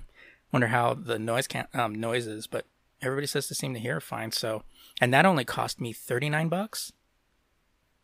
wonder 0.51 0.67
how 0.67 0.93
the 0.93 1.17
noise 1.19 1.47
can 1.47 1.67
um 1.73 1.95
noise 1.95 2.27
is." 2.27 2.47
But 2.47 2.65
everybody 3.01 3.27
says 3.27 3.47
to 3.47 3.55
seem 3.55 3.73
to 3.73 3.79
hear 3.79 3.99
fine. 3.99 4.31
So, 4.31 4.63
and 4.99 5.13
that 5.13 5.25
only 5.25 5.45
cost 5.45 5.81
me 5.81 5.93
thirty 5.93 6.29
nine 6.29 6.49
bucks. 6.49 6.91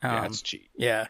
yeah, 0.04 0.20
Um, 0.22 0.26
it's 0.26 0.42
cheap. 0.42 0.70
yeah. 0.76 1.08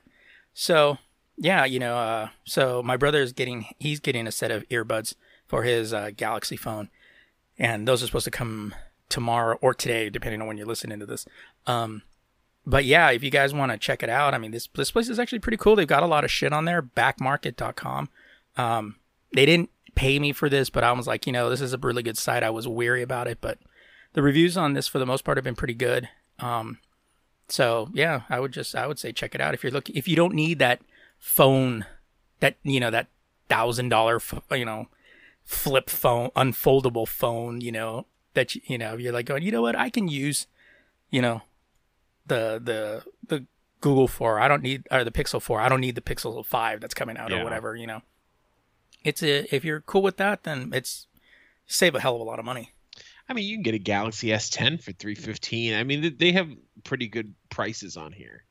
So 0.54 0.97
yeah, 1.38 1.65
you 1.65 1.80
know, 1.80 1.97
uh, 1.97 2.30
so 2.45 2.82
my 2.82 2.97
brother 2.97 3.21
is 3.21 3.32
getting 3.34 3.67
he's 3.80 4.00
getting 4.00 4.26
a 4.28 4.32
set 4.32 4.52
of 4.52 4.67
earbuds 4.69 5.13
for 5.47 5.63
his 5.63 5.93
uh, 5.93 6.12
Galaxy 6.15 6.58
phone, 6.58 6.89
and 7.58 7.88
those 7.88 8.02
are 8.04 8.08
supposed 8.08 8.26
to 8.26 8.32
come 8.32 8.73
tomorrow 9.10 9.58
or 9.62 9.73
today, 9.73 10.10
depending 10.10 10.41
on 10.41 10.47
when 10.47 10.58
you're 10.58 10.67
listening 10.67 11.00
to 11.00 11.06
this. 11.06 11.26
Um, 11.67 12.02
but 12.65 12.84
yeah, 12.84 13.12
if 13.12 13.23
you 13.23 13.30
guys 13.32 13.54
want 13.54 13.71
to 13.71 13.78
check 13.78 14.04
it 14.04 14.10
out, 14.10 14.34
I 14.34 14.39
mean, 14.39 14.52
this 14.52 14.67
this 14.76 14.91
place 14.91 15.08
is 15.10 15.19
actually 15.19 15.39
pretty 15.39 15.58
cool. 15.58 15.76
They've 15.76 15.88
got 15.88 16.04
a 16.04 16.08
lot 16.08 16.23
of 16.26 16.32
shit 16.32 16.52
on 16.52 16.65
there. 16.65 16.82
Backmarket.com. 16.82 18.10
Um, 18.58 18.95
they 19.34 19.45
didn't 19.45 19.69
pay 19.98 20.20
me 20.20 20.32
for 20.32 20.48
this, 20.50 20.70
but 20.70 20.84
I 20.84 20.92
was 20.92 21.08
like, 21.08 21.26
you 21.28 21.34
know, 21.34 21.50
this 21.50 21.60
is 21.62 21.74
a 21.74 21.78
really 21.78 22.04
good 22.04 22.18
site. 22.18 22.44
I 22.44 22.50
was 22.52 22.68
weary 22.68 23.02
about 23.02 23.28
it, 23.28 23.40
but 23.42 23.58
the 24.14 24.22
reviews 24.22 24.56
on 24.56 24.74
this 24.74 24.88
for 24.88 25.00
the 25.00 25.06
most 25.06 25.24
part 25.24 25.38
have 25.38 25.44
been 25.44 25.56
pretty 25.56 25.74
good. 25.74 26.08
Um, 26.40 26.78
so 27.50 27.90
yeah, 27.94 28.22
I 28.30 28.40
would 28.40 28.52
just 28.54 28.76
I 28.76 28.88
would 28.88 29.00
say 29.00 29.12
check 29.12 29.34
it 29.36 29.42
out 29.42 29.54
if 29.54 29.64
you're 29.64 29.72
looking 29.72 29.96
if 29.96 30.08
you 30.08 30.16
don't 30.16 30.34
need 30.36 30.60
that 30.60 30.82
phone 31.20 31.86
that 32.40 32.56
you 32.64 32.80
know 32.80 32.92
that 32.92 33.08
thousand 33.50 33.90
dollar 33.90 34.22
you 34.52 34.66
know 34.66 34.88
flip 35.44 35.90
phone, 35.90 36.30
unfoldable 36.36 37.08
phone, 37.08 37.62
you 37.62 37.72
know 37.72 38.06
that 38.34 38.54
you, 38.56 38.62
you 38.66 38.78
know 38.78 38.96
you're 38.98 39.14
like 39.14 39.26
going, 39.26 39.44
you 39.44 39.52
know 39.52 39.62
what, 39.62 39.76
I 39.76 39.90
can 39.90 40.08
use, 40.08 40.46
you 41.10 41.22
know, 41.22 41.42
the 42.28 42.62
the 42.64 43.04
the 43.28 43.46
Google 43.82 44.08
for. 44.08 44.40
I 44.40 44.48
don't 44.48 44.62
need 44.62 44.86
or 44.92 45.04
the 45.04 45.12
Pixel 45.12 45.42
four. 45.42 45.60
I 45.62 45.70
don't 45.70 45.82
need 45.82 45.96
the 45.96 46.02
Pixel 46.02 46.46
five 46.46 46.82
that's 46.82 46.94
coming 46.94 47.18
out 47.18 47.32
Yeah. 47.32 47.40
or 47.42 47.44
whatever. 47.44 47.76
You 47.76 47.88
know, 47.88 48.02
it's 49.08 49.24
a 49.24 49.54
if 49.56 49.63
you're 49.65 49.82
cool 49.82 50.02
with 50.02 50.17
that, 50.17 50.43
then 50.43 50.72
it's 50.74 51.08
save 51.65 51.96
a 51.96 52.00
hell 52.00 52.15
of 52.15 52.22
a 52.22 52.24
lot 52.24 52.39
of 52.39 52.46
money. 52.46 52.72
I 53.30 53.34
mean, 53.34 53.46
you 53.46 53.56
can 53.58 53.63
get 53.63 53.74
a 53.74 53.80
Galaxy 53.80 54.28
S10 54.30 54.82
for 54.82 54.91
315. 54.93 55.74
I 55.74 55.84
mean, 55.84 56.15
they- 56.17 56.32
have 56.32 56.50
pretty 56.84 57.08
good 57.10 57.34
prices 57.50 57.98
on 57.98 58.12
here. 58.13 58.43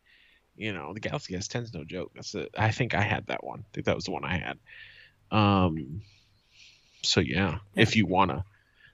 You 0.54 0.72
know, 0.74 0.92
the 0.92 1.00
Galaxy 1.00 1.34
S10 1.34 1.62
is 1.64 1.72
no 1.74 1.82
joke. 1.84 2.12
That's 2.14 2.34
a, 2.34 2.46
I 2.58 2.70
think 2.72 2.94
I 2.94 3.00
had 3.02 3.26
that 3.28 3.42
one. 3.44 3.60
I 3.60 3.68
think 3.72 3.86
that 3.86 3.94
was 3.96 4.04
the 4.04 4.10
one 4.12 4.24
I 4.24 4.36
had. 4.38 4.58
Um, 5.30 6.02
so 7.02 7.20
yeah, 7.20 7.58
if 7.74 7.96
you 7.96 8.04
want 8.06 8.30
a 8.32 8.44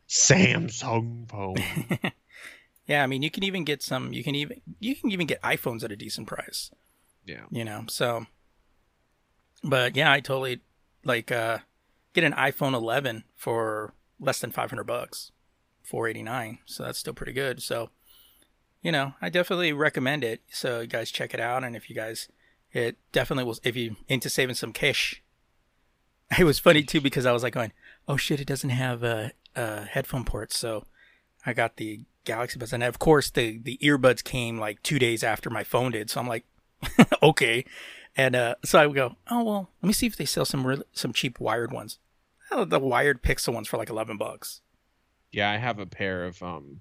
Samsung 0.08 1.28
phone, 1.28 1.56
Yeah, 2.86 3.04
I 3.04 3.06
mean, 3.06 3.22
you 3.22 3.30
can 3.30 3.44
even 3.44 3.64
get 3.64 3.80
some. 3.82 4.12
You 4.12 4.22
can 4.24 4.34
even 4.34 4.60
you 4.80 4.94
can 4.96 5.10
even 5.12 5.26
get 5.26 5.40
iPhones 5.42 5.84
at 5.84 5.92
a 5.92 5.96
decent 5.96 6.26
price. 6.26 6.70
yeah, 7.24 7.44
You 7.50 7.64
know, 7.64 7.84
so. 7.88 8.26
But 9.64 9.94
yeah, 9.96 10.10
I 10.12 10.20
totally 10.20 10.60
like 11.04 11.30
uh 11.30 11.58
get 12.14 12.24
an 12.24 12.32
iPhone 12.32 12.74
11 12.74 13.24
for 13.34 13.94
less 14.20 14.40
than 14.40 14.50
500 14.50 14.84
bucks, 14.84 15.32
489. 15.82 16.58
So 16.66 16.84
that's 16.84 16.98
still 16.98 17.14
pretty 17.14 17.32
good. 17.32 17.62
So, 17.62 17.90
you 18.82 18.92
know, 18.92 19.14
I 19.20 19.28
definitely 19.28 19.72
recommend 19.72 20.24
it. 20.24 20.42
So 20.50 20.80
you 20.80 20.86
guys 20.86 21.10
check 21.10 21.34
it 21.34 21.40
out, 21.40 21.64
and 21.64 21.74
if 21.74 21.88
you 21.88 21.96
guys, 21.96 22.28
it 22.72 22.96
definitely 23.12 23.44
will. 23.44 23.58
If 23.64 23.76
you 23.76 23.96
into 24.08 24.28
saving 24.28 24.54
some 24.54 24.72
cash, 24.72 25.22
it 26.38 26.44
was 26.44 26.58
funny 26.58 26.82
too 26.82 27.00
because 27.00 27.26
I 27.26 27.32
was 27.32 27.42
like 27.42 27.54
going, 27.54 27.72
oh 28.08 28.16
shit, 28.16 28.40
it 28.40 28.46
doesn't 28.46 28.70
have 28.70 29.02
a, 29.02 29.32
uh 29.54 29.84
headphone 29.84 30.24
port." 30.24 30.52
so 30.52 30.86
I 31.44 31.52
got 31.52 31.76
the 31.76 32.00
Galaxy 32.24 32.58
Buds, 32.58 32.72
and 32.72 32.82
of 32.82 32.98
course 32.98 33.30
the 33.30 33.58
the 33.58 33.78
earbuds 33.82 34.22
came 34.22 34.58
like 34.58 34.82
two 34.82 34.98
days 34.98 35.24
after 35.24 35.50
my 35.50 35.64
phone 35.64 35.92
did. 35.92 36.10
So 36.10 36.20
I'm 36.20 36.28
like, 36.28 36.44
okay, 37.22 37.64
and 38.16 38.36
uh, 38.36 38.54
so 38.64 38.78
I 38.78 38.86
would 38.86 38.96
go, 38.96 39.16
oh 39.30 39.42
well, 39.44 39.70
let 39.82 39.86
me 39.86 39.92
see 39.92 40.06
if 40.06 40.16
they 40.16 40.24
sell 40.24 40.44
some 40.44 40.66
real 40.66 40.82
some 40.92 41.12
cheap 41.12 41.40
wired 41.40 41.72
ones. 41.72 41.98
Oh, 42.50 42.64
the 42.64 42.78
wired 42.78 43.22
Pixel 43.22 43.54
ones 43.54 43.68
for 43.68 43.76
like 43.78 43.88
eleven 43.90 44.16
bucks. 44.18 44.60
yeah. 45.30 45.50
I 45.50 45.56
have 45.56 45.78
a 45.78 45.86
pair 45.86 46.24
of 46.24 46.42
um, 46.42 46.80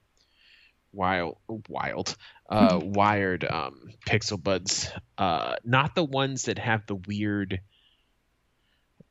wild, 0.92 1.38
wild, 1.70 2.16
uh, 2.50 2.80
wired 2.84 3.46
um 3.46 3.92
Pixel 4.06 4.42
Buds. 4.42 4.90
Uh, 5.18 5.56
not 5.64 5.96
the 5.96 6.04
ones 6.04 6.44
that 6.44 6.58
have 6.60 6.86
the 6.88 6.96
weird. 6.96 7.62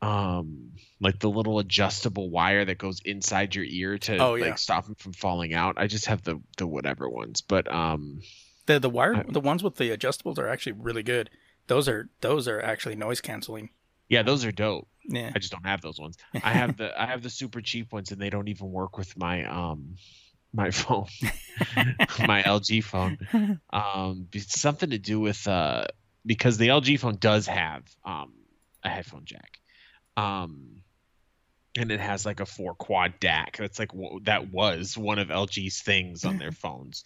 Um, 0.02 0.72
like 0.98 1.18
the 1.18 1.28
little 1.28 1.59
adjustable 1.59 2.30
wire 2.30 2.64
that 2.64 2.78
goes 2.78 3.00
inside 3.04 3.54
your 3.54 3.66
ear 3.66 3.98
to 3.98 4.16
Oh, 4.16 4.35
yeah. 4.35 4.46
like 4.46 4.59
stop 4.59 4.87
them 4.87 4.94
from 4.94 5.12
falling 5.12 5.52
out. 5.52 5.74
I 5.76 5.88
just 5.88 6.06
have 6.06 6.22
the 6.22 6.40
the 6.56 6.66
whatever 6.66 7.06
ones, 7.09 7.42
but 7.42 7.70
um, 7.70 8.22
The 8.64 8.78
the 8.78 8.88
wired 8.88 9.18
I- 9.18 9.24
the 9.28 9.40
ones 9.40 9.62
with 9.62 9.76
the 9.76 9.94
adjustables 9.94 10.38
are 10.38 10.48
actually 10.48 10.72
really 10.72 11.02
good. 11.02 11.28
Those 11.70 11.88
are 11.88 12.09
those 12.20 12.48
are 12.48 12.61
actually 12.61 12.96
noise 12.96 13.20
canceling. 13.20 13.70
yeah, 14.09 14.24
those 14.24 14.44
are 14.44 14.50
dope. 14.50 14.88
Yeah. 15.09 15.30
I 15.33 15.38
just 15.38 15.52
don't 15.52 15.64
have 15.64 15.80
those 15.80 16.00
ones. 16.00 16.16
I 16.35 16.52
have 16.52 16.76
the 16.76 17.00
I 17.00 17.06
have 17.06 17.22
the 17.22 17.30
super 17.30 17.61
cheap 17.61 17.92
ones, 17.92 18.11
and 18.11 18.20
they 18.20 18.28
don't 18.28 18.48
even 18.48 18.72
work 18.72 18.98
with 18.98 19.16
my 19.16 19.44
um 19.44 19.94
my 20.52 20.72
phone, 20.72 21.06
my 22.26 22.42
LG 22.42 22.83
phone. 22.83 23.61
Um, 23.70 24.26
it's 24.33 24.61
something 24.61 24.90
to 24.90 24.98
do 24.98 25.20
with 25.20 25.46
uh 25.46 25.85
because 26.26 26.59
the 26.59 26.66
LG 26.66 26.98
phone 26.98 27.18
does 27.20 27.46
have 27.46 27.85
um 28.04 28.33
a 28.83 28.88
headphone 28.88 29.24
jack, 29.24 29.61
um, 30.16 30.83
and 31.76 31.92
it 31.92 32.00
has 32.00 32.26
like 32.26 32.40
a 32.40 32.46
four 32.46 32.74
quad 32.74 33.20
DAC. 33.20 33.59
That's 33.59 33.78
like 33.78 33.92
that 34.24 34.50
was 34.52 34.98
one 34.98 35.20
of 35.20 35.28
LG's 35.28 35.83
things 35.83 36.24
on 36.24 36.37
their 36.37 36.52
phones, 36.64 37.04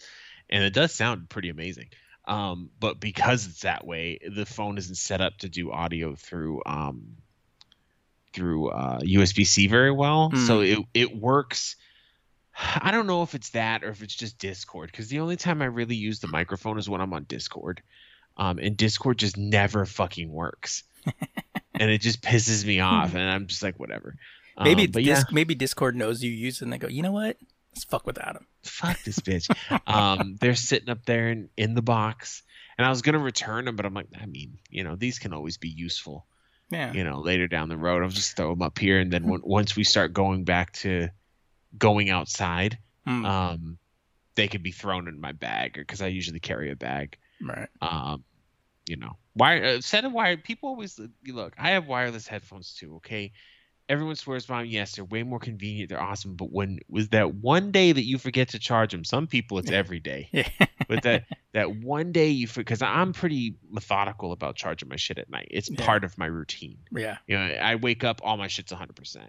and 0.48 0.64
it 0.64 0.72
does 0.72 0.94
sound 0.94 1.28
pretty 1.28 1.50
amazing. 1.50 1.88
Um, 2.26 2.70
but 2.80 3.00
because 3.00 3.46
it's 3.46 3.60
that 3.60 3.86
way, 3.86 4.18
the 4.26 4.46
phone 4.46 4.78
isn't 4.78 4.94
set 4.94 5.20
up 5.20 5.38
to 5.38 5.48
do 5.48 5.70
audio 5.70 6.14
through 6.14 6.62
um 6.64 7.16
through 8.32 8.70
uh, 8.70 8.98
USB 9.00 9.46
C 9.46 9.66
very 9.68 9.92
well. 9.92 10.30
Hmm. 10.30 10.46
So 10.46 10.60
it 10.60 10.78
it 10.92 11.16
works. 11.16 11.76
I 12.56 12.90
don't 12.92 13.06
know 13.06 13.22
if 13.22 13.34
it's 13.34 13.50
that 13.50 13.82
or 13.82 13.88
if 13.88 14.02
it's 14.02 14.14
just 14.14 14.38
Discord 14.38 14.90
because 14.90 15.08
the 15.08 15.20
only 15.20 15.36
time 15.36 15.60
I 15.60 15.66
really 15.66 15.96
use 15.96 16.20
the 16.20 16.28
microphone 16.28 16.78
is 16.78 16.88
when 16.88 17.00
I'm 17.00 17.12
on 17.12 17.24
Discord, 17.24 17.82
um, 18.36 18.58
and 18.58 18.76
Discord 18.76 19.18
just 19.18 19.36
never 19.36 19.84
fucking 19.84 20.30
works, 20.30 20.84
and 21.74 21.90
it 21.90 22.00
just 22.00 22.22
pisses 22.22 22.64
me 22.64 22.80
off, 22.80 23.14
and 23.14 23.28
I'm 23.28 23.48
just 23.48 23.62
like 23.62 23.78
whatever. 23.78 24.16
Maybe 24.62 24.84
Um, 24.84 24.90
but 24.92 25.02
yeah, 25.02 25.22
maybe 25.32 25.54
Discord 25.54 25.96
knows 25.96 26.22
you 26.22 26.30
use 26.30 26.60
it 26.60 26.64
and 26.64 26.72
they 26.72 26.78
go, 26.78 26.88
you 26.88 27.02
know 27.02 27.12
what? 27.12 27.38
Let's 27.74 27.84
fuck 27.84 28.06
with 28.06 28.18
Adam. 28.18 28.46
fuck 28.62 29.02
this 29.02 29.18
bitch. 29.18 29.48
um, 29.86 30.36
they're 30.40 30.54
sitting 30.54 30.88
up 30.88 31.04
there 31.06 31.30
in, 31.30 31.48
in 31.56 31.74
the 31.74 31.82
box, 31.82 32.42
and 32.78 32.86
I 32.86 32.90
was 32.90 33.02
gonna 33.02 33.18
return 33.18 33.64
them, 33.64 33.76
but 33.76 33.84
I'm 33.86 33.94
like, 33.94 34.08
I 34.20 34.26
mean, 34.26 34.58
you 34.70 34.84
know, 34.84 34.94
these 34.96 35.18
can 35.18 35.32
always 35.32 35.56
be 35.58 35.68
useful. 35.68 36.26
Yeah. 36.70 36.92
you 36.92 37.04
know, 37.04 37.20
later 37.20 37.46
down 37.46 37.68
the 37.68 37.76
road. 37.76 38.02
I'll 38.02 38.08
just 38.08 38.36
throw 38.36 38.50
them 38.50 38.62
up 38.62 38.78
here, 38.78 38.98
and 38.98 39.12
then 39.12 39.24
when, 39.28 39.40
once 39.44 39.76
we 39.76 39.84
start 39.84 40.12
going 40.12 40.44
back 40.44 40.72
to 40.74 41.08
going 41.76 42.10
outside, 42.10 42.78
Hmm, 43.06 43.24
um, 43.26 43.78
they 44.34 44.48
could 44.48 44.62
be 44.62 44.70
thrown 44.72 45.06
in 45.08 45.20
my 45.20 45.32
bag, 45.32 45.74
because 45.74 46.00
I 46.00 46.06
usually 46.06 46.40
carry 46.40 46.70
a 46.70 46.76
bag. 46.76 47.16
right. 47.42 47.68
Um, 47.82 48.24
you 48.86 48.96
know, 48.96 49.16
wire 49.36 49.64
uh, 49.64 49.80
set 49.82 50.04
of 50.04 50.12
wire. 50.12 50.36
People 50.36 50.68
always 50.70 50.98
look. 51.26 51.54
I 51.58 51.70
have 51.70 51.86
wireless 51.86 52.26
headphones 52.26 52.74
too. 52.74 52.96
Okay, 52.96 53.32
everyone 53.88 54.16
swears 54.16 54.46
by 54.46 54.58
them. 54.62 54.66
Yes, 54.70 54.96
they're 54.96 55.04
way 55.04 55.22
more 55.22 55.38
convenient. 55.38 55.90
They're 55.90 56.00
awesome. 56.02 56.36
But 56.36 56.50
when 56.52 56.80
was 56.88 57.08
that 57.10 57.34
one 57.34 57.70
day 57.70 57.92
that 57.92 58.04
you 58.04 58.18
forget 58.18 58.48
to 58.50 58.58
charge 58.58 58.92
them? 58.92 59.04
Some 59.04 59.26
people 59.26 59.58
it's 59.58 59.70
every 59.70 60.00
day. 60.00 60.28
Yeah. 60.32 60.48
But 60.88 61.02
that 61.02 61.24
that 61.52 61.76
one 61.76 62.12
day 62.12 62.28
you 62.30 62.48
because 62.48 62.82
I'm 62.82 63.12
pretty 63.12 63.56
methodical 63.70 64.32
about 64.32 64.56
charging 64.56 64.88
my 64.88 64.96
shit 64.96 65.18
at 65.18 65.28
night. 65.30 65.48
It's 65.50 65.70
Yeah. 65.70 65.84
part 65.84 66.04
of 66.04 66.16
my 66.18 66.26
routine. 66.26 66.78
yeah. 66.92 67.18
You 67.26 67.36
know, 67.36 67.42
I 67.44 67.76
wake 67.76 68.04
up, 68.04 68.20
all 68.24 68.36
my 68.36 68.48
shit's 68.48 68.72
100%. 68.72 69.28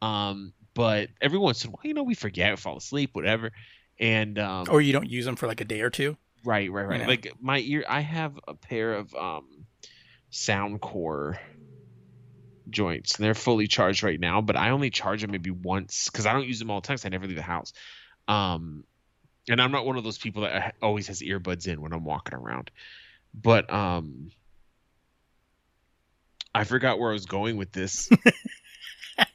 Um, 0.00 0.52
but 0.74 1.08
every 1.20 1.38
once 1.38 1.64
in 1.64 1.70
a 1.70 1.72
while, 1.72 1.80
you 1.84 1.94
know, 1.94 2.04
we 2.04 2.14
forget, 2.14 2.56
fall 2.58 2.76
asleep, 2.76 3.10
whatever. 3.14 3.50
And 3.98 4.38
um, 4.38 4.66
Or 4.70 4.80
you 4.80 4.92
don't 4.92 5.10
use 5.10 5.24
them 5.24 5.34
for 5.34 5.48
like 5.48 5.60
a 5.60 5.64
day 5.64 5.80
or 5.80 5.90
two. 5.90 6.16
right, 6.44 6.70
right, 6.70 6.86
right. 6.86 7.00
know. 7.00 7.06
Like 7.08 7.32
my 7.40 7.58
ear, 7.58 7.84
I 7.88 8.00
have 8.00 8.38
a 8.46 8.54
pair 8.54 8.94
of 8.94 9.12
um, 9.16 9.66
Soundcore 10.30 11.36
joints, 12.70 13.16
and 13.16 13.24
they're 13.24 13.34
fully 13.34 13.66
charged 13.66 14.02
right 14.02 14.18
now. 14.18 14.40
But 14.40 14.56
I 14.56 14.70
only 14.70 14.90
charge 14.90 15.22
them 15.22 15.30
maybe 15.30 15.50
once 15.50 16.08
because 16.10 16.26
I 16.26 16.32
don't 16.32 16.46
use 16.46 16.58
them 16.58 16.70
all 16.70 16.80
the 16.80 16.86
time. 16.86 16.98
I 17.04 17.08
never 17.08 17.26
leave 17.26 17.36
the 17.36 17.42
house. 17.42 17.72
Um, 18.26 18.84
and 19.48 19.60
I'm 19.60 19.72
not 19.72 19.86
one 19.86 19.96
of 19.96 20.04
those 20.04 20.18
people 20.18 20.42
that 20.42 20.74
always 20.82 21.06
has 21.08 21.20
earbuds 21.20 21.66
in 21.66 21.80
when 21.80 21.92
I'm 21.92 22.04
walking 22.04 22.34
around. 22.34 22.70
But 23.34 23.72
um, 23.72 24.30
I 26.54 26.64
forgot 26.64 26.98
where 26.98 27.10
I 27.10 27.12
was 27.12 27.26
going 27.26 27.56
with 27.56 27.72
this. 27.72 28.10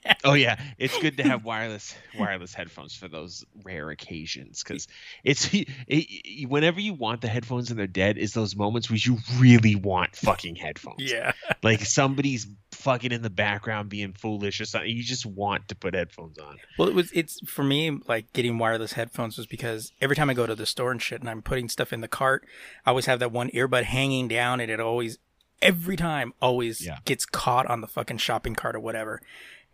oh 0.23 0.33
yeah, 0.33 0.59
it's 0.77 0.97
good 0.99 1.17
to 1.17 1.23
have 1.23 1.45
wireless 1.45 1.95
wireless 2.17 2.53
headphones 2.53 2.95
for 2.95 3.07
those 3.07 3.43
rare 3.63 3.89
occasions 3.89 4.63
because 4.63 4.87
it's 5.23 5.53
it, 5.53 5.67
it- 5.87 6.49
whenever 6.49 6.79
you 6.79 6.93
want 6.93 7.21
the 7.21 7.27
headphones 7.27 7.69
and 7.69 7.79
they're 7.79 7.87
dead 7.87 8.17
is 8.17 8.33
those 8.33 8.55
moments 8.55 8.89
where 8.89 8.97
you 9.01 9.17
really 9.39 9.75
want 9.75 10.15
fucking 10.15 10.55
headphones. 10.55 10.99
Yeah. 11.11 11.31
Like 11.63 11.85
somebody's 11.85 12.45
fucking 12.71 13.13
in 13.13 13.21
the 13.21 13.29
background 13.29 13.87
being 13.87 14.11
foolish 14.11 14.59
or 14.59 14.65
something. 14.65 14.89
You 14.89 15.01
just 15.01 15.25
want 15.25 15.69
to 15.69 15.75
put 15.75 15.93
headphones 15.93 16.37
on. 16.37 16.57
Well, 16.77 16.89
it 16.89 16.93
was 16.93 17.09
it's 17.13 17.39
for 17.49 17.63
me 17.63 17.89
like 18.07 18.33
getting 18.33 18.57
wireless 18.57 18.93
headphones 18.93 19.37
was 19.37 19.47
because 19.47 19.93
every 20.01 20.15
time 20.17 20.29
I 20.29 20.33
go 20.33 20.45
to 20.45 20.55
the 20.55 20.65
store 20.65 20.91
and 20.91 21.01
shit 21.01 21.21
and 21.21 21.29
I'm 21.29 21.41
putting 21.41 21.69
stuff 21.69 21.93
in 21.93 22.01
the 22.01 22.09
cart, 22.09 22.45
I 22.85 22.89
always 22.89 23.05
have 23.05 23.19
that 23.19 23.31
one 23.31 23.49
earbud 23.51 23.83
hanging 23.83 24.27
down 24.27 24.59
and 24.59 24.69
it 24.69 24.81
always 24.81 25.19
every 25.61 25.95
time 25.95 26.33
always 26.41 26.85
Yeah. 26.85 26.97
gets 27.05 27.25
caught 27.25 27.65
on 27.67 27.79
the 27.79 27.87
fucking 27.87 28.17
shopping 28.17 28.55
cart 28.55 28.75
or 28.75 28.81
whatever. 28.81 29.21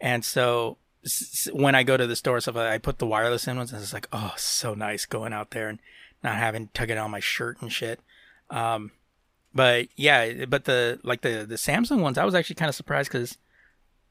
And 0.02 0.24
so 0.24 0.78
s- 1.04 1.50
when 1.54 1.76
I 1.76 1.84
go 1.84 1.98
to 1.98 2.08
the 2.08 2.16
store 2.16 2.40
stuff 2.40 2.56
I 2.56 2.78
put 2.78 3.00
the 3.00 3.06
wireless 3.08 3.48
in 3.48 3.58
ones 3.58 3.72
and 3.74 3.82
it's 3.82 3.94
like, 3.94 4.08
"Oh, 4.12 4.34
so 4.38 4.74
nice 4.74 5.06
going 5.06 5.34
out 5.34 5.52
there 5.52 5.70
and 5.70 5.80
not 6.24 6.36
having 6.36 6.70
tugging 6.74 6.98
on 6.98 7.12
my 7.12 7.20
shirt 7.20 7.62
and 7.62 7.72
shit." 7.72 8.00
Um 8.50 8.92
but 9.54 9.88
yeah, 9.96 10.46
but 10.46 10.66
the 10.66 11.00
like 11.04 11.22
the 11.22 11.46
the 11.48 11.56
Samsung 11.56 12.02
ones, 12.02 12.18
I 12.18 12.26
was 12.26 12.36
actually 12.36 12.56
kind 12.56 12.70
of 12.70 12.76
surprised 12.76 13.12
cuz 13.12 13.38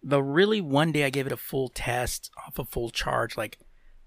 the 0.02 0.22
really 0.22 0.60
one 0.60 0.92
day 0.92 1.04
I 1.04 1.10
gave 1.10 1.26
it 1.26 1.32
a 1.32 1.36
full 1.36 1.68
test 1.68 2.30
off 2.46 2.58
a 2.58 2.64
full 2.64 2.90
charge, 2.90 3.36
like 3.36 3.58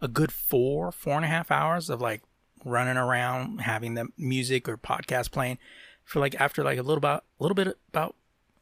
a 0.01 0.07
good 0.07 0.31
four, 0.31 0.91
four 0.91 1.15
and 1.15 1.25
a 1.25 1.27
half 1.29 1.51
hours 1.51 1.89
of 1.89 2.01
like 2.01 2.21
running 2.63 2.97
around, 2.97 3.61
having 3.61 3.93
the 3.95 4.07
music 4.17 4.67
or 4.69 4.77
podcast 4.77 5.31
playing 5.31 5.57
for 6.03 6.19
like 6.19 6.39
after 6.39 6.63
like 6.63 6.77
a 6.77 6.81
little 6.81 6.97
about 6.97 7.23
a 7.39 7.43
little 7.43 7.55
bit 7.55 7.77
about 7.89 8.15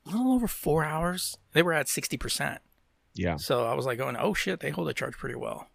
a 0.05 0.10
little 0.10 0.34
over 0.34 0.47
four 0.47 0.84
hours, 0.84 1.38
they 1.53 1.62
were 1.62 1.73
at 1.73 1.88
sixty 1.88 2.17
percent. 2.17 2.62
Yeah. 3.19 3.36
So 3.38 3.65
I 3.65 3.73
was 3.73 3.86
like 3.86 3.97
going, 3.97 4.15
oh 4.17 4.34
shit, 4.34 4.60
they 4.60 4.69
hold 4.69 4.88
the 4.88 4.93
charge 4.93 5.17
pretty 5.17 5.36
well. 5.36 5.67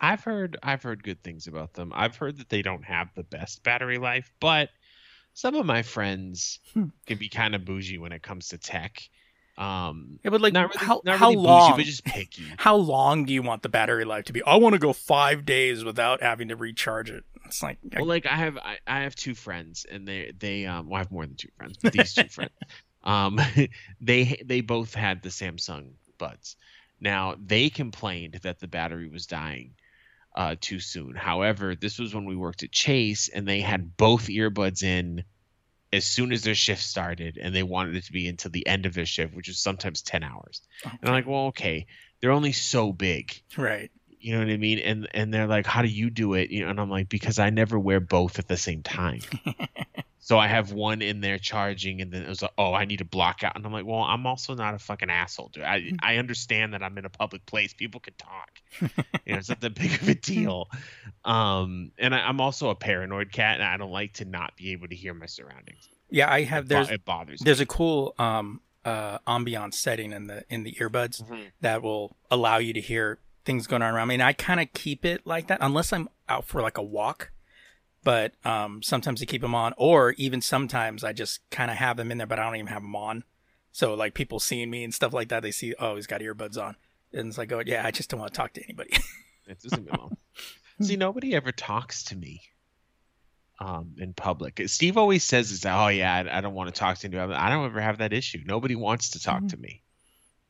I've 0.00 0.22
heard 0.24 0.56
I've 0.62 0.82
heard 0.82 1.02
good 1.02 1.22
things 1.22 1.46
about 1.46 1.74
them. 1.74 1.92
I've 1.94 2.16
heard 2.16 2.38
that 2.38 2.48
they 2.48 2.62
don't 2.62 2.84
have 2.84 3.08
the 3.14 3.22
best 3.22 3.62
battery 3.62 3.98
life, 3.98 4.30
but 4.40 4.70
some 5.34 5.54
of 5.54 5.66
my 5.66 5.82
friends 5.82 6.60
Hmm. 6.74 6.86
can 7.06 7.18
be 7.18 7.28
kind 7.28 7.54
of 7.54 7.64
bougie 7.64 7.98
when 7.98 8.12
it 8.12 8.22
comes 8.22 8.48
to 8.48 8.58
tech. 8.58 9.02
Um, 9.58 10.18
Yeah, 10.22 10.30
but 10.30 10.40
like 10.42 10.52
not 10.52 10.74
really, 10.74 10.86
how 10.86 11.00
not 11.04 11.18
how 11.18 11.30
really 11.30 11.46
bougie, 11.46 11.72
but 11.76 11.84
just 11.86 12.04
picky. 12.04 12.44
how 12.58 12.76
long 12.76 13.24
do 13.24 13.32
you 13.32 13.42
want 13.42 13.62
the 13.62 13.70
battery 13.70 14.04
life 14.04 14.26
to 14.26 14.32
be? 14.34 14.42
I 14.42 14.56
want 14.56 14.74
to 14.74 14.78
go 14.78 14.92
five 14.92 15.46
days 15.46 15.82
without 15.82 16.22
having 16.22 16.48
to 16.48 16.56
recharge 16.56 17.08
it. 17.10 17.24
It's 17.46 17.62
like 17.62 17.78
I- 17.94 17.96
Well, 18.00 18.06
like 18.06 18.26
I 18.26 18.36
have, 18.36 18.58
I, 18.58 18.78
I 18.86 19.00
have 19.00 19.14
two 19.16 19.34
friends, 19.34 19.86
and 19.90 20.06
they, 20.06 20.32
they, 20.38 20.66
um, 20.66 20.88
well, 20.90 20.96
I 20.96 20.98
have 20.98 21.10
more 21.10 21.24
than 21.26 21.36
two 21.36 21.48
friends, 21.56 21.78
but 21.82 21.92
these 21.94 22.12
two 22.12 22.28
friends, 22.28 22.52
um, 23.02 23.40
they, 24.00 24.42
they 24.44 24.60
both 24.60 24.92
had 24.94 25.22
the 25.22 25.30
Samsung 25.30 25.92
Buds. 26.18 26.56
Now 27.00 27.36
they 27.38 27.70
complained 27.70 28.40
that 28.42 28.58
the 28.58 28.68
battery 28.68 29.08
was 29.08 29.26
dying, 29.26 29.74
uh, 30.34 30.56
too 30.60 30.80
soon. 30.80 31.14
However, 31.14 31.74
this 31.74 31.98
was 31.98 32.14
when 32.14 32.24
we 32.24 32.36
worked 32.36 32.62
at 32.62 32.72
Chase, 32.72 33.28
and 33.28 33.46
they 33.46 33.60
had 33.60 33.96
both 33.96 34.26
earbuds 34.28 34.82
in 34.82 35.24
as 35.92 36.04
soon 36.04 36.32
as 36.32 36.42
their 36.42 36.54
shift 36.54 36.82
started, 36.82 37.38
and 37.40 37.54
they 37.54 37.62
wanted 37.62 37.96
it 37.96 38.04
to 38.04 38.12
be 38.12 38.28
until 38.28 38.50
the 38.50 38.66
end 38.66 38.86
of 38.86 38.94
their 38.94 39.06
shift, 39.06 39.34
which 39.34 39.48
was 39.48 39.58
sometimes 39.58 40.02
ten 40.02 40.22
hours. 40.22 40.62
And 40.84 40.98
I'm 41.04 41.12
like, 41.12 41.26
well, 41.26 41.46
okay, 41.46 41.86
they're 42.20 42.32
only 42.32 42.52
so 42.52 42.92
big. 42.92 43.32
right. 43.56 43.90
You 44.26 44.32
know 44.32 44.40
what 44.40 44.50
I 44.50 44.56
mean? 44.56 44.80
And 44.80 45.06
and 45.14 45.32
they're 45.32 45.46
like, 45.46 45.66
"How 45.66 45.82
do 45.82 45.88
you 45.88 46.10
do 46.10 46.34
it?" 46.34 46.50
You 46.50 46.64
know, 46.64 46.70
and 46.70 46.80
I'm 46.80 46.90
like, 46.90 47.08
"Because 47.08 47.38
I 47.38 47.50
never 47.50 47.78
wear 47.78 48.00
both 48.00 48.40
at 48.40 48.48
the 48.48 48.56
same 48.56 48.82
time." 48.82 49.20
so 50.18 50.36
I 50.36 50.48
have 50.48 50.72
one 50.72 51.00
in 51.00 51.20
there 51.20 51.38
charging, 51.38 52.00
and 52.00 52.10
then 52.10 52.22
it 52.24 52.28
was 52.28 52.42
like, 52.42 52.50
"Oh, 52.58 52.74
I 52.74 52.86
need 52.86 52.96
to 52.98 53.04
block 53.04 53.44
out." 53.44 53.54
And 53.54 53.64
I'm 53.64 53.72
like, 53.72 53.86
"Well, 53.86 54.00
I'm 54.00 54.26
also 54.26 54.56
not 54.56 54.74
a 54.74 54.80
fucking 54.80 55.10
asshole, 55.10 55.50
dude. 55.52 55.62
I 55.62 55.92
I 56.02 56.16
understand 56.16 56.74
that 56.74 56.82
I'm 56.82 56.98
in 56.98 57.04
a 57.04 57.08
public 57.08 57.46
place. 57.46 57.72
People 57.72 58.00
can 58.00 58.14
talk. 58.18 58.50
you 58.80 58.88
know, 59.32 59.38
it's 59.38 59.48
not 59.48 59.60
that 59.66 59.74
big 59.76 59.92
of 60.02 60.08
a 60.08 60.14
deal." 60.16 60.68
Um, 61.24 61.92
and 61.96 62.12
I, 62.12 62.20
I'm 62.26 62.40
also 62.40 62.70
a 62.70 62.74
paranoid 62.74 63.30
cat, 63.32 63.60
and 63.60 63.64
I 63.64 63.76
don't 63.76 63.92
like 63.92 64.14
to 64.14 64.24
not 64.24 64.56
be 64.56 64.72
able 64.72 64.88
to 64.88 64.96
hear 64.96 65.14
my 65.14 65.26
surroundings. 65.26 65.88
Yeah, 66.10 66.28
I 66.32 66.42
have. 66.42 66.64
It 66.64 66.68
bo- 66.68 66.74
There's 66.74 66.90
it 66.90 67.04
bothers 67.04 67.40
me. 67.40 67.44
there's 67.44 67.60
a 67.60 67.66
cool 67.66 68.14
um 68.18 68.60
uh 68.84 69.18
ambiance 69.26 69.74
setting 69.74 70.10
in 70.12 70.26
the 70.26 70.44
in 70.48 70.64
the 70.64 70.72
earbuds 70.80 71.22
Mhm. 71.22 71.50
that 71.60 71.82
will 71.82 72.16
allow 72.30 72.58
you 72.58 72.72
to 72.72 72.80
hear 72.80 73.18
things 73.46 73.66
going 73.66 73.80
on 73.82 73.94
around 73.94 74.08
me. 74.08 74.14
And 74.14 74.22
I 74.22 74.32
kind 74.34 74.60
of 74.60 74.72
keep 74.74 75.04
it 75.06 75.26
like 75.26 75.46
that 75.46 75.58
unless 75.62 75.92
I'm 75.92 76.08
out 76.28 76.44
for 76.44 76.60
like 76.60 76.76
a 76.76 76.82
walk. 76.82 77.30
But 78.04 78.34
um, 78.44 78.82
sometimes 78.82 79.20
I 79.22 79.24
keep 79.24 79.40
them 79.42 79.54
on, 79.54 79.72
or 79.76 80.12
even 80.12 80.40
sometimes 80.40 81.02
I 81.02 81.12
just 81.12 81.40
kind 81.50 81.70
of 81.70 81.78
have 81.78 81.96
them 81.96 82.12
in 82.12 82.18
there, 82.18 82.26
but 82.26 82.38
I 82.38 82.44
don't 82.44 82.54
even 82.56 82.66
have 82.68 82.82
them 82.82 82.94
on. 82.94 83.24
So 83.72 83.94
like 83.94 84.14
people 84.14 84.38
seeing 84.38 84.70
me 84.70 84.84
and 84.84 84.94
stuff 84.94 85.12
like 85.12 85.28
that, 85.30 85.42
they 85.42 85.50
see, 85.50 85.74
oh, 85.78 85.96
he's 85.96 86.06
got 86.06 86.20
earbuds 86.20 86.56
on, 86.56 86.76
and 87.12 87.28
it's 87.28 87.36
like, 87.38 87.50
oh 87.52 87.62
yeah, 87.66 87.84
I 87.84 87.90
just 87.90 88.08
don't 88.08 88.20
want 88.20 88.32
to 88.32 88.36
talk 88.36 88.52
to 88.54 88.62
anybody. 88.64 88.90
It 89.48 89.60
doesn't 89.62 89.84
me. 89.86 90.16
See, 90.82 90.96
nobody 90.96 91.34
ever 91.36 91.52
talks 91.52 92.02
to 92.06 92.16
me 92.16 92.42
um, 93.60 93.94
in 93.98 94.12
public. 94.12 94.60
Steve 94.66 94.96
always 94.96 95.24
says, 95.24 95.50
"Is 95.52 95.64
oh 95.64 95.86
yeah, 95.88 96.12
I, 96.12 96.38
I 96.38 96.40
don't 96.40 96.54
want 96.54 96.72
to 96.74 96.78
talk 96.78 96.98
to 96.98 97.06
anyone." 97.06 97.32
I 97.32 97.48
don't 97.48 97.64
ever 97.64 97.80
have 97.80 97.98
that 97.98 98.12
issue. 98.12 98.40
Nobody 98.44 98.74
wants 98.74 99.10
to 99.10 99.22
talk 99.22 99.42
Mhm. 99.42 99.50
to 99.50 99.56
me. 99.56 99.82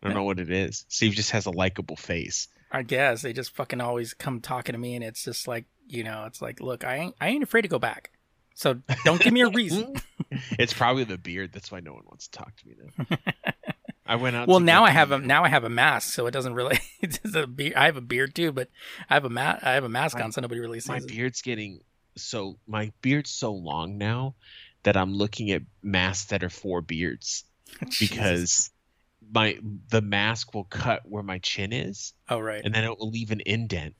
I 0.02 0.09
don't 0.09 0.16
know 0.16 0.24
what 0.24 0.38
it 0.40 0.50
is. 0.50 0.85
Steve 0.88 1.12
just 1.12 1.30
has 1.32 1.46
a 1.46 1.50
likable 1.50 1.96
face. 1.96 2.48
I 2.70 2.83
guess 2.83 3.22
they 3.22 3.33
just 3.33 3.55
fucking 3.55 3.81
always 3.81 4.12
come 4.14 4.40
talking 4.40 4.72
to 4.72 4.79
me, 4.79 4.94
and 4.94 5.05
it's 5.05 5.24
just 5.24 5.46
like, 5.46 5.64
you 5.88 6.02
know, 6.05 6.24
it's 6.26 6.42
like, 6.42 6.61
look, 6.61 6.85
I 6.85 6.96
ain't, 6.96 7.14
I 7.20 7.29
ain't 7.29 7.42
afraid 7.42 7.62
to 7.62 7.68
go 7.68 7.79
back. 7.79 8.11
So 8.55 8.81
don't 9.05 9.20
give 9.20 9.33
me 9.33 9.42
a 9.42 9.48
reason. 9.48 9.96
it's 10.59 10.72
probably 10.72 11.05
the 11.05 11.18
beard. 11.18 11.52
That's 11.52 11.70
why 11.70 11.81
no 11.81 11.92
one 11.92 12.02
wants 12.07 12.29
to 12.29 12.38
talk 12.38 12.57
to 12.57 12.68
me 12.68 12.74
now. 12.98 13.16
I 14.07 14.16
went 14.16 14.37
out. 14.37 14.48
well, 14.48 14.61
now 14.61 14.85
I 14.85 14.90
have 14.90 15.11
a 15.12 15.18
now 15.18 15.44
I 15.44 15.48
have 15.48 15.64
a 15.64 15.68
mask, 15.68 16.12
so 16.14 16.26
it 16.26 16.31
doesn't 16.31 16.55
really. 16.55 16.79
It's 17.00 17.18
a 17.35 17.46
beard. 17.46 17.74
I 17.74 17.85
have 17.87 17.96
a 17.96 18.00
beard 18.00 18.35
too, 18.35 18.52
but 18.52 18.68
I 19.11 19.14
have 19.14 19.24
a 19.24 19.31
ma- 19.31 19.59
I 19.62 19.72
have 19.72 19.85
a 19.85 19.88
mask 19.88 20.16
My- 20.16 20.24
on, 20.24 20.33
so 20.33 20.40
nobody 20.40 20.61
really 20.61 20.81
sees 20.81 20.88
my 20.88 20.96
it. 20.98 21.07
beard's 21.09 21.42
getting 21.42 21.81
so 22.16 22.57
my 22.66 22.92
beard's 23.02 23.31
so 23.31 23.52
long 23.52 23.98
now 23.98 24.35
that 24.85 24.96
I'm 24.96 25.12
looking 25.12 25.50
at 25.50 25.62
masks 25.83 26.26
that 26.31 26.42
are 26.44 26.48
for 26.48 26.81
beards. 26.81 27.44
Because 28.00 28.70
my 29.33 29.59
the 29.91 30.01
mask 30.03 30.55
will 30.55 30.65
cut 30.65 31.03
where 31.05 31.23
my 31.23 31.39
chin 31.39 31.73
is 31.73 32.12
oh 32.29 32.39
right, 32.41 32.62
and 32.65 32.75
then 32.75 32.85
it 32.85 32.99
will 32.99 33.11
leave 33.11 33.31
an 33.31 33.41
indent 33.47 33.95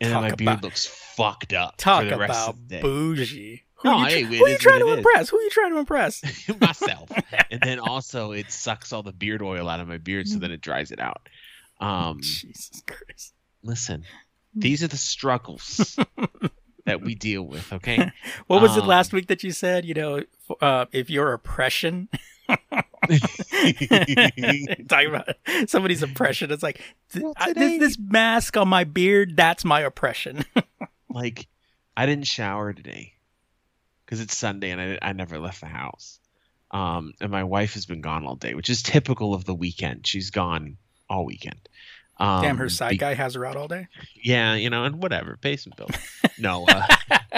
and 0.00 0.10
then 0.10 0.20
Talk 0.20 0.30
my 0.30 0.34
beard 0.34 0.62
looks 0.62 0.86
fucked 0.86 1.52
up 1.52 1.76
talk 1.76 2.02
for 2.04 2.08
the 2.10 2.16
rest 2.18 2.30
about 2.30 2.48
of 2.54 2.68
the 2.68 2.74
day. 2.76 2.82
bougie. 2.82 3.62
Who 3.82 3.88
No, 3.90 3.98
you, 3.98 4.04
hey, 4.06 4.22
it 4.22 4.26
who 4.26 4.48
you 4.48 4.58
trying 4.58 4.80
to 4.80 4.86
it 4.88 4.90
is. 4.92 4.96
impress? 4.98 5.28
Who 5.28 5.38
are 5.38 5.42
you 5.42 5.50
trying 5.50 5.70
to 5.72 5.78
impress? 5.78 6.48
myself 6.60 7.10
and 7.50 7.60
then 7.60 7.78
also 7.80 8.30
it 8.32 8.50
sucks 8.52 8.92
all 8.92 9.02
the 9.02 9.12
beard 9.12 9.42
oil 9.42 9.68
out 9.68 9.80
of 9.80 9.88
my 9.88 9.98
beard 9.98 10.28
so 10.28 10.38
then 10.38 10.50
it 10.52 10.60
dries 10.60 10.90
it 10.92 11.00
out 11.00 11.28
um 11.80 12.20
Jesus 12.20 12.82
Christ. 12.86 13.34
listen 13.64 14.04
these 14.54 14.82
are 14.84 14.88
the 14.88 14.96
struggles 14.96 15.98
that 16.84 17.00
we 17.00 17.14
deal 17.16 17.42
with 17.42 17.72
okay 17.72 18.10
What 18.46 18.62
was 18.62 18.76
it 18.76 18.82
Um, 18.82 18.88
last 18.88 19.12
week 19.12 19.26
that 19.28 19.42
you 19.42 19.50
said? 19.50 19.84
You 19.84 19.94
know, 19.94 20.22
uh, 20.60 20.86
if 20.92 21.08
your 21.10 21.32
oppression, 21.32 22.08
talking 24.88 25.08
about 25.08 25.28
somebody's 25.66 26.02
oppression, 26.02 26.50
it's 26.50 26.62
like 26.62 26.80
th- 27.12 27.22
Well, 27.24 27.34
I- 27.36 27.52
this 27.52 27.78
this 27.78 27.98
mask 27.98 28.56
on 28.56 28.68
my 28.68 28.84
beard. 28.84 29.36
That's 29.36 29.64
my 29.64 29.80
oppression. 29.80 30.44
like 31.10 31.46
I 31.96 32.06
didn't 32.06 32.26
shower 32.26 32.72
today 32.72 33.14
because 34.04 34.20
it's 34.20 34.36
Sunday 34.36 34.70
and 34.70 34.80
I, 34.80 34.98
I 35.02 35.12
never 35.12 35.38
left 35.38 35.60
the 35.60 35.66
house. 35.66 36.18
Um, 36.70 37.12
and 37.20 37.30
my 37.30 37.44
wife 37.44 37.74
has 37.74 37.84
been 37.84 38.00
gone 38.00 38.24
all 38.24 38.36
day, 38.36 38.54
which 38.54 38.70
is 38.70 38.82
typical 38.82 39.34
of 39.34 39.44
the 39.44 39.54
weekend. 39.54 40.06
She's 40.06 40.30
gone 40.30 40.78
all 41.10 41.26
weekend. 41.26 41.68
Um, 42.18 42.42
Damn, 42.42 42.56
her 42.56 42.68
side 42.68 42.90
be- 42.90 42.96
guy 42.98 43.14
has 43.14 43.34
her 43.34 43.44
out 43.44 43.56
all 43.56 43.68
day. 43.68 43.88
Yeah, 44.14 44.54
you 44.54 44.70
know, 44.70 44.84
and 44.84 45.02
whatever, 45.02 45.36
pay 45.40 45.56
some 45.56 45.72
bills. 45.76 45.90
no, 46.38 46.64
uh, 46.66 46.86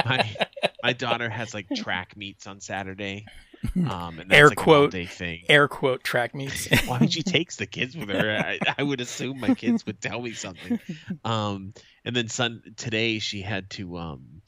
my 0.05 0.37
my 0.83 0.92
daughter 0.92 1.29
has 1.29 1.55
like 1.55 1.66
track 1.74 2.16
meets 2.16 2.46
on 2.46 2.61
Saturday. 2.61 3.24
Um, 3.77 4.18
and 4.20 4.31
that's 4.31 4.38
Air 4.38 4.48
like 4.48 4.57
quote, 4.57 4.92
thing. 4.92 5.44
Air 5.48 5.68
quote 5.68 6.05
track 6.05 6.35
meets. 6.35 6.68
Why 6.87 6.98
would 6.98 7.12
she 7.12 7.22
takes 7.22 7.57
the 7.57 7.66
kids 7.66 7.96
with 7.96 8.09
her? 8.09 8.37
I, 8.37 8.59
I 8.79 8.83
would 8.83 9.00
assume 9.00 9.40
my 9.40 9.55
kids 9.55 9.85
would 9.87 10.00
tell 10.00 10.20
me 10.20 10.33
something. 10.33 10.79
Um, 11.24 11.72
and 12.05 12.14
then 12.14 12.29
son 12.29 12.62
today 12.77 13.18
she 13.18 13.40
had 13.40 13.70
to 13.70 13.96
um, 13.96 14.42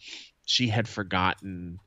she 0.44 0.68
had 0.68 0.86
forgotten 0.86 1.78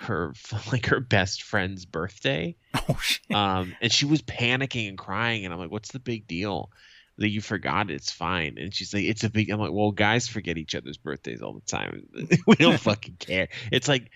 her 0.00 0.32
like 0.72 0.86
her 0.86 1.00
best 1.00 1.42
friend's 1.42 1.84
birthday. 1.84 2.56
oh 2.88 2.98
shit. 3.02 3.34
Um, 3.34 3.74
and 3.80 3.92
she 3.92 4.06
was 4.06 4.22
panicking 4.22 4.88
and 4.88 4.98
crying, 4.98 5.44
and 5.44 5.52
I'm 5.52 5.60
like, 5.60 5.70
"What's 5.70 5.92
the 5.92 6.00
big 6.00 6.26
deal?" 6.26 6.70
That 7.18 7.30
you 7.30 7.40
forgot 7.40 7.90
it's 7.90 8.12
fine, 8.12 8.58
and 8.58 8.72
she's 8.72 8.94
like, 8.94 9.04
"It's 9.04 9.24
a 9.24 9.30
big." 9.30 9.50
I'm 9.50 9.58
like, 9.58 9.72
"Well, 9.72 9.90
guys 9.90 10.28
forget 10.28 10.56
each 10.58 10.74
other's 10.74 10.98
birthdays 10.98 11.42
all 11.42 11.52
the 11.54 11.60
time. 11.62 12.06
we 12.46 12.54
don't 12.56 12.78
fucking 12.78 13.16
care." 13.18 13.48
It's 13.72 13.88
like, 13.88 14.10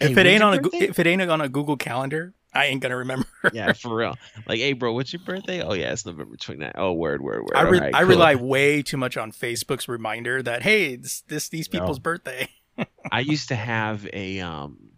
"Hey, 0.00 0.10
if 0.12 0.18
it 0.18 0.26
ain't 0.26 0.42
on 0.42 0.54
a 0.54 0.60
birthday?" 0.60 0.78
if 0.78 0.98
it 0.98 1.06
ain't 1.06 1.22
on 1.22 1.40
a 1.40 1.48
Google 1.48 1.76
Calendar, 1.76 2.34
I 2.52 2.66
ain't 2.66 2.80
gonna 2.80 2.96
remember. 2.96 3.26
yeah, 3.52 3.72
for 3.72 3.94
real. 3.94 4.14
Like, 4.46 4.58
hey, 4.58 4.72
bro, 4.72 4.92
what's 4.92 5.12
your 5.12 5.20
birthday? 5.24 5.62
Oh, 5.62 5.74
yeah, 5.74 5.92
it's 5.92 6.06
November 6.06 6.36
29th. 6.36 6.72
Oh, 6.76 6.92
word, 6.92 7.20
word, 7.22 7.42
word. 7.42 7.56
I, 7.56 7.62
re- 7.62 7.78
right, 7.78 7.94
I 7.94 8.00
cool. 8.00 8.08
rely 8.08 8.34
way 8.34 8.82
too 8.82 8.96
much 8.96 9.16
on 9.16 9.32
Facebook's 9.32 9.88
reminder 9.88 10.42
that 10.42 10.62
hey, 10.62 10.96
this, 10.96 11.22
this 11.22 11.48
these 11.48 11.70
No. 11.72 11.80
people's 11.80 11.98
birthday. 11.98 12.48
I 13.12 13.20
used 13.20 13.48
to 13.48 13.54
have 13.56 14.08
a 14.12 14.40
um 14.40 14.90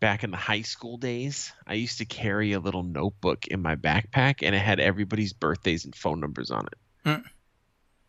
back 0.00 0.24
in 0.24 0.30
the 0.30 0.36
high 0.36 0.62
school 0.62 0.96
days, 0.98 1.52
I 1.66 1.74
used 1.74 1.98
to 1.98 2.04
carry 2.04 2.52
a 2.52 2.60
little 2.60 2.82
notebook 2.82 3.46
in 3.46 3.62
my 3.62 3.76
backpack 3.76 4.36
and 4.42 4.54
it 4.54 4.58
had 4.58 4.78
everybody's 4.78 5.32
birthdays 5.32 5.84
and 5.84 5.94
phone 5.94 6.20
numbers 6.20 6.50
on 6.50 6.66
it. 6.66 6.78
Hmm. 7.08 7.26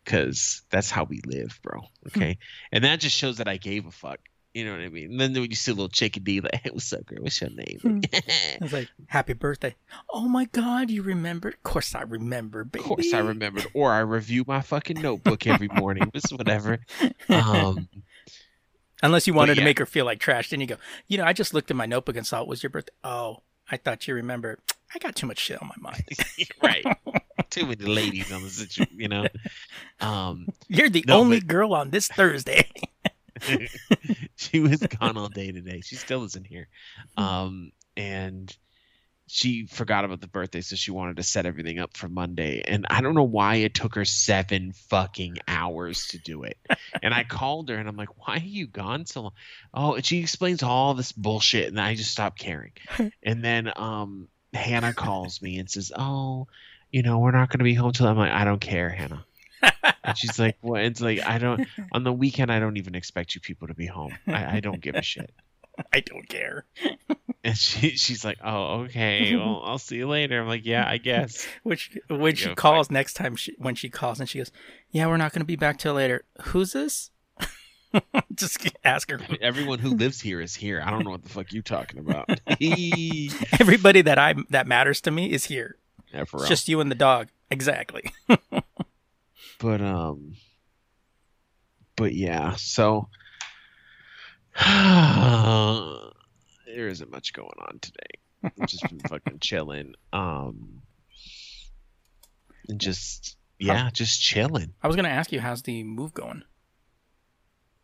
Cuz 0.04 0.62
that's 0.70 0.90
how 0.90 1.04
we 1.04 1.20
live, 1.26 1.58
bro. 1.62 1.82
Okay? 2.08 2.38
And 2.72 2.84
that 2.84 3.00
just 3.00 3.16
shows 3.16 3.38
that 3.38 3.48
I 3.48 3.56
gave 3.56 3.86
a 3.86 3.90
fuck. 3.90 4.20
You 4.54 4.64
know 4.64 4.72
what 4.72 4.80
I 4.80 4.88
mean? 4.88 5.10
And 5.12 5.20
then 5.20 5.32
when 5.34 5.50
you 5.50 5.56
see 5.56 5.70
a 5.70 5.74
little 5.74 5.88
chickadee 5.90 6.40
like, 6.40 6.54
"Hey, 6.62 6.70
what's 6.70 6.92
up, 6.92 7.04
girl? 7.06 7.18
What's 7.20 7.40
your 7.40 7.50
name?" 7.50 7.78
Hmm. 7.80 8.00
It's 8.60 8.72
like 8.72 8.88
happy 9.06 9.34
birthday. 9.34 9.76
Oh 10.12 10.26
my 10.28 10.46
god, 10.46 10.90
you 10.90 11.02
remembered? 11.02 11.54
Of 11.54 11.62
course 11.62 11.94
I 11.94 12.02
remember, 12.02 12.64
baby. 12.64 12.82
Of 12.82 12.88
course 12.88 13.12
I 13.12 13.18
remembered. 13.20 13.66
Or 13.74 13.92
I 13.92 14.00
review 14.00 14.44
my 14.46 14.60
fucking 14.62 15.00
notebook 15.00 15.46
every 15.46 15.68
morning. 15.68 16.10
It's 16.14 16.32
whatever. 16.32 16.78
Um 17.28 17.88
Unless 19.00 19.28
you 19.28 19.34
wanted 19.34 19.54
to 19.56 19.62
make 19.64 19.78
her 19.78 19.86
feel 19.86 20.04
like 20.04 20.18
trash, 20.18 20.50
then 20.50 20.60
you 20.60 20.66
go. 20.66 20.76
You 21.06 21.18
know, 21.18 21.24
I 21.24 21.32
just 21.32 21.54
looked 21.54 21.70
at 21.70 21.76
my 21.76 21.86
notebook 21.86 22.16
and 22.16 22.26
saw 22.26 22.42
it 22.42 22.48
was 22.48 22.64
your 22.64 22.70
birthday. 22.70 22.92
Oh, 23.04 23.42
I 23.70 23.76
thought 23.76 24.08
you 24.08 24.14
remembered. 24.14 24.58
I 24.92 24.98
got 24.98 25.14
too 25.14 25.26
much 25.28 25.38
shit 25.38 25.62
on 25.62 25.68
my 25.68 25.90
mind. 25.90 26.02
right. 26.62 26.84
Too 27.50 27.66
many 27.66 27.84
ladies 27.84 28.32
on 28.32 28.42
the 28.42 28.48
situation, 28.50 28.98
you 28.98 29.06
know. 29.08 29.26
Um 30.00 30.48
You're 30.68 30.88
the 30.88 31.04
No, 31.06 31.18
only 31.20 31.38
but- 31.38 31.46
girl 31.46 31.74
on 31.74 31.90
this 31.90 32.08
Thursday. 32.08 32.68
she 34.36 34.60
was 34.60 34.80
gone 34.80 35.16
all 35.16 35.28
day 35.28 35.52
today. 35.52 35.80
She 35.80 35.96
still 35.96 36.24
isn't 36.24 36.46
here. 36.46 36.68
Um, 37.16 37.72
and 37.96 38.54
she 39.28 39.66
forgot 39.66 40.04
about 40.04 40.20
the 40.20 40.28
birthday, 40.28 40.62
so 40.62 40.74
she 40.74 40.90
wanted 40.90 41.18
to 41.18 41.22
set 41.22 41.46
everything 41.46 41.78
up 41.78 41.96
for 41.96 42.08
Monday. 42.08 42.62
And 42.66 42.86
I 42.88 43.02
don't 43.02 43.14
know 43.14 43.22
why 43.24 43.56
it 43.56 43.74
took 43.74 43.94
her 43.94 44.04
seven 44.04 44.72
fucking 44.72 45.38
hours 45.46 46.08
to 46.08 46.18
do 46.18 46.44
it. 46.44 46.56
And 47.02 47.12
I 47.12 47.24
called 47.24 47.68
her 47.68 47.76
and 47.76 47.88
I'm 47.88 47.96
like, 47.96 48.26
why 48.26 48.36
are 48.36 48.40
you 48.40 48.66
gone 48.66 49.04
so 49.06 49.22
long? 49.22 49.32
Oh, 49.74 49.94
and 49.94 50.04
she 50.04 50.18
explains 50.20 50.62
all 50.62 50.94
this 50.94 51.12
bullshit, 51.12 51.68
and 51.68 51.80
I 51.80 51.94
just 51.94 52.10
stopped 52.10 52.38
caring. 52.38 52.72
And 53.22 53.44
then 53.44 53.70
um, 53.76 54.28
Hannah 54.54 54.94
calls 54.94 55.42
me 55.42 55.58
and 55.58 55.68
says, 55.68 55.92
Oh, 55.94 56.48
you 56.90 57.02
know, 57.02 57.18
we're 57.18 57.32
not 57.32 57.50
going 57.50 57.58
to 57.58 57.64
be 57.64 57.74
home 57.74 57.92
till 57.92 58.06
I'm 58.06 58.16
like, 58.16 58.32
I 58.32 58.44
don't 58.44 58.60
care, 58.60 58.88
Hannah. 58.88 59.24
And 60.04 60.16
she's 60.16 60.38
like, 60.38 60.56
"Well, 60.62 60.82
it's 60.82 61.00
like 61.00 61.20
I 61.26 61.38
don't 61.38 61.66
on 61.92 62.04
the 62.04 62.12
weekend. 62.12 62.50
I 62.50 62.60
don't 62.60 62.76
even 62.76 62.94
expect 62.94 63.34
you 63.34 63.40
people 63.40 63.68
to 63.68 63.74
be 63.74 63.86
home. 63.86 64.16
I, 64.26 64.56
I 64.56 64.60
don't 64.60 64.80
give 64.80 64.94
a 64.94 65.02
shit." 65.02 65.30
I 65.92 66.00
don't 66.00 66.28
care. 66.28 66.64
And 67.44 67.56
she 67.56 67.90
she's 67.90 68.24
like, 68.24 68.38
"Oh, 68.44 68.80
okay. 68.82 69.36
Well, 69.36 69.62
I'll 69.64 69.78
see 69.78 69.96
you 69.96 70.08
later." 70.08 70.40
I'm 70.40 70.48
like, 70.48 70.66
"Yeah, 70.66 70.84
I 70.86 70.98
guess." 70.98 71.46
Which 71.62 71.96
when 72.08 72.34
she 72.34 72.46
Go 72.46 72.54
calls 72.56 72.90
next 72.90 73.14
time, 73.14 73.36
she, 73.36 73.54
when 73.58 73.76
she 73.76 73.88
calls 73.88 74.18
and 74.18 74.28
she 74.28 74.38
goes, 74.38 74.50
"Yeah, 74.90 75.06
we're 75.06 75.18
not 75.18 75.32
going 75.32 75.42
to 75.42 75.46
be 75.46 75.54
back 75.54 75.78
till 75.78 75.94
later." 75.94 76.24
Who's 76.42 76.72
this? 76.72 77.10
Just 78.34 78.68
ask 78.84 79.08
her. 79.10 79.20
Everyone 79.40 79.78
who 79.78 79.90
lives 79.90 80.20
here 80.20 80.40
is 80.40 80.54
here. 80.54 80.82
I 80.84 80.90
don't 80.90 81.04
know 81.04 81.10
what 81.10 81.22
the 81.22 81.28
fuck 81.28 81.52
you're 81.52 81.62
talking 81.62 82.00
about. 82.00 82.28
Everybody 83.60 84.02
that 84.02 84.18
I 84.18 84.34
that 84.50 84.66
matters 84.66 85.00
to 85.02 85.10
me 85.12 85.30
is 85.30 85.44
here. 85.44 85.76
for 86.10 86.18
It's 86.20 86.32
real. 86.34 86.46
just 86.46 86.68
you 86.68 86.80
and 86.80 86.90
the 86.90 86.96
dog. 86.96 87.28
Exactly. 87.50 88.10
But 89.58 89.80
um 89.80 90.34
but 91.96 92.14
yeah 92.14 92.54
so 92.56 93.08
there 96.66 96.88
isn't 96.88 97.10
much 97.10 97.32
going 97.32 97.48
on 97.60 97.78
today. 97.80 97.96
I've 98.42 98.66
just 98.66 98.88
been 98.88 98.98
fucking 99.08 99.38
chilling 99.40 99.94
um 100.12 100.82
and 102.68 102.80
just 102.80 103.36
yeah 103.58 103.90
just 103.92 104.20
chilling. 104.20 104.74
I 104.82 104.86
was 104.86 104.96
going 104.96 105.04
to 105.04 105.10
ask 105.10 105.32
you, 105.32 105.40
how's 105.40 105.62
the 105.62 105.84
move 105.84 106.12
going? 106.12 106.42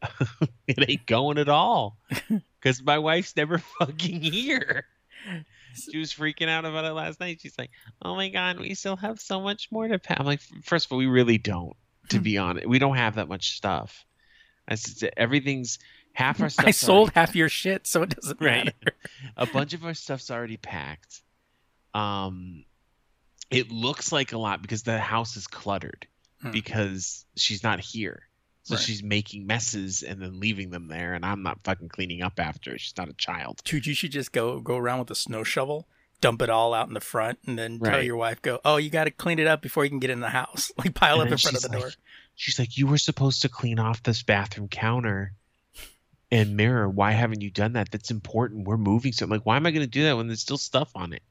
it 0.66 0.88
ain't 0.88 1.06
going 1.06 1.38
at 1.38 1.48
all. 1.48 1.98
Because 2.60 2.82
my 2.82 2.98
wife's 2.98 3.36
never 3.36 3.58
fucking 3.58 4.22
here 4.22 4.86
she 5.90 5.98
was 5.98 6.12
freaking 6.12 6.48
out 6.48 6.64
about 6.64 6.84
it 6.84 6.92
last 6.92 7.20
night 7.20 7.40
she's 7.40 7.58
like 7.58 7.70
oh 8.02 8.14
my 8.14 8.28
god 8.28 8.58
we 8.58 8.74
still 8.74 8.96
have 8.96 9.20
so 9.20 9.40
much 9.40 9.68
more 9.70 9.86
to 9.88 9.98
pack 9.98 10.18
i'm 10.20 10.26
like 10.26 10.40
first 10.62 10.86
of 10.86 10.92
all 10.92 10.98
we 10.98 11.06
really 11.06 11.38
don't 11.38 11.74
to 12.10 12.18
be 12.20 12.38
honest 12.38 12.66
we 12.66 12.78
don't 12.78 12.96
have 12.96 13.14
that 13.16 13.28
much 13.28 13.56
stuff 13.56 14.04
I 14.66 14.76
said, 14.76 15.12
everything's 15.18 15.78
half 16.14 16.40
our 16.40 16.48
stuff 16.48 16.64
I 16.68 16.70
sold 16.70 17.12
half 17.14 17.36
your 17.36 17.50
shit, 17.50 17.86
so 17.86 18.00
it 18.02 18.08
doesn't 18.10 18.40
Right. 18.40 18.64
matter. 18.64 18.96
a 19.36 19.44
bunch 19.46 19.74
of 19.74 19.84
our 19.84 19.92
stuff's 19.92 20.30
already 20.30 20.56
packed. 20.56 21.20
Um, 21.92 22.64
it 23.50 23.70
looks 23.70 24.10
like 24.10 24.32
a 24.32 24.38
lot 24.38 24.62
because 24.62 24.82
the 24.84 24.98
house 24.98 25.36
is 25.36 25.46
cluttered 25.46 26.06
Hmm. 26.40 26.50
because 26.50 27.26
she's 27.36 27.62
not 27.62 27.78
here. 27.80 28.22
So 28.64 28.74
Right. 28.76 28.82
she's 28.84 29.02
making 29.02 29.46
messes 29.46 30.02
and 30.02 30.20
then 30.22 30.40
leaving 30.40 30.70
them 30.70 30.88
there, 30.88 31.12
and 31.14 31.24
I'm 31.24 31.42
not 31.42 31.60
fucking 31.64 31.90
cleaning 31.90 32.22
up 32.22 32.40
after. 32.40 32.76
She's 32.78 32.96
not 32.96 33.08
a 33.08 33.12
child. 33.12 33.60
Dude, 33.64 33.86
you 33.86 33.94
should 33.94 34.10
just 34.12 34.32
go 34.32 34.58
go 34.60 34.76
around 34.78 35.00
with 35.00 35.10
a 35.10 35.14
snow 35.14 35.44
shovel, 35.44 35.86
dump 36.22 36.40
it 36.40 36.48
all 36.48 36.72
out 36.72 36.88
in 36.88 36.94
the 36.94 37.00
front, 37.00 37.38
and 37.46 37.58
then 37.58 37.78
tell 37.78 38.02
your 38.02 38.16
wife, 38.16 38.40
"Go, 38.40 38.60
oh, 38.64 38.78
you 38.78 38.88
got 38.88 39.04
to 39.04 39.10
clean 39.10 39.38
it 39.38 39.46
up 39.46 39.60
before 39.60 39.84
you 39.84 39.90
can 39.90 39.98
get 39.98 40.08
in 40.10 40.20
the 40.20 40.30
house. 40.30 40.72
Like 40.78 40.94
pile 40.94 41.20
And 41.20 41.28
up 41.28 41.32
in 41.32 41.38
front 41.38 41.56
of 41.56 41.62
the 41.62 41.68
she's 41.72 41.80
door." 41.82 41.90
She's 42.36 42.58
like, 42.58 42.78
"You 42.78 42.86
were 42.86 42.96
supposed 42.98 43.42
to 43.42 43.48
clean 43.50 43.78
off 43.78 44.02
this 44.02 44.22
bathroom 44.22 44.68
counter 44.68 45.34
and 46.30 46.56
mirror. 46.56 46.88
Why 46.88 47.12
haven't 47.12 47.42
you 47.42 47.50
done 47.50 47.74
that? 47.74 47.90
That's 47.90 48.10
important. 48.10 48.66
We're 48.66 48.76
moving." 48.78 49.12
So 49.12 49.24
I'm 49.24 49.30
like, 49.30 49.44
"Why 49.44 49.56
am 49.56 49.66
I 49.66 49.70
going 49.72 49.84
to 49.84 49.90
do 49.90 50.04
that 50.04 50.16
when 50.16 50.26
there's 50.28 50.40
still 50.40 50.56
stuff 50.58 50.90
on 50.94 51.12
it?" 51.12 51.22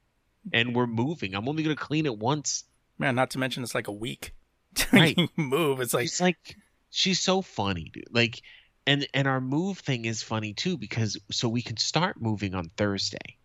And 0.52 0.74
we're 0.74 0.86
moving. 0.86 1.34
I'm 1.34 1.48
only 1.48 1.62
going 1.64 1.74
to 1.76 1.82
clean 1.82 2.06
it 2.06 2.16
once. 2.16 2.64
Man, 2.98 3.14
not 3.16 3.30
to 3.30 3.38
mention 3.38 3.62
it's 3.64 3.74
like 3.74 3.88
a 3.88 3.92
week. 3.92 4.34
Right. 4.92 5.18
move. 5.36 5.80
It's 5.80 5.94
like 5.94 6.02
she's 6.04 6.20
like 6.20 6.56
she's 6.96 7.20
so 7.20 7.42
funny 7.42 7.90
dude 7.92 8.04
like 8.12 8.40
and 8.86 9.06
and 9.14 9.26
our 9.26 9.40
move 9.40 9.78
thing 9.78 10.04
is 10.04 10.22
funny 10.22 10.52
too 10.54 10.76
because 10.78 11.18
so 11.30 11.48
we 11.48 11.60
can 11.62 11.76
start 11.76 12.20
moving 12.20 12.54
on 12.54 12.70
thursday 12.76 13.36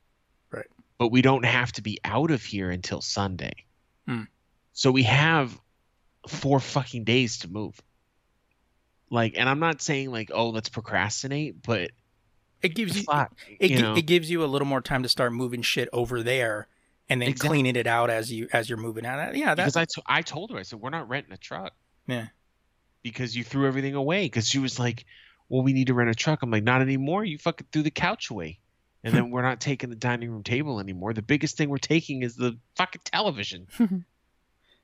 Right. 0.51 0.67
but 0.97 1.07
we 1.11 1.21
don't 1.21 1.45
have 1.45 1.71
to 1.73 1.81
be 1.81 1.99
out 2.05 2.29
of 2.31 2.43
here 2.43 2.69
until 2.69 3.01
sunday 3.01 3.53
Hmm. 4.07 4.23
so 4.73 4.91
we 4.91 5.03
have 5.03 5.59
four 6.27 6.59
fucking 6.59 7.03
days 7.05 7.39
to 7.39 7.47
move 7.47 7.79
like 9.09 9.33
and 9.37 9.47
i'm 9.49 9.59
not 9.59 9.81
saying 9.81 10.11
like 10.11 10.29
oh 10.33 10.49
let's 10.49 10.69
procrastinate 10.69 11.61
but 11.63 11.91
it 12.61 12.75
gives 12.75 12.95
you 12.97 13.03
fuck 13.03 13.31
it, 13.59 13.71
you 13.71 13.81
know 13.81 13.95
it 13.95 14.05
gives 14.05 14.29
you 14.29 14.43
a 14.43 14.45
little 14.47 14.67
more 14.67 14.81
time 14.81 15.03
to 15.03 15.09
start 15.09 15.31
moving 15.33 15.61
shit 15.61 15.89
over 15.93 16.21
there 16.23 16.67
and 17.11 17.19
then 17.21 17.29
Exactly. 17.29 17.49
cleaning 17.57 17.75
it 17.75 17.87
out 17.87 18.09
as 18.11 18.31
you 18.31 18.47
as 18.53 18.69
you're 18.69 18.77
moving 18.77 19.03
out. 19.03 19.35
Yeah, 19.35 19.55
that's 19.55 19.75
I, 19.75 19.85
to- 19.85 20.03
I 20.05 20.21
told 20.21 20.51
her 20.51 20.57
i 20.59 20.61
said 20.61 20.79
we're 20.79 20.91
not 20.91 21.09
renting 21.09 21.33
a 21.33 21.37
truck 21.37 21.73
yeah. 22.05 22.27
Because 23.03 23.35
you 23.35 23.43
threw 23.43 23.67
everything 23.67 23.95
away 23.95 24.25
because 24.25 24.47
she 24.47 24.59
was 24.59 24.79
like 24.79 25.05
well 25.49 25.63
we 25.63 25.73
need 25.73 25.87
to 25.87 25.93
rent 25.93 26.09
a 26.09 26.15
truck 26.15 26.41
i'm 26.43 26.51
like 26.51 26.63
not 26.63 26.81
anymore 26.81 27.23
you 27.23 27.37
fucking 27.37 27.67
threw 27.71 27.81
the 27.83 27.91
couch 27.91 28.29
away 28.29 28.59
and 29.03 29.13
then 29.13 29.29
we're 29.31 29.41
not 29.41 29.59
taking 29.61 29.89
the 29.89 29.95
dining 29.95 30.29
room 30.29 30.43
table 30.43 30.79
anymore 30.79 31.13
the 31.13 31.21
biggest 31.21 31.57
thing 31.57 31.69
we're 31.69 31.77
taking 31.77 32.23
is 32.23 32.35
the 32.35 32.57
fucking 32.75 33.01
television 33.05 33.67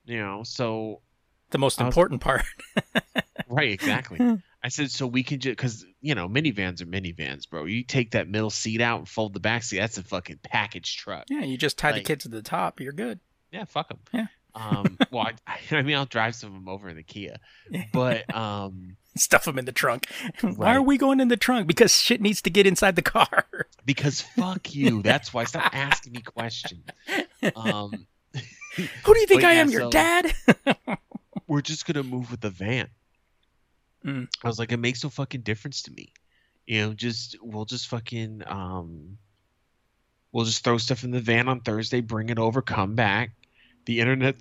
you 0.05 0.17
know 0.19 0.41
so 0.43 1.01
The 1.51 1.57
most 1.57 1.79
I 1.81 1.85
was- 1.85 1.93
important 1.93 2.21
part. 2.21 2.43
right 3.49 3.71
exactly 3.71 4.19
i 4.63 4.69
said 4.69 4.89
so 4.89 5.05
we 5.05 5.21
can 5.23 5.39
just 5.39 5.55
because 5.55 5.85
you 6.01 6.15
know 6.15 6.27
minivans 6.27 6.81
are 6.81 6.85
minivans 6.87 7.47
bro 7.47 7.65
you 7.65 7.83
take 7.83 8.11
that 8.11 8.27
middle 8.27 8.49
seat 8.49 8.81
out 8.81 8.97
and 8.99 9.07
fold 9.07 9.33
the 9.33 9.39
back 9.39 9.61
seat 9.61 9.77
that's 9.77 9.97
a 9.99 10.03
fucking 10.03 10.39
package 10.41 10.97
truck 10.97 11.25
yeah, 11.29 11.41
you 11.43 11.57
just 11.57 11.77
tie 11.77 11.91
Like- 11.91 12.03
the 12.03 12.07
kids 12.07 12.23
to 12.23 12.29
the 12.29 12.41
top. 12.41 12.79
You're 12.79 12.91
good. 12.93 13.19
yeah 13.51 13.65
fuck 13.65 13.89
them 13.89 13.99
Yeah. 14.11 14.25
Um 14.55 14.97
well 15.11 15.29
I, 15.45 15.57
I 15.71 15.81
mean 15.81 15.95
i'll 15.95 16.05
drive 16.05 16.35
some 16.35 16.49
of 16.49 16.55
them 16.55 16.69
over 16.69 16.89
in 16.89 16.95
the 16.95 17.03
kia 17.03 17.37
but 17.93 18.33
um 18.35 18.97
Stuff 19.17 19.45
them 19.45 19.57
in 19.57 19.63
the 19.63 19.71
trunk. 19.71 20.09
Why 20.41 20.75
are 20.75 20.81
we 20.81 20.97
going 20.97 21.21
in 21.21 21.29
the 21.29 21.37
trunk? 21.37 21.67
Because 21.67 21.95
shit 21.95 22.19
needs 22.19 22.41
to 22.41 22.49
get 22.49 22.67
inside 22.67 22.97
the 22.97 23.01
car. 23.01 23.45
because 23.85 24.19
fuck 24.19 24.75
you 24.75 25.01
that's 25.01 25.33
why 25.33 25.45
stop 25.45 25.73
asking 25.73 26.11
me 26.11 26.21
questions 26.21 26.83
um 27.55 28.07
Who 28.75 29.13
do 29.13 29.19
you 29.19 29.25
think 29.25 29.45
I 29.45 29.53
yeah, 29.53 29.61
am? 29.61 29.69
Your 29.69 29.81
so- 29.83 29.89
dad? 29.89 30.33
we're 31.47 31.61
just 31.61 31.85
gonna 31.85 32.03
move 32.03 32.29
with 32.29 32.41
the 32.41 32.49
van. 32.49 32.89
Mm. 34.05 34.27
I 34.43 34.47
was 34.47 34.59
like, 34.59 34.73
it 34.73 34.77
makes 34.77 35.01
no 35.03 35.09
fucking 35.09 35.41
difference 35.41 35.83
to 35.83 35.91
me. 35.91 36.11
You 36.67 36.81
know, 36.81 36.93
just 36.93 37.37
we'll 37.41 37.65
just 37.65 37.87
fucking 37.87 38.43
um 38.45 39.17
we'll 40.33 40.45
just 40.45 40.65
throw 40.65 40.77
stuff 40.77 41.05
in 41.05 41.11
the 41.11 41.21
van 41.21 41.47
on 41.47 41.61
Thursday, 41.61 42.01
bring 42.01 42.27
it 42.27 42.37
over, 42.37 42.61
come 42.61 42.95
back. 42.95 43.31
The 43.85 43.99
internet 43.99 44.35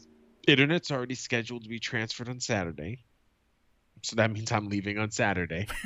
internet's 0.46 0.90
already 0.90 1.14
scheduled 1.14 1.62
to 1.64 1.68
be 1.68 1.78
transferred 1.78 2.28
on 2.28 2.40
Saturday. 2.40 2.98
So 4.02 4.16
that 4.16 4.30
means 4.30 4.52
I'm 4.52 4.68
leaving 4.68 4.98
on 4.98 5.10
Saturday. 5.10 5.66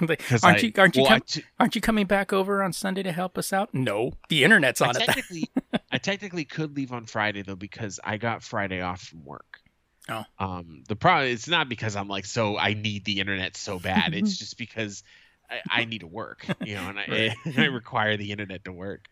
Like, 0.00 0.22
aren't 0.42 0.44
I- 0.44 0.58
you 0.58 0.72
aren't 0.76 0.96
you 0.96 1.02
well, 1.02 1.12
I 1.12 1.18
com- 1.20 1.26
t- 1.28 1.44
aren't 1.60 1.74
you 1.76 1.80
coming 1.80 2.06
back 2.06 2.32
over 2.32 2.62
on 2.62 2.72
Sunday 2.72 3.04
to 3.04 3.12
help 3.12 3.38
us 3.38 3.52
out? 3.52 3.72
No, 3.72 4.14
the 4.28 4.42
internet's 4.42 4.80
I 4.80 4.88
on 4.88 4.96
it. 4.96 4.98
technically, 5.06 5.50
I 5.92 5.98
technically 5.98 6.44
could 6.44 6.76
leave 6.76 6.92
on 6.92 7.06
Friday 7.06 7.42
though 7.42 7.54
because 7.54 8.00
I 8.02 8.16
got 8.16 8.42
Friday 8.42 8.80
off 8.80 9.00
from 9.00 9.24
work. 9.24 9.60
Oh. 10.08 10.24
Um, 10.40 10.82
the 10.88 10.96
problem 10.96 11.30
it's 11.30 11.46
not 11.46 11.68
because 11.68 11.94
I'm 11.94 12.08
like 12.08 12.26
so 12.26 12.58
I 12.58 12.74
need 12.74 13.04
the 13.04 13.20
internet 13.20 13.56
so 13.56 13.78
bad. 13.78 14.12
it's 14.14 14.36
just 14.40 14.58
because 14.58 15.04
I, 15.48 15.82
I 15.82 15.84
need 15.84 16.00
to 16.00 16.08
work, 16.08 16.44
you 16.64 16.74
know, 16.74 16.88
and 16.88 16.98
I 16.98 17.34
I 17.56 17.66
require 17.66 18.16
the 18.16 18.32
internet 18.32 18.64
to 18.64 18.72
work. 18.72 19.06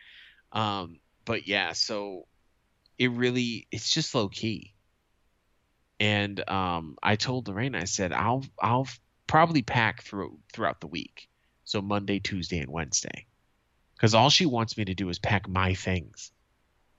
Um, 0.53 0.99
but 1.25 1.47
yeah, 1.47 1.73
so 1.73 2.27
it 2.99 3.11
really 3.11 3.67
it's 3.71 3.93
just 3.93 4.15
low 4.15 4.29
key. 4.29 4.75
And 6.01 6.49
um, 6.51 6.97
I 7.03 7.17
told 7.17 7.49
Lorraine, 7.49 7.75
I 7.75 7.85
said 7.85 8.13
I'll 8.13 8.45
I'll 8.61 8.89
probably 9.27 9.63
pack 9.63 10.03
through 10.03 10.39
throughout 10.53 10.81
the 10.81 10.87
week, 10.87 11.29
so 11.65 11.81
Monday, 11.81 12.19
Tuesday, 12.19 12.59
and 12.59 12.71
Wednesday 12.71 13.27
because 13.95 14.15
all 14.15 14.29
she 14.29 14.45
wants 14.45 14.77
me 14.77 14.85
to 14.87 14.95
do 14.95 15.09
is 15.09 15.19
pack 15.19 15.49
my 15.49 15.75
things. 15.75 16.33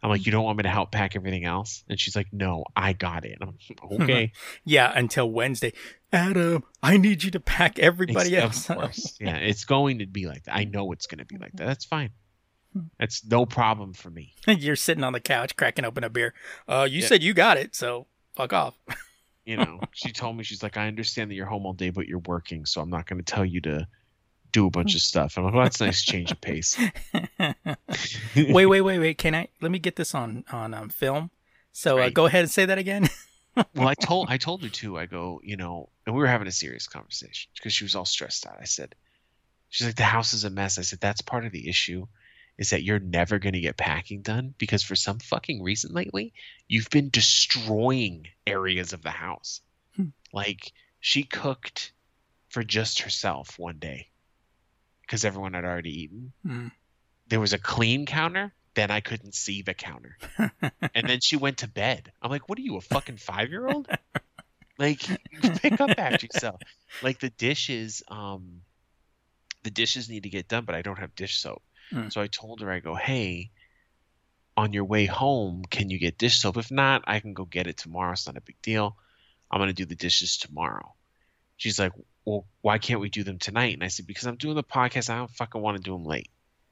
I'm 0.01 0.09
like, 0.09 0.25
you 0.25 0.31
don't 0.31 0.43
want 0.45 0.57
me 0.57 0.63
to 0.63 0.69
help 0.69 0.91
pack 0.91 1.15
everything 1.15 1.45
else? 1.45 1.83
And 1.89 1.99
she's 1.99 2.15
like, 2.15 2.27
no, 2.31 2.63
I 2.75 2.93
got 2.93 3.25
it. 3.25 3.37
I'm 3.41 3.47
like, 3.69 3.81
okay. 4.01 4.31
yeah, 4.63 4.91
until 4.95 5.29
Wednesday. 5.29 5.73
Adam, 6.13 6.63
I 6.83 6.97
need 6.97 7.23
you 7.23 7.31
to 7.31 7.39
pack 7.39 7.79
everybody 7.79 8.35
It's- 8.35 8.43
else. 8.43 8.69
Of 8.69 8.77
course. 8.81 9.17
yeah, 9.19 9.37
it's 9.37 9.65
going 9.65 9.99
to 9.99 10.05
be 10.05 10.27
like 10.27 10.43
that. 10.43 10.55
I 10.55 10.65
know 10.65 10.91
it's 10.91 11.07
going 11.07 11.19
to 11.19 11.25
be 11.25 11.37
like 11.37 11.53
that. 11.53 11.65
That's 11.65 11.85
fine. 11.85 12.11
That's 12.99 13.25
no 13.25 13.45
problem 13.45 13.93
for 13.93 14.09
me. 14.09 14.33
You're 14.47 14.75
sitting 14.75 15.03
on 15.03 15.13
the 15.13 15.19
couch 15.19 15.55
cracking 15.55 15.85
open 15.85 16.03
a 16.03 16.09
beer. 16.09 16.33
Uh, 16.67 16.87
you 16.89 17.01
Yeah. 17.01 17.07
said 17.07 17.23
you 17.23 17.33
got 17.33 17.57
it, 17.57 17.75
so 17.75 18.07
fuck 18.35 18.53
off. 18.53 18.75
You 19.47 19.57
know, 19.57 19.79
she 19.91 20.11
told 20.11 20.35
me, 20.35 20.43
she's 20.43 20.63
like, 20.63 20.75
I 20.75 20.87
understand 20.87 21.29
that 21.29 21.35
you're 21.35 21.45
home 21.45 21.67
all 21.67 21.73
day, 21.73 21.91
but 21.91 22.07
you're 22.07 22.17
working, 22.17 22.65
so 22.65 22.81
I'm 22.81 22.89
not 22.89 23.05
going 23.05 23.23
to 23.23 23.23
tell 23.23 23.45
you 23.45 23.61
to 23.61 23.87
do 24.51 24.65
a 24.65 24.71
bunch 24.71 24.95
of 24.95 25.01
stuff. 25.01 25.37
I'm 25.37 25.43
like, 25.43 25.53
well, 25.53 25.61
that's 25.65 25.79
a 25.81 25.85
nice 25.85 26.01
change 26.03 26.31
of 26.31 26.41
pace. 26.41 26.75
wait, 28.35 28.65
wait, 28.65 28.81
wait, 28.81 28.99
wait. 28.99 29.17
Can 29.19 29.35
I? 29.35 29.47
Let 29.61 29.71
me 29.71 29.79
get 29.79 29.95
this 29.97 30.15
on 30.15 30.45
on 30.51 30.73
um, 30.73 30.89
film. 30.89 31.29
So 31.71 31.99
uh, 31.99 32.09
go 32.09 32.25
ahead 32.25 32.41
and 32.41 32.49
say 32.51 32.65
that 32.65 32.77
again. 32.77 33.07
well, 33.75 33.87
I 33.87 33.93
told 33.93 34.29
I 34.29 34.37
told 34.37 34.63
her 34.63 34.69
too. 34.69 34.97
I 34.97 35.05
go, 35.05 35.41
you 35.43 35.57
know, 35.57 35.89
and 36.05 36.15
we 36.15 36.21
were 36.21 36.27
having 36.27 36.47
a 36.47 36.51
serious 36.51 36.87
conversation 36.87 37.51
because 37.55 37.73
she 37.73 37.83
was 37.83 37.95
all 37.95 38.05
stressed 38.05 38.47
out. 38.47 38.57
I 38.59 38.65
said, 38.65 38.95
she's 39.69 39.85
like, 39.87 39.95
the 39.95 40.03
house 40.03 40.33
is 40.33 40.43
a 40.43 40.49
mess. 40.49 40.77
I 40.79 40.81
said, 40.81 40.99
that's 41.01 41.21
part 41.21 41.45
of 41.45 41.51
the 41.51 41.67
issue, 41.69 42.07
is 42.57 42.69
that 42.69 42.83
you're 42.83 42.99
never 42.99 43.39
going 43.39 43.53
to 43.53 43.59
get 43.59 43.77
packing 43.77 44.21
done 44.21 44.53
because 44.57 44.83
for 44.83 44.95
some 44.95 45.19
fucking 45.19 45.61
reason 45.61 45.93
lately, 45.93 46.33
you've 46.67 46.89
been 46.89 47.09
destroying 47.09 48.27
areas 48.47 48.93
of 48.93 49.03
the 49.03 49.11
house. 49.11 49.61
Hmm. 49.95 50.09
Like 50.31 50.71
she 50.99 51.23
cooked 51.23 51.91
for 52.49 52.63
just 52.63 53.01
herself 53.01 53.59
one 53.59 53.77
day 53.79 54.07
because 55.01 55.25
everyone 55.25 55.53
had 55.53 55.65
already 55.65 56.03
eaten. 56.03 56.33
Mm. 56.45 56.71
There 57.27 57.39
was 57.39 57.53
a 57.53 57.59
clean 57.59 58.05
counter. 58.05 58.53
Then 58.75 58.91
I 58.91 58.99
couldn't 58.99 59.35
see 59.35 59.61
the 59.61 59.73
counter 59.73 60.17
and 60.37 61.07
then 61.07 61.21
she 61.21 61.37
went 61.37 61.59
to 61.59 61.67
bed. 61.67 62.11
I'm 62.21 62.29
like, 62.29 62.49
what 62.49 62.59
are 62.59 62.61
you, 62.61 62.75
a 62.75 62.81
fucking 62.81 63.17
five 63.17 63.49
year 63.49 63.67
old? 63.67 63.87
Like, 64.77 65.03
pick 65.61 65.79
up 65.79 65.91
after 65.97 66.25
yourself. 66.25 66.59
Like 67.01 67.21
the 67.21 67.29
dishes, 67.29 68.03
um, 68.09 68.59
the 69.63 69.71
dishes 69.71 70.09
need 70.09 70.23
to 70.23 70.29
get 70.29 70.49
done, 70.49 70.65
but 70.65 70.75
I 70.75 70.81
don't 70.81 70.99
have 70.99 71.15
dish 71.15 71.39
soap. 71.39 71.63
Mm. 71.91 72.11
So 72.11 72.21
I 72.21 72.27
told 72.27 72.61
her, 72.61 72.71
I 72.71 72.79
go, 72.79 72.95
hey, 72.95 73.51
on 74.57 74.73
your 74.73 74.85
way 74.85 75.05
home, 75.05 75.63
can 75.69 75.89
you 75.89 75.99
get 75.99 76.17
dish 76.17 76.39
soap? 76.39 76.57
If 76.57 76.71
not, 76.71 77.03
I 77.07 77.19
can 77.19 77.33
go 77.33 77.45
get 77.45 77.67
it 77.67 77.77
tomorrow. 77.77 78.13
It's 78.13 78.25
not 78.25 78.37
a 78.37 78.41
big 78.41 78.61
deal. 78.61 78.95
I'm 79.51 79.59
gonna 79.59 79.73
do 79.73 79.85
the 79.85 79.95
dishes 79.95 80.37
tomorrow. 80.37 80.93
She's 81.57 81.79
like, 81.79 81.91
well, 82.25 82.45
why 82.61 82.77
can't 82.77 82.99
we 82.99 83.09
do 83.09 83.23
them 83.23 83.39
tonight? 83.39 83.73
And 83.73 83.83
I 83.83 83.87
said, 83.87 84.07
because 84.07 84.25
I'm 84.25 84.35
doing 84.35 84.55
the 84.55 84.63
podcast. 84.63 85.09
I 85.09 85.17
don't 85.17 85.29
fucking 85.29 85.61
want 85.61 85.77
to 85.77 85.83
do 85.83 85.93
them 85.93 86.03
late. 86.03 86.29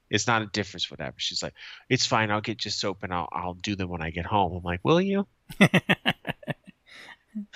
It's 0.09 0.27
not 0.27 0.41
a 0.41 0.47
difference, 0.47 0.91
whatever. 0.91 1.15
She's 1.17 1.41
like, 1.41 1.53
it's 1.89 2.05
fine. 2.05 2.31
I'll 2.31 2.41
get 2.41 2.65
you 2.65 2.71
soap 2.71 3.03
and 3.03 3.13
I'll 3.13 3.29
I'll 3.31 3.53
do 3.53 3.75
them 3.75 3.89
when 3.89 4.01
I 4.01 4.09
get 4.09 4.25
home. 4.25 4.55
I'm 4.57 4.63
like, 4.63 4.81
will 4.83 5.01
you? 5.01 5.27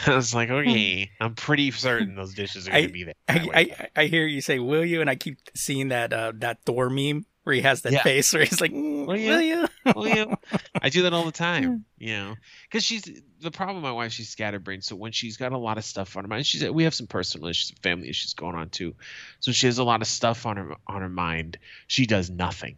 I 0.05 0.15
was 0.15 0.33
like, 0.33 0.49
okay. 0.49 1.11
I'm 1.19 1.35
pretty 1.35 1.69
certain 1.71 2.15
those 2.15 2.33
dishes 2.33 2.67
are 2.67 2.71
gonna 2.71 2.89
be 2.89 3.03
there. 3.03 3.13
I. 3.27 3.49
I 3.53 3.89
I 3.95 4.05
hear 4.05 4.25
you 4.25 4.41
say 4.41 4.59
"will 4.59 4.85
you," 4.85 5.01
and 5.01 5.09
I 5.09 5.15
keep 5.15 5.37
seeing 5.55 5.89
that 5.89 6.13
uh, 6.13 6.31
that 6.37 6.63
Thor 6.65 6.89
meme 6.89 7.25
where 7.47 7.55
he 7.55 7.61
has 7.61 7.81
that 7.81 7.93
Yeah. 7.93 8.03
face 8.03 8.31
where 8.33 8.43
he's 8.43 8.61
like, 8.61 8.71
"Mm, 8.71 9.07
Will 9.07 9.17
you?" 9.17 9.29
"Will 9.29 9.41
you?" 9.41 9.67
Will 9.95 10.07
you? 10.07 10.35
I 10.81 10.89
do 10.89 11.03
that 11.03 11.13
all 11.13 11.23
the 11.25 11.31
time, 11.31 11.85
you 11.97 12.13
know, 12.15 12.35
because 12.63 12.83
she's 12.83 13.03
the 13.39 13.49
problem. 13.51 13.77
with 13.77 13.83
My 13.83 13.91
wife, 13.91 14.11
she's 14.11 14.29
scatterbrained, 14.29 14.83
so 14.83 14.95
when 14.95 15.11
she's 15.13 15.37
got 15.37 15.53
a 15.53 15.57
lot 15.57 15.77
of 15.77 15.85
stuff 15.85 16.15
on 16.17 16.23
her 16.25 16.27
mind, 16.27 16.45
she's 16.45 16.63
we 16.69 16.83
have 16.83 16.93
some 16.93 17.07
personal 17.07 17.47
issues, 17.47 17.71
family 17.81 18.09
issues 18.09 18.33
going 18.33 18.55
on 18.55 18.69
too, 18.69 18.93
so 19.39 19.51
she 19.51 19.65
has 19.65 19.77
a 19.77 19.83
lot 19.83 20.01
of 20.01 20.07
stuff 20.07 20.45
on 20.45 20.57
her 20.57 20.75
on 20.87 21.01
her 21.01 21.09
mind. 21.09 21.57
She 21.87 22.05
does 22.05 22.29
nothing. 22.29 22.75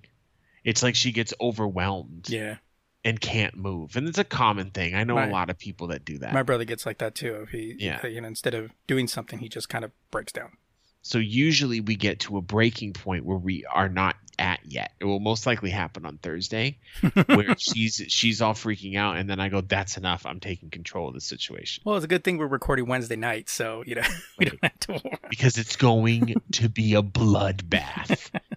It's 0.63 0.83
like 0.83 0.95
she 0.95 1.11
gets 1.11 1.33
overwhelmed 1.41 2.29
Yeah, 2.29 2.57
and 3.03 3.19
can't 3.19 3.55
move, 3.57 3.95
and 3.95 4.07
it's 4.07 4.17
a 4.19 4.23
common 4.23 4.69
thing. 4.71 4.93
I 4.93 5.03
know 5.03 5.15
My- 5.15 5.25
a 5.27 5.31
lot 5.31 5.49
of 5.49 5.57
people 5.57 5.87
that 5.87 6.05
do 6.05 6.19
that. 6.19 6.33
my 6.33 6.43
brother 6.43 6.63
gets 6.65 6.85
like 6.85 6.99
that 6.99 7.15
too. 7.15 7.41
If 7.43 7.49
he, 7.49 7.75
Yeah. 7.79 8.05
you 8.05 8.21
know, 8.21 8.27
instead 8.27 8.53
of 8.53 8.71
doing 8.87 9.07
something, 9.07 9.39
he 9.39 9.49
just 9.49 9.67
kind 9.69 9.83
of 9.83 9.91
breaks 10.11 10.31
down. 10.31 10.51
So 11.01 11.17
usually 11.17 11.79
we 11.79 11.95
get 11.95 12.19
to 12.21 12.37
a 12.37 12.41
breaking 12.41 12.91
point 12.93 13.23
where 13.25 13.37
we 13.37 13.65
are 13.65 13.87
not 13.89 14.17
at 14.39 14.59
yet. 14.65 14.93
It 14.99 15.05
will 15.05 15.19
most 15.19 15.45
likely 15.45 15.69
happen 15.69 16.05
on 16.05 16.17
Thursday, 16.17 16.79
where 17.25 17.55
she's 17.57 18.01
she's 18.07 18.41
all 18.41 18.53
freaking 18.53 18.95
out, 18.95 19.17
and 19.17 19.29
then 19.29 19.39
I 19.39 19.49
go, 19.49 19.61
"That's 19.61 19.97
enough. 19.97 20.25
I'm 20.25 20.39
taking 20.39 20.69
control 20.69 21.07
of 21.09 21.13
the 21.13 21.21
situation." 21.21 21.83
Well, 21.85 21.95
it's 21.95 22.05
a 22.05 22.07
good 22.07 22.23
thing 22.23 22.37
we're 22.37 22.47
recording 22.47 22.87
Wednesday 22.87 23.15
night, 23.17 23.49
so 23.49 23.83
you 23.85 23.95
know 23.95 24.03
we 24.39 24.45
don't 24.45 24.63
have 24.63 24.79
to 24.79 25.01
because 25.29 25.57
it's 25.57 25.75
going 25.75 26.35
to 26.53 26.69
be 26.69 26.95
a 26.95 27.03
bloodbath. 27.03 28.29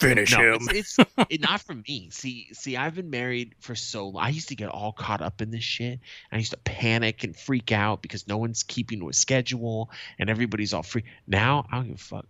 finish 0.00 0.32
No, 0.32 0.54
him. 0.54 0.60
it's, 0.70 0.98
it's 0.98 1.10
it, 1.28 1.40
not 1.40 1.60
for 1.60 1.74
me. 1.74 2.08
See, 2.10 2.48
see, 2.52 2.76
I've 2.76 2.94
been 2.94 3.10
married 3.10 3.54
for 3.60 3.74
so 3.74 4.08
long. 4.08 4.24
I 4.24 4.28
used 4.30 4.48
to 4.48 4.56
get 4.56 4.68
all 4.68 4.92
caught 4.92 5.22
up 5.22 5.40
in 5.40 5.50
this 5.50 5.64
shit. 5.64 6.00
I 6.30 6.36
used 6.38 6.52
to 6.52 6.56
panic 6.58 7.24
and 7.24 7.36
freak 7.36 7.72
out 7.72 8.02
because 8.02 8.26
no 8.28 8.36
one's 8.38 8.62
keeping 8.62 9.00
to 9.00 9.08
a 9.08 9.12
schedule 9.12 9.90
and 10.18 10.30
everybody's 10.30 10.72
all 10.74 10.82
free. 10.82 11.04
Now 11.26 11.66
I 11.70 11.76
don't 11.76 11.86
give 11.88 11.96
a 11.96 11.98
fuck. 11.98 12.26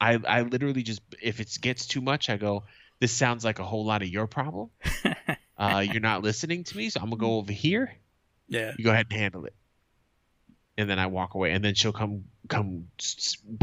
I 0.00 0.18
I 0.26 0.42
literally 0.42 0.82
just 0.82 1.00
if 1.22 1.40
it 1.40 1.56
gets 1.60 1.86
too 1.86 2.00
much, 2.00 2.30
I 2.30 2.36
go. 2.36 2.64
This 3.00 3.12
sounds 3.12 3.44
like 3.44 3.60
a 3.60 3.64
whole 3.64 3.84
lot 3.84 4.02
of 4.02 4.08
your 4.08 4.26
problem. 4.26 4.70
Uh, 5.58 5.80
you're 5.80 6.00
not 6.00 6.22
listening 6.22 6.62
to 6.62 6.76
me, 6.76 6.88
so 6.88 7.00
I'm 7.00 7.10
gonna 7.10 7.18
go 7.18 7.34
over 7.38 7.50
here. 7.50 7.92
yeah, 8.46 8.74
You 8.78 8.84
go 8.84 8.92
ahead 8.92 9.06
and 9.10 9.18
handle 9.18 9.44
it. 9.44 9.54
And 10.76 10.88
then 10.88 11.00
I 11.00 11.06
walk 11.08 11.34
away, 11.34 11.50
and 11.50 11.64
then 11.64 11.74
she'll 11.74 11.92
come 11.92 12.26
come 12.48 12.86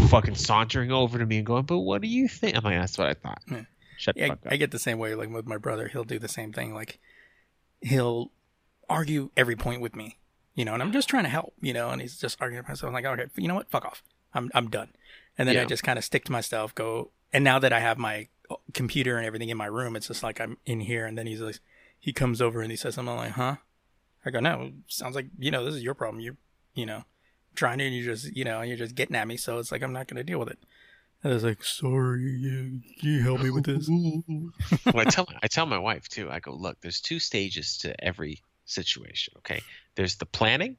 fucking 0.10 0.36
sauntering 0.36 0.92
over 0.92 1.18
to 1.18 1.26
me 1.26 1.38
and 1.38 1.46
going, 1.46 1.64
"But 1.64 1.80
what 1.80 2.02
do 2.02 2.10
you 2.10 2.28
think?" 2.28 2.58
I'm 2.58 2.66
like, 2.66 2.78
"That's 2.78 2.98
what 2.98 3.08
I 3.08 3.14
thought." 3.14 3.42
Yeah. 3.50 3.62
Shut 3.98 4.16
the 4.16 4.22
yeah. 4.22 4.28
fuck 4.28 4.46
up. 4.46 4.52
I 4.52 4.58
get 4.58 4.72
the 4.72 4.80
same 4.80 5.00
way. 5.00 5.16
Like 5.16 5.30
with 5.30 5.46
my 5.46 5.56
brother, 5.56 5.88
he'll 5.88 6.04
do 6.04 6.20
the 6.20 6.28
same 6.28 6.52
thing. 6.52 6.74
Like 6.74 7.00
he'll 7.80 8.32
argue 8.90 9.32
every 9.38 9.56
point 9.56 9.80
with 9.80 9.96
me, 9.96 10.18
you 10.54 10.66
know, 10.66 10.74
and 10.74 10.84
I'm 10.84 10.92
just 10.92 11.08
trying 11.08 11.24
to 11.24 11.30
help, 11.30 11.54
you 11.62 11.72
know, 11.74 11.92
and 11.92 12.02
he's 12.02 12.18
just 12.18 12.42
arguing 12.42 12.64
with 12.64 12.68
myself. 12.68 12.90
I'm 12.90 12.94
like, 12.94 13.06
okay, 13.06 13.32
you 13.38 13.48
know 13.48 13.56
what? 13.56 13.72
Fuck 13.72 13.86
off. 13.86 14.04
I'm 14.34 14.52
I'm 14.54 14.70
done. 14.70 14.90
And 15.38 15.48
then 15.48 15.58
I 15.58 15.66
just 15.66 15.84
kind 15.84 15.98
of 15.98 16.06
stick 16.06 16.26
to 16.26 16.32
myself. 16.32 16.74
Go. 16.76 17.12
And 17.34 17.44
now 17.44 17.60
that 17.60 17.74
I 17.74 17.80
have 17.80 17.98
my 17.98 18.28
uh, 18.50 18.56
computer 18.74 19.18
and 19.18 19.26
everything 19.26 19.50
in 19.50 19.58
my 19.58 19.66
room, 19.66 19.96
it's 19.96 20.08
just 20.08 20.24
like 20.24 20.40
I'm 20.40 20.58
in 20.66 20.82
here. 20.82 21.06
And 21.06 21.18
then 21.18 21.28
he's 21.28 21.42
like, 21.42 21.60
he 22.00 22.14
comes 22.14 22.42
over 22.42 22.62
and 22.62 22.72
he 22.72 22.78
says 22.78 22.96
something 22.96 23.12
I'm 23.12 23.18
like, 23.18 23.32
huh? 23.32 23.56
I 24.26 24.32
go, 24.32 24.40
no. 24.40 24.72
Sounds 24.88 25.16
like 25.16 25.28
you 25.38 25.52
know 25.52 25.66
this 25.66 25.76
is 25.76 25.84
your 25.84 25.94
problem. 25.94 26.22
You're, 26.22 26.38
you 26.74 26.86
know, 26.86 27.04
trying 27.56 27.80
to, 27.80 27.86
and 27.86 27.96
you're 27.96 28.16
just, 28.16 28.36
you 28.36 28.44
know, 28.44 28.62
you're 28.62 28.78
just 28.78 28.96
getting 28.96 29.16
at 29.16 29.28
me. 29.28 29.38
So 29.38 29.60
it's 29.60 29.72
like 29.72 29.84
I'm 29.84 29.94
not 29.94 30.08
gonna 30.08 30.24
deal 30.24 30.40
with 30.40 30.50
it. 30.50 30.60
And 31.24 31.32
I 31.32 31.36
was 31.36 31.44
like, 31.44 31.64
sorry, 31.64 32.22
you, 32.22 32.82
can 33.00 33.10
you 33.10 33.22
help 33.22 33.42
me 33.42 33.50
with 33.50 33.66
this? 33.66 33.90
well, 34.86 35.00
I 35.00 35.06
tell 35.06 35.28
I 35.42 35.48
tell 35.48 35.66
my 35.66 35.80
wife 35.80 36.08
too. 36.08 36.30
I 36.30 36.40
go, 36.40 36.54
"Look, 36.54 36.80
there's 36.82 37.02
two 37.02 37.20
stages 37.20 37.78
to 37.80 38.04
every 38.04 38.42
situation. 38.66 39.34
Okay, 39.38 39.62
there's 39.96 40.18
the 40.18 40.26
planning, 40.26 40.78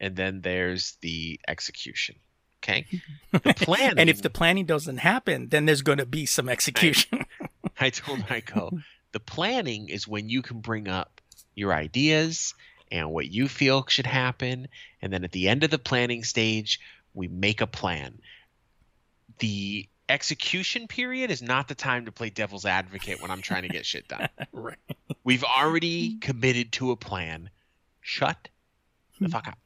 and 0.00 0.14
then 0.14 0.40
there's 0.40 0.96
the 1.00 1.40
execution. 1.48 2.16
Okay, 2.64 2.86
the 3.32 3.54
planning. 3.54 3.98
And 3.98 4.08
if 4.08 4.22
the 4.22 4.30
planning 4.30 4.64
doesn't 4.64 4.96
happen, 4.96 5.48
then 5.48 5.66
there's 5.66 5.82
going 5.82 5.98
to 5.98 6.06
be 6.06 6.24
some 6.24 6.48
execution. 6.48 7.26
I 7.80 7.90
told 7.90 8.20
her, 8.20 8.36
I 8.36 8.70
the 9.12 9.20
planning 9.20 9.90
is 9.90 10.08
when 10.08 10.30
you 10.30 10.40
can 10.40 10.60
bring 10.60 10.88
up 10.88 11.20
your 11.54 11.74
ideas 11.74 12.54
and 12.90 13.10
what 13.10 13.30
you 13.30 13.48
feel 13.48 13.84
should 13.86 14.06
happen. 14.06 14.68
And 15.02 15.12
then 15.12 15.24
at 15.24 15.32
the 15.32 15.48
end 15.48 15.62
of 15.62 15.70
the 15.70 15.78
planning 15.78 16.24
stage, 16.24 16.80
we 17.12 17.28
make 17.28 17.60
a 17.60 17.66
plan. 17.66 18.18
The 19.40 19.86
execution 20.08 20.88
period 20.88 21.30
is 21.30 21.42
not 21.42 21.68
the 21.68 21.74
time 21.74 22.06
to 22.06 22.12
play 22.12 22.30
devil's 22.30 22.64
advocate 22.64 23.20
when 23.20 23.30
I'm 23.30 23.42
trying 23.42 23.62
to 23.62 23.68
get 23.68 23.84
shit 23.84 24.08
done. 24.08 24.28
right. 24.52 24.78
We've 25.22 25.44
already 25.44 26.18
committed 26.18 26.72
to 26.72 26.92
a 26.92 26.96
plan. 26.96 27.50
Shut 28.00 28.48
the 29.20 29.28
fuck 29.28 29.48
up. 29.48 29.58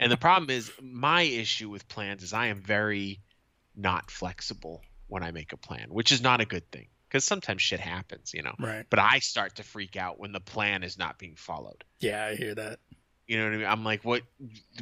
And 0.00 0.10
the 0.10 0.16
problem 0.16 0.50
is, 0.50 0.70
my 0.80 1.22
issue 1.22 1.68
with 1.68 1.88
plans 1.88 2.22
is 2.22 2.32
I 2.32 2.46
am 2.46 2.60
very 2.60 3.20
not 3.76 4.10
flexible 4.10 4.82
when 5.06 5.22
I 5.22 5.30
make 5.30 5.52
a 5.52 5.56
plan, 5.56 5.86
which 5.88 6.12
is 6.12 6.20
not 6.20 6.40
a 6.40 6.44
good 6.44 6.70
thing 6.70 6.88
because 7.08 7.24
sometimes 7.24 7.62
shit 7.62 7.80
happens, 7.80 8.34
you 8.34 8.42
know. 8.42 8.54
Right. 8.58 8.84
But 8.88 8.98
I 8.98 9.18
start 9.20 9.56
to 9.56 9.62
freak 9.62 9.96
out 9.96 10.18
when 10.18 10.32
the 10.32 10.40
plan 10.40 10.82
is 10.82 10.98
not 10.98 11.18
being 11.18 11.36
followed. 11.36 11.84
Yeah, 12.00 12.24
I 12.24 12.36
hear 12.36 12.54
that. 12.54 12.80
You 13.26 13.38
know 13.38 13.44
what 13.44 13.52
I 13.52 13.56
mean? 13.56 13.66
I'm 13.66 13.84
like, 13.84 14.04
what? 14.04 14.22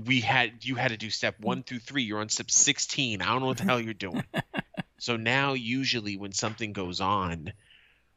We 0.05 0.21
had 0.21 0.65
you 0.65 0.77
had 0.77 0.89
to 0.89 0.97
do 0.97 1.11
step 1.11 1.37
one 1.41 1.63
through 1.63 1.81
three. 1.81 2.05
You're 2.05 2.21
on 2.21 2.29
step 2.29 2.51
16. 2.51 3.21
I 3.21 3.27
don't 3.27 3.41
know 3.41 3.47
what 3.47 3.59
the 3.59 3.65
hell 3.65 3.81
you're 3.81 3.95
doing. 3.95 4.25
so 4.99 5.17
now, 5.17 5.55
usually, 5.55 6.17
when 6.17 6.33
something 6.33 6.73
goes 6.73 7.01
on, 7.01 7.53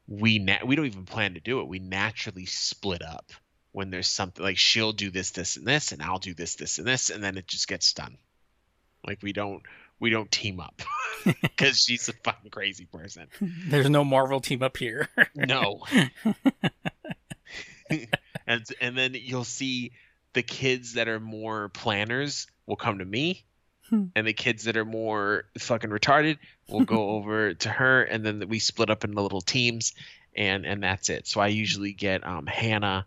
we 0.06 0.38
na- 0.38 0.64
we 0.64 0.76
don't 0.76 0.86
even 0.86 1.04
plan 1.04 1.34
to 1.34 1.40
do 1.40 1.60
it. 1.60 1.68
We 1.68 1.80
naturally 1.80 2.46
split 2.46 3.02
up 3.02 3.32
when 3.72 3.90
there's 3.90 4.08
something 4.08 4.42
like 4.42 4.58
she'll 4.58 4.92
do 4.92 5.10
this, 5.10 5.30
this, 5.30 5.56
and 5.56 5.66
this, 5.66 5.92
and 5.92 6.02
I'll 6.02 6.18
do 6.18 6.34
this, 6.34 6.56
this, 6.56 6.78
and 6.78 6.86
this, 6.86 7.10
and 7.10 7.22
then 7.22 7.36
it 7.36 7.46
just 7.46 7.68
gets 7.68 7.92
done. 7.92 8.16
Like 9.06 9.22
we 9.22 9.32
don't 9.32 9.62
we 9.98 10.10
don't 10.10 10.30
team 10.30 10.60
up 10.60 10.82
because 11.42 11.78
she's 11.78 12.08
a 12.08 12.12
fucking 12.12 12.50
crazy 12.50 12.86
person. 12.86 13.26
There's 13.68 13.90
no 13.90 14.04
Marvel 14.04 14.40
team 14.40 14.62
up 14.62 14.76
here. 14.76 15.08
No. 15.34 15.84
and 18.46 18.64
and 18.80 18.98
then 18.98 19.14
you'll 19.14 19.44
see 19.44 19.92
the 20.32 20.42
kids 20.42 20.94
that 20.94 21.08
are 21.08 21.20
more 21.20 21.68
planners 21.68 22.46
will 22.66 22.76
come 22.76 22.98
to 22.98 23.04
me. 23.04 23.44
Hmm. 23.88 24.04
And 24.14 24.26
the 24.26 24.32
kids 24.32 24.64
that 24.64 24.76
are 24.76 24.84
more 24.84 25.46
fucking 25.58 25.90
retarded 25.90 26.38
will 26.68 26.84
go 26.84 27.10
over 27.10 27.54
to 27.54 27.68
her, 27.68 28.04
and 28.04 28.24
then 28.24 28.48
we 28.48 28.60
split 28.60 28.88
up 28.88 29.02
into 29.02 29.20
little 29.20 29.40
teams, 29.40 29.94
and 30.36 30.64
and 30.64 30.82
that's 30.82 31.08
it. 31.08 31.26
So 31.26 31.40
I 31.40 31.48
usually 31.48 31.92
get 31.92 32.24
um, 32.24 32.46
Hannah, 32.46 33.06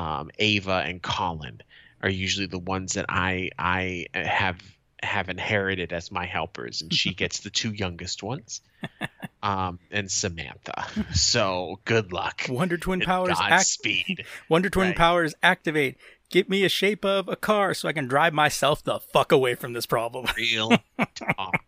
um, 0.00 0.30
Ava, 0.38 0.82
and 0.86 1.02
Colin 1.02 1.60
are 2.02 2.08
usually 2.10 2.46
the 2.46 2.58
ones 2.58 2.94
that 2.94 3.06
I 3.08 3.50
I 3.58 4.06
have 4.14 4.60
have 5.02 5.28
inherited 5.28 5.92
as 5.92 6.10
my 6.12 6.26
helpers, 6.26 6.82
and 6.82 6.92
she 6.92 7.14
gets 7.14 7.40
the 7.40 7.50
two 7.50 7.72
youngest 7.72 8.22
ones, 8.22 8.60
um, 9.42 9.78
and 9.90 10.10
Samantha. 10.10 10.86
So 11.14 11.80
good 11.84 12.12
luck. 12.12 12.42
Wonder 12.48 12.76
Twin 12.78 13.00
and 13.00 13.06
powers 13.06 13.38
act- 13.40 13.50
Godspeed. 13.50 14.24
Wonder 14.48 14.70
Twin 14.70 14.88
Right. 14.88 14.96
powers 14.96 15.34
activate. 15.42 15.96
Get 16.30 16.48
me 16.48 16.64
a 16.64 16.68
shape 16.68 17.04
of 17.04 17.28
a 17.28 17.34
car 17.36 17.74
so 17.74 17.88
I 17.88 17.92
can 17.92 18.06
drive 18.06 18.32
myself 18.32 18.84
the 18.84 19.00
fuck 19.00 19.32
away 19.32 19.54
from 19.54 19.72
this 19.72 19.84
problem. 19.86 20.26
Real 20.36 20.70
talk. 21.14 21.64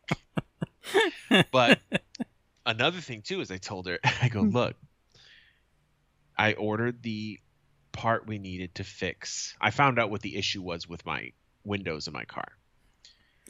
but 1.50 1.80
another 2.64 3.00
thing 3.00 3.22
too 3.22 3.40
is 3.40 3.50
I 3.50 3.56
told 3.58 3.86
her, 3.88 3.98
I 4.22 4.28
go, 4.28 4.42
look, 4.42 4.76
I 6.38 6.52
ordered 6.54 7.02
the 7.02 7.40
part 7.92 8.26
we 8.26 8.38
needed 8.38 8.74
to 8.76 8.84
fix. 8.84 9.54
I 9.60 9.70
found 9.70 9.98
out 9.98 10.10
what 10.10 10.22
the 10.22 10.36
issue 10.36 10.62
was 10.62 10.88
with 10.88 11.04
my 11.06 11.32
windows 11.64 12.06
in 12.06 12.12
my 12.12 12.24
car. 12.24 12.48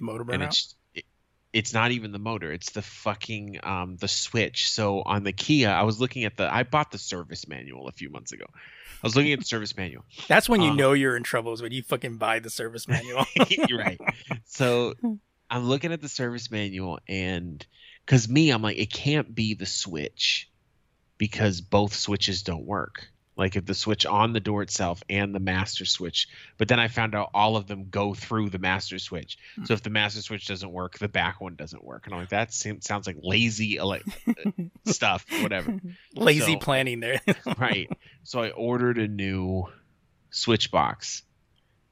Motor 0.01 0.24
and 0.32 0.43
burnout. 0.43 0.47
it's 0.47 0.74
it, 0.95 1.05
it's 1.53 1.74
not 1.74 1.90
even 1.90 2.12
the 2.12 2.18
motor 2.18 2.51
it's 2.51 2.70
the 2.70 2.82
fucking 2.82 3.61
um 3.62 3.97
the 3.99 4.09
switch 4.09 4.70
so 4.70 5.03
on 5.03 5.22
the 5.22 5.32
kia 5.32 5.68
i 5.68 5.82
was 5.82 6.01
looking 6.01 6.24
at 6.24 6.36
the 6.36 6.53
i 6.53 6.62
bought 6.62 6.90
the 6.90 6.99
service 6.99 7.47
manual 7.47 7.88
a 7.88 7.93
few 7.93 8.09
months 8.09 8.32
ago 8.32 8.47
i 8.55 9.07
was 9.07 9.14
looking 9.14 9.32
at 9.32 9.38
the 9.38 9.45
service 9.45 9.76
manual 9.76 10.05
That's 10.28 10.49
when 10.49 10.62
you 10.62 10.70
um, 10.70 10.76
know 10.76 10.93
you're 10.93 11.16
in 11.16 11.22
trouble 11.22 11.53
is 11.53 11.61
when 11.61 11.72
you 11.72 11.82
fucking 11.82 12.16
buy 12.16 12.38
the 12.38 12.51
service 12.51 12.88
manual. 12.88 13.26
you're 13.68 13.78
right 13.78 14.01
so 14.47 14.95
i'm 15.51 15.64
looking 15.68 15.93
at 15.93 16.01
the 16.01 16.09
service 16.09 16.51
manual 16.51 16.99
and 17.07 17.64
because 18.05 18.28
me 18.28 18.51
i'm 18.51 18.62
like 18.62 18.78
it 18.78 18.90
can't 18.90 19.34
be 19.34 19.55
the 19.55 19.66
switch 19.66 20.49
because 21.18 21.61
both 21.61 21.95
switches 21.95 22.43
don't 22.43 22.64
work 22.64 23.12
like 23.37 23.57
if 23.57 23.64
the 23.64 23.74
switch 23.74 24.05
on 24.05 24.33
the 24.35 24.41
door 24.41 24.62
itself 24.62 25.03
and 25.09 25.35
the 25.35 25.41
master 25.41 25.85
switch. 25.87 26.28
But 26.59 26.68
then 26.68 26.78
I 26.78 26.89
found 26.89 27.14
out 27.14 27.30
all 27.33 27.57
of 27.57 27.66
them 27.66 27.87
go 27.91 28.12
through 28.12 28.51
the 28.51 28.59
master 28.59 28.99
switch. 28.99 29.39
Hmm. 29.57 29.64
So 29.64 29.74
if 29.74 29.83
the 29.83 29.89
master 29.91 30.20
switch 30.20 30.47
doesn't 30.47 30.70
work, 30.70 30.99
the 30.99 31.09
back 31.09 31.41
one 31.41 31.55
doesn't 31.55 31.83
work. 31.83 32.05
And 32.07 32.14
I'm 32.14 32.20
like, 32.20 32.28
that 32.28 32.53
seems, 32.53 32.85
sounds 32.87 33.07
like 33.07 33.16
lazy 33.22 33.78
ele- 33.78 34.01
stuff, 34.87 35.24
whatever. 35.41 35.78
Lazy 36.14 36.53
So- 36.53 36.59
planning 36.59 37.01
there. 37.01 37.20
right. 37.59 37.89
So 38.24 38.41
I 38.43 38.51
ordered 38.51 38.99
a 38.99 39.09
new 39.09 39.64
switch 40.30 40.70
box 40.70 41.22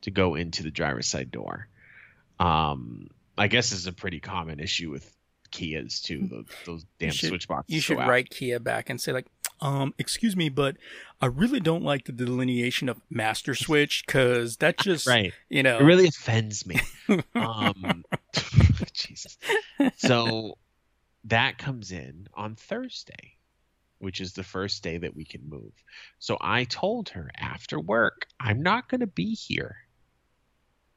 to 0.02 0.10
go 0.10 0.34
into 0.34 0.62
the 0.62 0.70
driver's 0.70 1.06
side 1.06 1.30
door. 1.30 1.68
Um, 2.38 3.08
I 3.36 3.48
guess 3.48 3.70
this 3.70 3.78
is 3.80 3.86
a 3.86 3.92
pretty 3.92 4.20
common 4.20 4.60
issue 4.60 4.90
with 4.90 5.10
Kias 5.52 6.02
too. 6.02 6.28
Those, 6.30 6.46
those 6.66 6.86
damn 6.98 7.10
should- 7.12 7.28
switch 7.30 7.48
boxes. 7.48 7.74
you 7.74 7.80
should 7.80 7.98
write 7.98 8.30
Kia 8.30 8.58
back 8.60 8.90
and 8.90 9.00
say 9.00 9.12
like, 9.12 9.26
um, 9.60 9.94
excuse 9.98 10.36
me, 10.36 10.48
but 10.48 10.76
I 11.20 11.26
really 11.26 11.60
don't 11.60 11.82
like 11.82 12.04
the 12.06 12.12
delineation 12.12 12.88
of 12.88 13.00
master 13.10 13.54
switch 13.54 14.04
because 14.06 14.56
that 14.58 14.78
just, 14.82 15.06
Right. 15.06 15.32
you 15.48 15.62
know, 15.62 15.78
It 15.78 15.84
really 15.84 16.06
offends 16.08 16.66
me. 16.66 16.80
um, 17.34 18.04
Jesus. 18.92 19.36
So 19.96 20.56
that 21.24 21.58
comes 21.58 21.92
in 21.92 22.28
on 22.34 22.54
Thursday, 22.56 23.36
which 23.98 24.20
is 24.20 24.32
the 24.32 24.42
first 24.44 24.82
day 24.82 24.98
that 24.98 25.14
we 25.14 25.24
can 25.24 25.48
move. 25.48 25.72
So 26.18 26.38
I 26.40 26.64
told 26.64 27.10
her 27.10 27.30
after 27.36 27.78
work, 27.78 28.26
I'm 28.40 28.62
not 28.62 28.88
going 28.88 29.00
to 29.00 29.06
be 29.06 29.34
here 29.34 29.76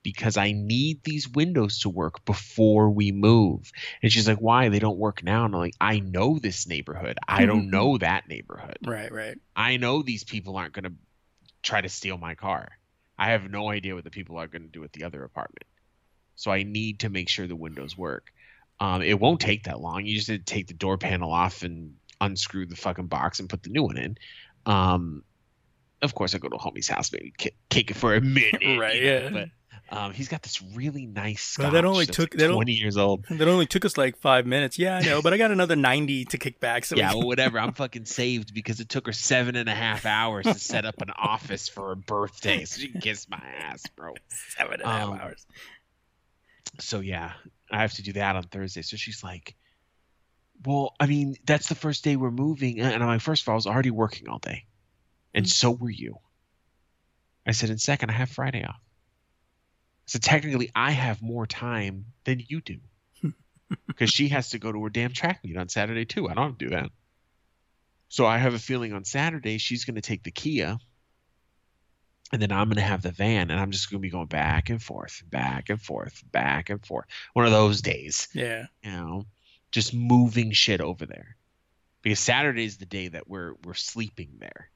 because 0.04 0.38
I 0.38 0.52
need 0.52 1.04
these 1.04 1.30
windows 1.30 1.80
to 1.80 1.90
work 1.90 2.26
before 2.26 2.90
we 2.90 3.12
move. 3.12 3.72
And 4.02 4.12
she's 4.12 4.28
like, 4.28 4.40
Why? 4.40 4.70
They 4.70 4.80
don't 4.80 4.98
work 4.98 5.24
now. 5.24 5.46
And 5.46 5.56
I'm 5.56 5.62
like, 5.62 5.76
I 5.80 6.00
know 6.00 6.40
this 6.40 6.68
neighborhood. 6.68 7.18
I 7.28 7.46
don't 7.46 7.70
know 7.70 7.98
that 7.98 8.28
neighborhood. 8.28 8.78
right, 8.86 9.12
right. 9.12 9.38
I 9.56 9.78
know 9.78 10.02
these 10.02 10.24
people 10.24 10.58
aren't 10.58 10.74
going 10.74 10.84
to 10.84 10.94
try 11.62 11.82
to 11.82 11.90
steal 11.90 12.18
my 12.18 12.36
car. 12.36 12.70
I 13.18 13.32
have 13.32 13.50
no 13.50 13.70
idea 13.70 13.96
what 13.96 14.04
the 14.04 14.12
people 14.12 14.38
are 14.38 14.48
going 14.48 14.64
to 14.64 14.68
do 14.68 14.84
at 14.84 14.92
the 14.92 15.06
other 15.06 15.24
apartment. 15.24 15.66
So 16.36 16.52
I 16.52 16.64
need 16.64 17.00
to 17.02 17.10
make 17.10 17.30
sure 17.30 17.48
the 17.48 17.56
windows 17.56 17.98
work. 17.98 18.34
Um, 18.80 19.02
it 19.02 19.20
won't 19.20 19.40
take 19.40 19.64
that 19.64 19.80
long. 19.80 20.06
You 20.06 20.16
just 20.16 20.30
need 20.30 20.46
to 20.46 20.54
take 20.54 20.68
the 20.68 20.74
door 20.74 20.98
panel 20.98 21.32
off 21.32 21.64
and 21.64 21.96
unscrew 22.20 22.66
the 22.66 22.76
fucking 22.76 23.08
box 23.08 23.40
and 23.40 23.48
put 23.50 23.64
the 23.64 23.70
new 23.70 23.84
one 23.84 23.98
in. 23.98 24.18
Um, 24.66 25.24
of 26.02 26.14
course, 26.14 26.36
I 26.36 26.40
go 26.40 26.50
to 26.50 26.58
homie's 26.58 26.90
house, 26.90 27.12
maybe 27.12 27.34
kick, 27.38 27.56
kick 27.70 27.92
it 27.92 27.96
for 27.96 28.14
a 28.14 28.22
minute. 28.22 28.62
Right, 28.78 28.96
you 28.96 29.04
know, 29.04 29.20
yeah. 29.20 29.30
But 29.30 29.50
um, 29.96 30.12
he's 30.12 30.28
got 30.28 30.42
this 30.42 30.60
really 30.74 31.06
nice 31.06 31.56
Well, 31.60 31.70
that 31.72 31.86
only 31.86 32.08
took- 32.08 32.34
like 32.34 32.40
that 32.40 32.52
20 32.52 32.72
years 32.74 32.98
old. 32.98 33.26
That 33.30 33.48
only 33.48 33.68
took 33.68 33.86
us 33.86 33.96
like 33.96 34.18
five 34.18 34.46
minutes. 34.48 34.80
Yeah, 34.80 34.98
I 34.98 35.02
know, 35.02 35.22
but 35.22 35.34
I 35.34 35.38
got 35.38 35.52
another 35.52 35.76
90 35.76 36.26
to 36.26 36.38
kick 36.40 36.60
back. 36.60 36.84
So 36.86 36.96
yeah, 36.96 37.14
well, 37.14 37.28
whatever. 37.28 37.60
I'm 37.60 37.74
fucking 37.74 38.06
saved 38.06 38.54
because 38.56 38.80
it 38.80 38.90
took 38.90 39.06
her 39.06 39.14
seven 39.14 39.56
and 39.56 39.70
a 39.70 39.74
half 39.76 40.06
hours 40.08 40.46
to 40.46 40.56
set 40.56 40.86
up 40.86 41.02
an 41.02 41.12
office 41.16 41.70
for 41.70 41.90
her 41.90 41.96
birthday. 41.96 42.66
So 42.66 42.82
she 42.82 42.88
can 42.90 43.02
kiss 43.02 43.30
my 43.30 43.42
ass, 43.60 43.86
bro. 43.96 44.16
seven 44.58 44.74
and 44.74 44.82
a 44.82 44.88
half 44.88 45.08
um, 45.10 45.20
hours. 45.20 45.46
So 46.80 47.00
yeah, 47.00 47.34
I 47.72 47.82
have 47.82 47.94
to 47.94 48.02
do 48.02 48.14
that 48.14 48.36
on 48.36 48.44
Thursday. 48.44 48.82
So 48.82 48.98
she's 48.98 49.24
like, 49.24 49.54
"Well, 50.66 50.96
I 51.00 51.06
mean, 51.06 51.36
that's 51.46 51.70
the 51.70 51.76
first 51.76 52.04
day 52.04 52.16
we're 52.16 52.32
moving." 52.32 52.80
And 52.82 53.04
I'm 53.04 53.08
like, 53.08 53.22
first 53.22 53.44
of 53.44 53.50
all, 53.50 53.54
I 53.54 53.56
was 53.58 53.68
already 53.68 53.92
working 53.92 54.28
all 54.28 54.40
day, 54.40 54.66
and 55.36 55.46
Mm. 55.46 55.50
so 55.52 55.70
were 55.72 55.92
you. 55.92 56.18
I 57.46 57.52
said, 57.52 57.70
and 57.70 57.80
second, 57.80 58.10
I 58.10 58.14
have 58.14 58.30
Friday 58.32 58.64
off. 58.64 58.80
So 60.06 60.20
technically, 60.20 60.70
I 60.76 60.92
have 60.92 61.22
more 61.22 61.48
time 61.48 62.06
than 62.26 62.44
you 62.48 62.62
do, 62.62 62.80
because 63.88 64.10
she 64.10 64.28
has 64.30 64.50
to 64.52 64.60
go 64.60 64.72
to 64.72 64.84
her 64.84 64.90
damn 64.90 65.14
track 65.14 65.44
meet 65.44 65.58
on 65.58 65.70
Saturday 65.70 66.06
too. 66.06 66.28
I 66.30 66.34
don't 66.34 66.50
have 66.50 66.58
to 66.58 66.66
do 66.66 66.72
that. 66.76 66.90
So 68.10 68.26
I 68.26 68.38
have 68.38 68.54
a 68.54 68.60
feeling 68.60 68.94
on 68.94 69.06
Saturday 69.06 69.58
she's 69.58 69.86
going 69.86 69.96
to 69.96 70.02
take 70.02 70.24
the 70.24 70.32
Kia, 70.32 70.78
and 72.32 72.42
then 72.42 72.52
I'm 72.52 72.68
going 72.68 72.76
to 72.76 72.82
have 72.82 73.02
the 73.02 73.12
van, 73.12 73.50
and 73.50 73.60
I'm 73.60 73.72
just 73.72 73.90
going 73.90 74.00
to 74.00 74.06
be 74.06 74.10
going 74.10 74.28
back 74.28 74.70
and 74.70 74.82
forth, 74.82 75.24
back 75.30 75.70
and 75.70 75.82
forth, 75.82 76.24
back 76.32 76.70
and 76.70 76.86
forth. 76.86 77.06
One 77.34 77.46
of 77.46 77.52
those 77.52 77.82
days, 77.82 78.28
Yeah. 78.34 78.66
you 78.84 78.92
know, 78.92 79.26
just 79.72 79.94
moving 79.94 80.52
shit 80.52 80.82
over 80.82 81.06
there, 81.06 81.38
because 82.02 82.20
Saturday 82.20 82.66
is 82.66 82.78
the 82.78 82.86
day 82.86 83.08
that 83.08 83.28
we're 83.28 83.54
we're 83.64 83.74
sleeping 83.74 84.38
there. 84.40 84.70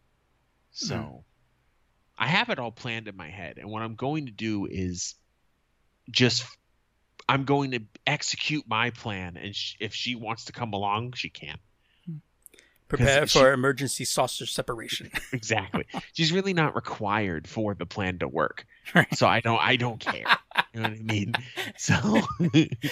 So 0.71 0.95
Mhm. 0.95 1.23
I 2.17 2.27
have 2.27 2.49
it 2.49 2.59
all 2.59 2.71
planned 2.71 3.07
in 3.07 3.15
my 3.15 3.29
head, 3.29 3.57
and 3.57 3.69
what 3.69 3.81
I'm 3.81 3.95
going 3.95 4.25
to 4.25 4.31
do 4.31 4.65
is 4.65 5.15
just 6.09 6.45
I'm 7.29 7.43
going 7.43 7.71
to 7.71 7.81
execute 8.05 8.63
my 8.67 8.89
plan, 8.91 9.37
and 9.37 9.55
sh- 9.55 9.75
if 9.79 9.93
she 9.93 10.15
wants 10.15 10.45
to 10.45 10.53
come 10.53 10.73
along, 10.73 11.13
she 11.13 11.29
can. 11.29 11.57
Hmm. 12.05 12.13
Prepare 12.87 13.27
she- 13.27 13.37
for 13.39 13.51
emergency 13.51 14.05
sausage 14.05 14.51
separation. 14.53 15.11
exactly. 15.33 15.85
She's 16.13 16.31
really 16.31 16.53
not 16.53 16.73
required 16.75 17.47
for 17.47 17.73
the 17.75 17.85
plan 17.85 18.19
to 18.19 18.27
work. 18.27 18.65
Right. 18.95 19.13
So 19.17 19.27
I 19.27 19.41
don't 19.41 19.59
I 19.61 19.75
don't 19.75 19.99
care. 19.99 20.23
You 20.73 20.79
know 20.81 20.89
what 20.89 20.97
I 20.97 21.03
mean? 21.03 21.33
So 21.77 22.21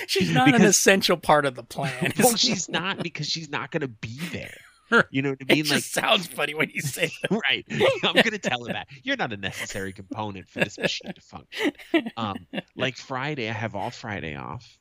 She's 0.08 0.30
not 0.30 0.54
an 0.54 0.64
essential 0.64 1.16
part 1.16 1.46
of 1.46 1.56
the 1.56 1.64
plan. 1.64 2.12
well, 2.20 2.36
she's 2.36 2.68
not 2.68 3.02
because 3.02 3.30
she's 3.30 3.50
not 3.50 3.72
gonna 3.72 3.88
be 3.88 4.20
there. 4.34 4.58
You 5.10 5.22
know 5.22 5.32
what 5.32 5.40
I 5.42 5.46
It 5.48 5.48
mean? 5.48 5.68
Like 5.68 5.84
sounds 5.84 6.28
funny 6.28 6.54
when 6.54 6.70
you 6.74 6.82
say 6.82 7.12
that. 7.22 7.32
right. 7.32 7.66
I'm 8.04 8.16
gonna 8.16 8.38
tell 8.38 8.66
her 8.66 8.74
that. 8.74 8.88
You're 9.04 9.18
not 9.18 9.34
a 9.34 9.38
necessary 9.38 9.94
component 9.94 10.48
for 10.48 10.60
this 10.60 10.78
machine 10.78 11.14
to 11.14 11.22
function. 11.22 11.74
Um 12.18 12.48
like 12.76 12.98
Friday, 12.98 13.50
I 13.50 13.54
have 13.54 13.76
all 13.76 13.92
Friday 13.92 14.36
off. 14.36 14.78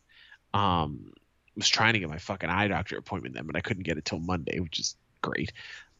Um 0.53 1.13
was 1.57 1.69
trying 1.69 1.93
to 1.95 2.01
get 2.01 2.09
my 2.09 2.19
fucking 2.19 2.51
eye 2.51 2.69
doctor 2.69 2.97
appointment 2.99 3.35
then, 3.35 3.47
but 3.47 3.57
I 3.57 3.61
couldn't 3.61 3.85
get 3.85 3.97
it 3.99 4.05
till 4.05 4.19
Monday, 4.19 4.59
which 4.61 4.81
is 4.81 4.97
great. 5.23 5.53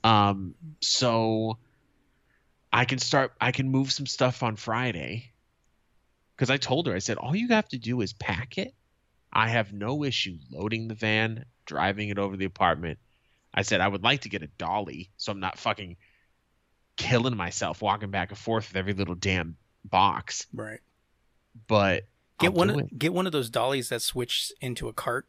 Um, 0.03 0.55
so 0.81 1.59
I 2.73 2.85
can 2.85 2.99
start. 2.99 3.33
I 3.41 3.53
can 3.53 3.71
move 3.71 3.93
some 3.93 4.07
stuff 4.07 4.43
on 4.43 4.57
Friday 4.57 5.31
because 6.37 6.51
I 6.51 6.57
told 6.57 6.89
her. 6.89 6.95
I 6.95 6.99
said 6.99 7.17
all 7.19 7.35
you 7.37 7.49
have 7.49 7.69
to 7.69 7.79
do 7.79 8.01
is 8.01 8.13
pack 8.13 8.59
it. 8.59 8.75
I 9.33 9.49
have 9.49 9.73
no 9.73 10.05
issue 10.05 10.39
loading 10.51 10.89
the 10.89 10.95
van, 10.95 11.45
driving 11.67 12.09
it 12.09 12.19
over 12.19 12.37
the 12.37 12.45
apartment. 12.45 12.99
I 13.55 13.63
said 13.63 13.81
I 13.81 13.89
would 13.89 14.03
like 14.03 14.23
to 14.23 14.29
get 14.29 14.43
a 14.43 14.49
dolly, 14.59 15.11
so 15.17 15.33
I'm 15.33 15.41
not 15.41 15.59
fucking 15.59 15.97
killing 16.97 17.37
myself 17.37 17.81
walking 17.81 18.11
back 18.11 18.31
and 18.31 18.39
forth 18.39 18.69
with 18.69 18.77
every 18.77 18.93
little 18.93 19.15
damn 19.15 19.57
box. 19.85 20.47
Right. 20.53 20.81
But 21.69 22.05
Get 22.41 22.49
I'll 22.49 22.53
one. 22.55 22.71
Of, 22.71 22.79
it. 22.81 22.99
get 22.99 23.13
one 23.13 23.27
of 23.27 23.33
those 23.33 23.49
dollies 23.49 23.89
that 23.91 24.03
switch 24.03 24.53
into 24.61 24.89
a 24.89 24.93
cart. 24.93 25.27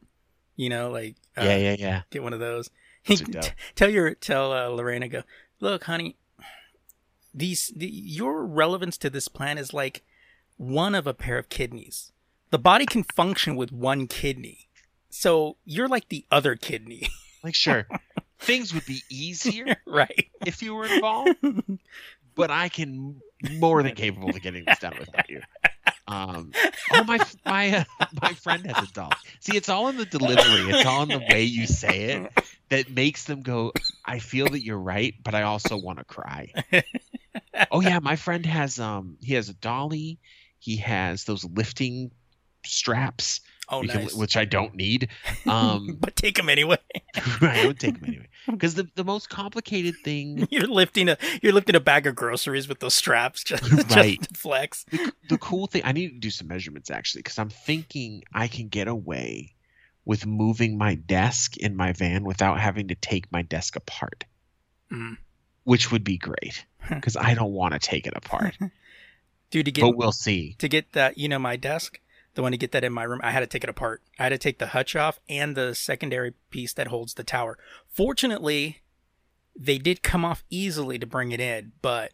You 0.55 0.69
know, 0.69 0.89
like 0.89 1.15
uh, 1.37 1.43
yeah, 1.43 1.57
yeah, 1.57 1.75
yeah. 1.77 2.01
Get 2.09 2.23
one 2.23 2.33
of 2.33 2.39
those. 2.39 2.69
Those 3.05 3.21
are 3.21 3.25
dope. 3.25 3.45
tell 3.75 3.89
your 3.89 4.15
tell 4.15 4.51
uh, 4.51 4.67
Lorena 4.69 5.07
go. 5.07 5.23
Look, 5.59 5.83
honey. 5.83 6.15
These 7.35 7.71
the, 7.75 7.87
your 7.87 8.43
relevance 8.43 8.97
to 8.99 9.09
this 9.11 9.27
plan 9.27 9.59
is 9.59 9.73
like 9.73 10.01
one 10.57 10.95
of 10.95 11.05
a 11.05 11.13
pair 11.13 11.37
of 11.37 11.49
kidneys. 11.49 12.11
The 12.49 12.57
body 12.57 12.85
can 12.87 13.03
function 13.03 13.55
with 13.55 13.71
one 13.71 14.07
kidney, 14.07 14.69
so 15.09 15.57
you're 15.65 15.87
like 15.87 16.09
the 16.09 16.25
other 16.31 16.55
kidney, 16.55 17.09
Like 17.45 17.53
sure, 17.55 17.87
things 18.39 18.73
would 18.73 18.85
be 18.87 19.01
easier 19.09 19.75
right? 19.85 20.31
if 20.45 20.63
you 20.63 20.73
were 20.73 20.87
involved. 20.87 21.35
but 22.35 22.49
I 22.49 22.69
can 22.69 23.21
more 23.51 23.83
than 23.83 23.93
capable 23.93 24.31
of 24.31 24.41
getting 24.41 24.65
this 24.65 24.79
done 24.79 24.95
without 24.99 25.29
you. 25.29 25.41
Um, 26.07 26.51
oh 26.91 27.03
my 27.03 27.19
my 27.45 27.77
uh, 27.99 28.05
my 28.19 28.33
friend 28.33 28.65
has 28.65 28.89
a 28.89 28.91
doll. 28.91 29.11
See, 29.41 29.55
it's 29.55 29.69
all 29.69 29.89
in 29.89 29.97
the 29.97 30.05
delivery. 30.05 30.71
It's 30.71 30.87
all 30.87 31.03
in 31.03 31.09
the 31.09 31.23
way 31.29 31.43
you 31.43 31.67
say 31.67 32.05
it 32.05 32.45
that 32.69 32.89
makes 32.89 33.25
them 33.25 33.43
go. 33.43 33.73
I 34.03 34.17
feel 34.17 34.47
that 34.47 34.63
you're 34.63 34.79
right, 34.79 35.13
but 35.23 35.35
I 35.35 35.43
also 35.43 35.77
want 35.77 35.99
to 35.99 36.05
cry. 36.05 36.51
oh 37.71 37.81
yeah, 37.81 37.99
my 37.99 38.15
friend 38.15 38.43
has 38.45 38.79
um 38.79 39.17
he 39.21 39.35
has 39.35 39.49
a 39.49 39.53
dolly. 39.53 40.19
He 40.57 40.77
has 40.77 41.25
those 41.25 41.45
lifting 41.45 42.09
straps, 42.65 43.41
Oh, 43.69 43.81
can- 43.81 44.03
nice. 44.03 44.13
which 44.13 44.37
I 44.37 44.45
don't 44.45 44.75
need. 44.75 45.09
Um, 45.47 45.97
but 45.99 46.15
take 46.15 46.37
them 46.37 46.49
anyway. 46.49 46.77
I 47.41 47.65
would 47.67 47.79
take 47.79 47.95
them 47.99 48.05
anyway 48.09 48.27
because 48.47 48.73
the 48.73 48.87
the 48.95 49.03
most 49.03 49.29
complicated 49.29 49.93
thing 50.03 50.47
You're 50.51 50.67
lifting 50.67 51.07
a 51.07 51.17
you're 51.43 51.53
lifting 51.53 51.75
a 51.75 51.79
bag 51.79 52.07
of 52.07 52.15
groceries 52.15 52.67
with 52.67 52.79
those 52.79 52.95
straps 52.95 53.43
just, 53.43 53.63
Right. 53.95 54.17
just 54.19 54.33
to 54.33 54.39
flex. 54.39 54.85
the, 54.89 55.11
the 55.29 55.37
cool 55.37 55.67
thing 55.67 55.83
i 55.85 55.91
need 55.91 56.09
to 56.09 56.17
do 56.19 56.31
some 56.31 56.47
measurements 56.47 56.89
actually 56.89 57.19
because 57.21 57.37
i'm 57.37 57.49
thinking 57.49 58.23
i 58.33 58.47
can 58.47 58.67
get 58.69 58.87
away 58.87 59.53
with 60.03 60.25
moving 60.25 60.77
my 60.79 60.95
desk 60.95 61.57
in 61.57 61.75
my 61.75 61.93
van 61.93 62.23
without 62.23 62.59
having 62.59 62.87
to 62.87 62.95
take 62.95 63.31
my 63.31 63.43
desk 63.43 63.75
apart 63.75 64.25
Mm. 64.91 65.17
which 65.63 65.91
would 65.91 66.03
be 66.03 66.17
great 66.17 66.65
because 66.89 67.15
i 67.17 67.35
don't 67.35 67.51
want 67.53 67.73
to 67.73 67.79
take 67.79 68.07
it 68.07 68.13
apart 68.15 68.55
Dude, 69.51 69.65
to 69.65 69.71
get 69.71 69.81
but 69.83 69.95
we'll 69.95 70.11
see 70.11 70.55
to 70.57 70.67
get 70.67 70.91
that, 70.93 71.17
you 71.19 71.29
know, 71.29 71.39
my 71.39 71.55
desk, 71.55 71.99
the 72.35 72.41
one 72.41 72.51
to 72.51 72.57
get 72.57 72.71
that 72.73 72.83
in 72.83 72.93
my 72.93 73.03
room, 73.03 73.19
I 73.23 73.31
had 73.31 73.39
to 73.41 73.47
take 73.47 73.63
it 73.63 73.69
apart. 73.69 74.01
I 74.19 74.23
had 74.23 74.29
to 74.29 74.37
take 74.37 74.59
the 74.59 74.67
hutch 74.67 74.95
off 74.95 75.19
and 75.27 75.55
the 75.55 75.73
secondary 75.73 76.33
piece 76.51 76.73
that 76.73 76.87
holds 76.87 77.13
the 77.15 77.23
tower. 77.23 77.57
Fortunately, 77.87 78.81
they 79.57 79.77
did 79.77 80.03
come 80.03 80.23
off 80.23 80.43
easily 80.49 80.99
to 80.99 81.05
bring 81.05 81.31
it 81.31 81.39
in, 81.39 81.71
but 81.81 82.11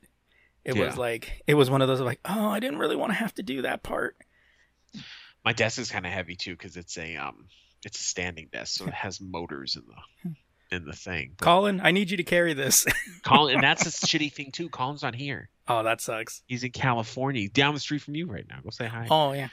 it 0.63 0.77
was 0.77 0.95
like 0.97 1.41
it 1.47 1.55
was 1.55 1.69
one 1.69 1.81
of 1.81 1.87
those 1.87 1.99
like, 2.01 2.19
oh, 2.25 2.49
I 2.49 2.59
didn't 2.59 2.79
really 2.79 2.95
want 2.95 3.11
to 3.11 3.17
have 3.17 3.33
to 3.35 3.43
do 3.43 3.63
that 3.63 3.81
part. 3.83 4.15
my 5.43 5.53
desk 5.53 5.79
is 5.79 5.89
kind 5.91 6.05
of 6.05 6.11
heavy 6.11 6.35
too 6.35 6.51
because 6.51 6.77
it's 6.77 6.97
a 6.97 7.15
um 7.17 7.47
it's 7.83 7.99
a 7.99 8.03
standing 8.03 8.47
desk 8.51 8.77
so 8.77 8.85
it 8.85 8.93
has 8.93 9.19
motors 9.19 9.75
in 9.75 9.83
the 9.87 10.35
in 10.75 10.85
the 10.85 10.93
thing. 10.93 11.33
But 11.37 11.45
Colin, 11.45 11.81
I 11.83 11.89
need 11.91 12.11
you 12.11 12.17
to 12.17 12.23
carry 12.23 12.53
this. 12.53 12.85
Colin, 13.23 13.55
and 13.55 13.63
that's 13.63 13.85
a 13.87 13.89
shitty 14.07 14.31
thing 14.31 14.51
too. 14.51 14.69
Colin's 14.69 15.01
not 15.01 15.15
here. 15.15 15.49
oh, 15.67 15.81
that 15.83 15.99
sucks. 15.99 16.43
He's 16.45 16.63
in 16.63 16.71
California, 16.71 17.49
down 17.49 17.73
the 17.73 17.79
street 17.79 18.03
from 18.03 18.13
you 18.15 18.27
right 18.27 18.45
now. 18.47 18.59
Go 18.63 18.69
say 18.69 18.85
hi. 18.87 19.07
Oh 19.09 19.31
yeah. 19.33 19.49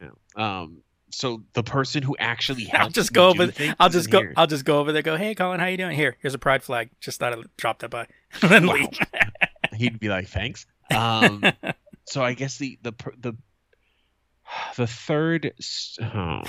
Yeah. 0.00 0.08
Um. 0.36 0.82
So 1.12 1.42
the 1.54 1.64
person 1.64 2.02
who 2.04 2.16
actually 2.18 2.70
I'll 2.72 2.88
just 2.88 3.12
go 3.12 3.30
over. 3.30 3.50
I'll 3.80 3.88
just 3.88 4.10
go. 4.10 4.20
here. 4.20 4.32
I'll 4.36 4.46
just 4.46 4.64
go 4.64 4.78
over 4.78 4.92
there. 4.92 5.02
Go, 5.02 5.16
hey, 5.16 5.34
Colin, 5.34 5.58
how 5.58 5.66
you 5.66 5.76
doing? 5.76 5.96
Here, 5.96 6.16
here's 6.20 6.34
a 6.34 6.38
pride 6.38 6.62
flag. 6.62 6.90
Just 7.00 7.18
thought 7.18 7.32
I'd 7.32 7.44
drop 7.56 7.80
that 7.80 7.90
by, 7.90 8.06
and 8.42 8.50
then 8.50 8.66
Wow. 8.66 8.74
leave. 8.74 8.88
He'd 9.74 9.98
be 9.98 10.08
like, 10.08 10.28
"Thanks." 10.28 10.66
Um. 10.94 11.42
so 12.04 12.22
I 12.22 12.34
guess 12.34 12.58
the 12.58 12.78
the 12.82 12.92
the 13.18 13.32
the 14.76 14.86
third. 14.86 15.52
Oh. 16.00 16.42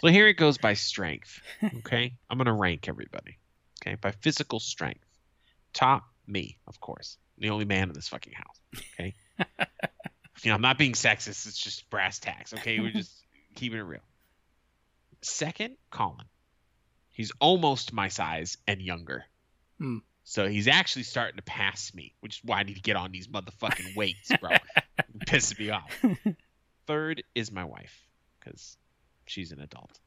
so 0.00 0.08
here 0.08 0.26
it 0.26 0.34
goes 0.34 0.58
by 0.58 0.74
strength. 0.74 1.40
Okay, 1.78 2.12
I'm 2.28 2.38
gonna 2.38 2.52
rank 2.54 2.88
everybody. 2.88 3.38
Okay, 3.80 3.94
by 3.94 4.10
physical 4.10 4.58
strength. 4.60 5.04
Top 5.72 6.02
me, 6.26 6.58
of 6.66 6.80
course, 6.80 7.16
the 7.38 7.50
only 7.50 7.64
man 7.64 7.88
in 7.88 7.94
this 7.94 8.08
fucking 8.08 8.32
house. 8.32 8.60
Okay. 8.94 9.14
you 10.42 10.50
know, 10.50 10.54
I'm 10.54 10.62
not 10.62 10.78
being 10.78 10.92
sexist. 10.92 11.46
It's 11.46 11.58
just 11.58 11.88
brass 11.90 12.18
tacks. 12.18 12.54
Okay, 12.54 12.80
we're 12.80 12.92
just 12.92 13.12
keeping 13.54 13.78
it 13.78 13.82
real. 13.82 14.00
Second, 15.22 15.76
Colin. 15.90 16.26
He's 17.10 17.32
almost 17.40 17.92
my 17.92 18.08
size 18.08 18.56
and 18.66 18.80
younger. 18.80 19.24
Hmm. 19.78 19.98
So 20.24 20.48
he's 20.48 20.68
actually 20.68 21.02
starting 21.02 21.36
to 21.36 21.42
pass 21.42 21.92
me, 21.94 22.14
which 22.20 22.36
is 22.36 22.40
why 22.44 22.60
I 22.60 22.62
need 22.62 22.76
to 22.76 22.82
get 22.82 22.96
on 22.96 23.10
these 23.10 23.26
motherfucking 23.28 23.96
weights, 23.96 24.30
bro. 24.40 24.50
Pissing 25.26 25.58
me 25.58 25.70
off. 25.70 26.04
Third 26.86 27.22
is 27.34 27.50
my 27.50 27.64
wife, 27.64 28.06
because 28.38 28.76
she's 29.26 29.52
an 29.52 29.60
adult. 29.60 29.98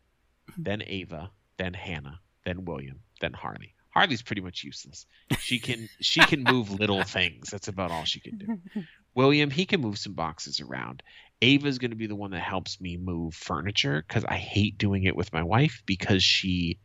Then 0.58 0.82
Ava, 0.86 1.32
then 1.58 1.74
Hannah, 1.74 2.20
then 2.46 2.66
William, 2.66 3.02
then 3.22 3.34
Harley. 3.34 3.76
Harley's 3.90 4.22
pretty 4.22 4.42
much 4.42 4.64
useless. 4.64 5.06
She 5.40 5.60
can 5.60 5.88
she 6.00 6.20
can 6.22 6.44
move 6.44 6.72
little 6.72 7.04
things. 7.04 7.50
That's 7.50 7.68
about 7.68 7.92
all 7.92 8.06
she 8.06 8.20
can 8.20 8.38
do. 8.38 8.84
William, 9.16 9.50
he 9.50 9.66
can 9.66 9.82
move 9.82 9.98
some 9.98 10.14
boxes 10.14 10.60
around. 10.60 11.04
Ava's 11.42 11.78
going 11.78 11.92
to 11.92 11.98
be 11.98 12.08
the 12.08 12.16
one 12.16 12.32
that 12.32 12.42
helps 12.42 12.80
me 12.80 12.98
move 12.98 13.34
furniture 13.34 14.04
because 14.08 14.24
I 14.26 14.38
hate 14.38 14.78
doing 14.78 15.04
it 15.04 15.16
with 15.16 15.34
my 15.34 15.44
wife 15.44 15.84
because 15.86 16.24
she 16.24 16.80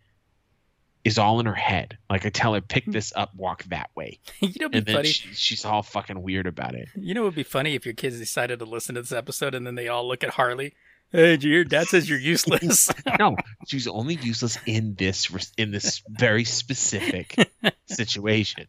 is 1.05 1.16
all 1.16 1.39
in 1.41 1.47
her 1.47 1.55
head. 1.55 1.97
Like 2.11 2.26
I 2.26 2.31
tell 2.31 2.55
her, 2.55 2.61
pick 2.61 2.85
this 2.87 3.12
up, 3.14 3.35
walk 3.37 3.62
that 3.64 3.91
way, 3.95 4.18
you 4.41 4.53
know, 4.61 4.66
and 4.66 4.72
be 4.72 4.81
then 4.81 4.97
funny. 4.97 5.09
she, 5.09 5.33
she's 5.35 5.64
all 5.64 5.83
fucking 5.83 6.20
weird 6.20 6.47
about 6.47 6.74
it. 6.74 6.89
You 6.97 7.14
know, 7.14 7.22
it 7.22 7.26
would 7.26 7.35
be 7.35 7.45
funny 7.45 7.74
if 7.74 7.87
your 7.87 7.95
kids 7.95 8.18
decided 8.18 8.59
to 8.59 8.64
listen 8.64 8.97
to 8.97 9.03
this 9.03 9.12
episode 9.12 9.55
and 9.55 9.66
then 9.66 9.74
they 9.76 9.89
all 9.89 10.07
look 10.07 10.24
at 10.24 10.31
Harley. 10.31 10.74
Hey, 11.11 11.22
did 11.29 11.45
you 11.45 11.53
hear? 11.53 11.64
Dad 11.64 11.87
says 11.87 12.09
you're 12.09 12.18
useless. 12.18 12.91
No, 13.18 13.37
she's 13.66 13.89
only 13.89 14.16
useless 14.16 14.59
in 14.66 14.95
this 14.95 15.31
in 15.57 15.70
this 15.70 16.03
very 16.09 16.45
specific 16.45 17.35
situation. 17.87 18.66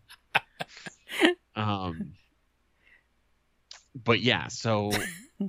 Um, 1.55 2.13
but 3.95 4.19
yeah, 4.21 4.47
so 4.47 4.91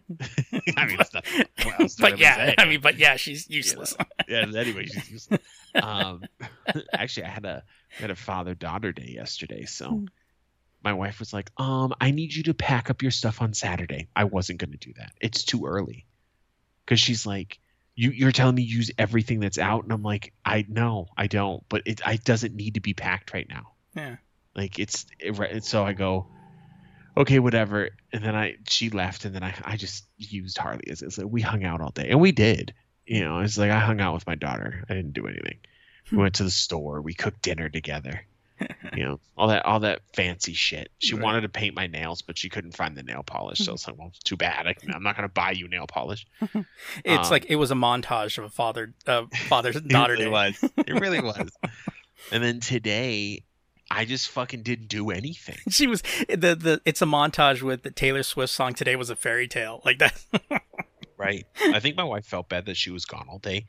I 0.76 0.86
mean, 0.86 0.99
it's 1.01 1.12
not, 1.12 1.26
what 1.64 1.80
else 1.80 1.95
do 1.97 2.07
I 2.07 2.11
but 2.11 2.18
yeah, 2.20 2.36
say? 2.36 2.55
I 2.59 2.64
mean, 2.66 2.80
but 2.80 2.99
yeah, 2.99 3.16
she's 3.16 3.51
useless. 3.51 3.95
yeah. 4.28 4.47
Anyway, 4.55 4.86
she's 4.86 5.11
useless. 5.11 5.41
Um, 5.74 6.22
actually, 6.93 7.24
I 7.24 7.30
had 7.30 7.45
a 7.45 7.64
I 7.99 8.03
had 8.03 8.11
a 8.11 8.16
father 8.16 8.55
daughter 8.55 8.93
day 8.93 9.12
yesterday, 9.14 9.64
so 9.64 9.88
Hmm. 9.91 10.05
my 10.84 10.93
wife 10.93 11.18
was 11.18 11.32
like, 11.32 11.51
"Um, 11.57 11.93
I 12.01 12.12
need 12.12 12.32
you 12.32 12.45
to 12.45 12.55
pack 12.55 12.88
up 12.91 13.03
your 13.03 13.11
stuff 13.11 13.43
on 13.43 13.53
Saturday." 13.53 14.09
I 14.14 14.24
wasn't 14.24 14.61
going 14.61 14.70
to 14.72 14.78
do 14.78 14.93
that. 14.99 15.12
It's 15.20 15.43
too 15.45 15.66
early, 15.66 16.07
because 16.84 17.01
she's 17.01 17.26
like, 17.26 17.59
"You 17.97 18.11
you're 18.12 18.30
telling 18.32 18.55
me 18.55 18.62
use 18.62 18.93
everything 18.97 19.41
that's 19.41 19.59
out," 19.59 19.82
and 19.82 19.93
I'm 19.93 20.03
like, 20.05 20.32
"I 20.45 20.64
know, 20.68 21.09
I 21.16 21.26
don't, 21.26 21.64
but 21.68 21.82
it 21.86 22.07
I 22.07 22.14
doesn't 22.16 22.55
need 22.55 22.74
to 22.74 22.80
be 22.80 22.95
packed 22.95 23.32
right 23.34 23.49
now." 23.49 23.72
Yeah. 23.97 24.16
Like 24.55 24.78
it's 24.78 25.07
it, 25.18 25.64
so 25.64 25.84
I 25.84 25.95
go, 25.95 26.28
okay, 27.16 27.38
whatever. 27.38 27.90
And 28.12 28.24
then 28.24 28.34
I 28.34 28.56
she 28.68 28.90
left, 28.90 29.24
and 29.24 29.34
then 29.34 29.42
I 29.42 29.54
I 29.64 29.76
just 29.76 30.06
used 30.18 30.58
Harley 30.58 30.84
as 30.90 31.02
it's 31.02 31.18
like 31.18 31.26
we 31.28 31.40
hung 31.42 31.64
out 31.64 31.80
all 31.80 31.90
day, 31.90 32.08
and 32.11 32.20
we 32.20 32.32
did. 32.32 32.74
You 33.06 33.20
know, 33.24 33.40
it's 33.40 33.58
like 33.58 33.70
I 33.70 33.80
hung 33.80 34.00
out 34.00 34.14
with 34.14 34.26
my 34.26 34.34
daughter. 34.36 34.84
I 34.88 34.94
didn't 34.94 35.12
do 35.14 35.26
anything. 35.26 35.58
We 36.11 36.18
went 36.18 36.34
to 36.36 36.44
the 36.44 36.50
store. 36.50 37.00
We 37.02 37.14
cooked 37.14 37.42
dinner 37.42 37.68
together. 37.68 38.24
You 38.94 39.04
know, 39.04 39.20
all 39.36 39.48
that 39.48 39.64
all 39.64 39.80
that 39.80 40.02
fancy 40.14 40.52
shit. 40.52 40.90
She 40.98 41.14
Right. 41.14 41.22
wanted 41.22 41.40
to 41.42 41.48
paint 41.48 41.74
my 41.74 41.86
nails, 41.86 42.22
but 42.22 42.36
she 42.36 42.48
couldn't 42.48 42.76
find 42.76 42.96
the 42.96 43.02
nail 43.02 43.22
polish. 43.22 43.58
So 43.61 43.72
it's 43.72 43.86
like, 43.86 43.96
well, 43.98 44.12
too 44.24 44.36
bad. 44.36 44.66
I, 44.66 44.74
I'm 44.92 45.02
not 45.02 45.16
gonna 45.16 45.28
buy 45.28 45.52
you 45.52 45.68
nail 45.68 45.86
polish. 45.86 46.26
It's 47.04 47.28
Um, 47.28 47.30
like 47.30 47.46
it 47.48 47.56
was 47.56 47.70
a 47.70 47.74
montage 47.74 48.36
of 48.38 48.44
a 48.44 48.48
father, 48.48 48.94
uh, 49.06 49.24
father's 49.48 49.80
daughter 49.80 50.14
it 50.14 50.18
really 50.18 50.24
day. 50.26 50.30
was. 50.30 50.72
It 50.86 50.92
really 50.94 51.20
was. 51.22 51.50
and 52.32 52.42
then 52.42 52.61
today, 52.61 53.44
I 53.91 54.05
just 54.05 54.28
fucking 54.30 54.62
didn't 54.62 54.88
do 54.88 55.11
anything. 55.11 55.59
She 55.70 55.86
was 55.86 56.03
the 56.28 56.55
the. 56.55 56.80
It's 56.84 57.03
a 57.03 57.07
montage 57.07 57.62
with 57.62 57.82
the 57.82 57.91
Taylor 57.91 58.22
Swift 58.22 58.53
song. 58.53 58.74
Today 58.74 58.97
was 58.97 59.11
a 59.11 59.16
fairy 59.16 59.49
tale. 59.49 59.82
Like 59.84 59.99
that. 59.99 60.22
Right. 61.20 61.47
I 61.62 61.80
think 61.80 61.97
my 61.97 62.05
wife 62.05 62.24
felt 62.24 62.49
bad 62.49 62.64
that 62.64 62.78
she 62.78 62.91
was 62.91 63.05
gone 63.05 63.26
all 63.28 63.38
day 63.38 63.66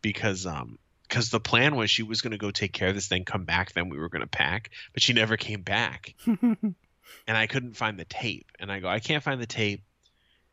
because 0.00 0.46
um 0.46 0.78
because 1.06 1.28
the 1.28 1.38
plan 1.40 1.76
was 1.76 1.90
she 1.90 2.02
was 2.02 2.22
going 2.22 2.30
to 2.30 2.38
go 2.38 2.50
take 2.50 2.72
care 2.72 2.88
of 2.88 2.94
this 2.94 3.06
thing, 3.06 3.26
come 3.26 3.44
back, 3.44 3.74
then 3.74 3.90
we 3.90 3.98
were 3.98 4.08
going 4.08 4.22
to 4.22 4.26
pack, 4.26 4.70
but 4.94 5.02
she 5.02 5.12
never 5.12 5.36
came 5.36 5.60
back, 5.60 6.14
and 6.26 6.74
I 7.28 7.46
couldn't 7.48 7.76
find 7.76 7.98
the 7.98 8.06
tape. 8.06 8.50
And 8.58 8.72
I 8.72 8.80
go, 8.80 8.88
I 8.88 9.00
can't 9.00 9.22
find 9.22 9.38
the 9.40 9.46
tape, 9.46 9.82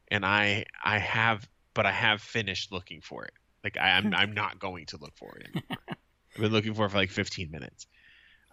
and 0.09 0.25
I 0.25 0.65
I 0.83 0.99
have, 0.99 1.47
but 1.73 1.85
I 1.85 1.93
have 1.93 2.21
finished 2.21 2.73
looking 2.73 2.99
for 2.99 3.23
it. 3.23 3.33
Like 3.63 3.77
I, 3.77 3.91
I'm 3.91 4.13
I'm 4.13 4.33
not 4.33 4.59
going 4.59 4.87
to 4.87 4.97
look 4.97 5.15
for 5.15 5.37
it 5.37 5.47
anymore. 5.47 5.77
I've 6.35 6.41
been 6.41 6.51
looking 6.51 6.73
for 6.73 6.87
it 6.87 6.89
for 6.89 6.97
like 6.97 7.09
15 7.09 7.51
minutes. 7.51 7.87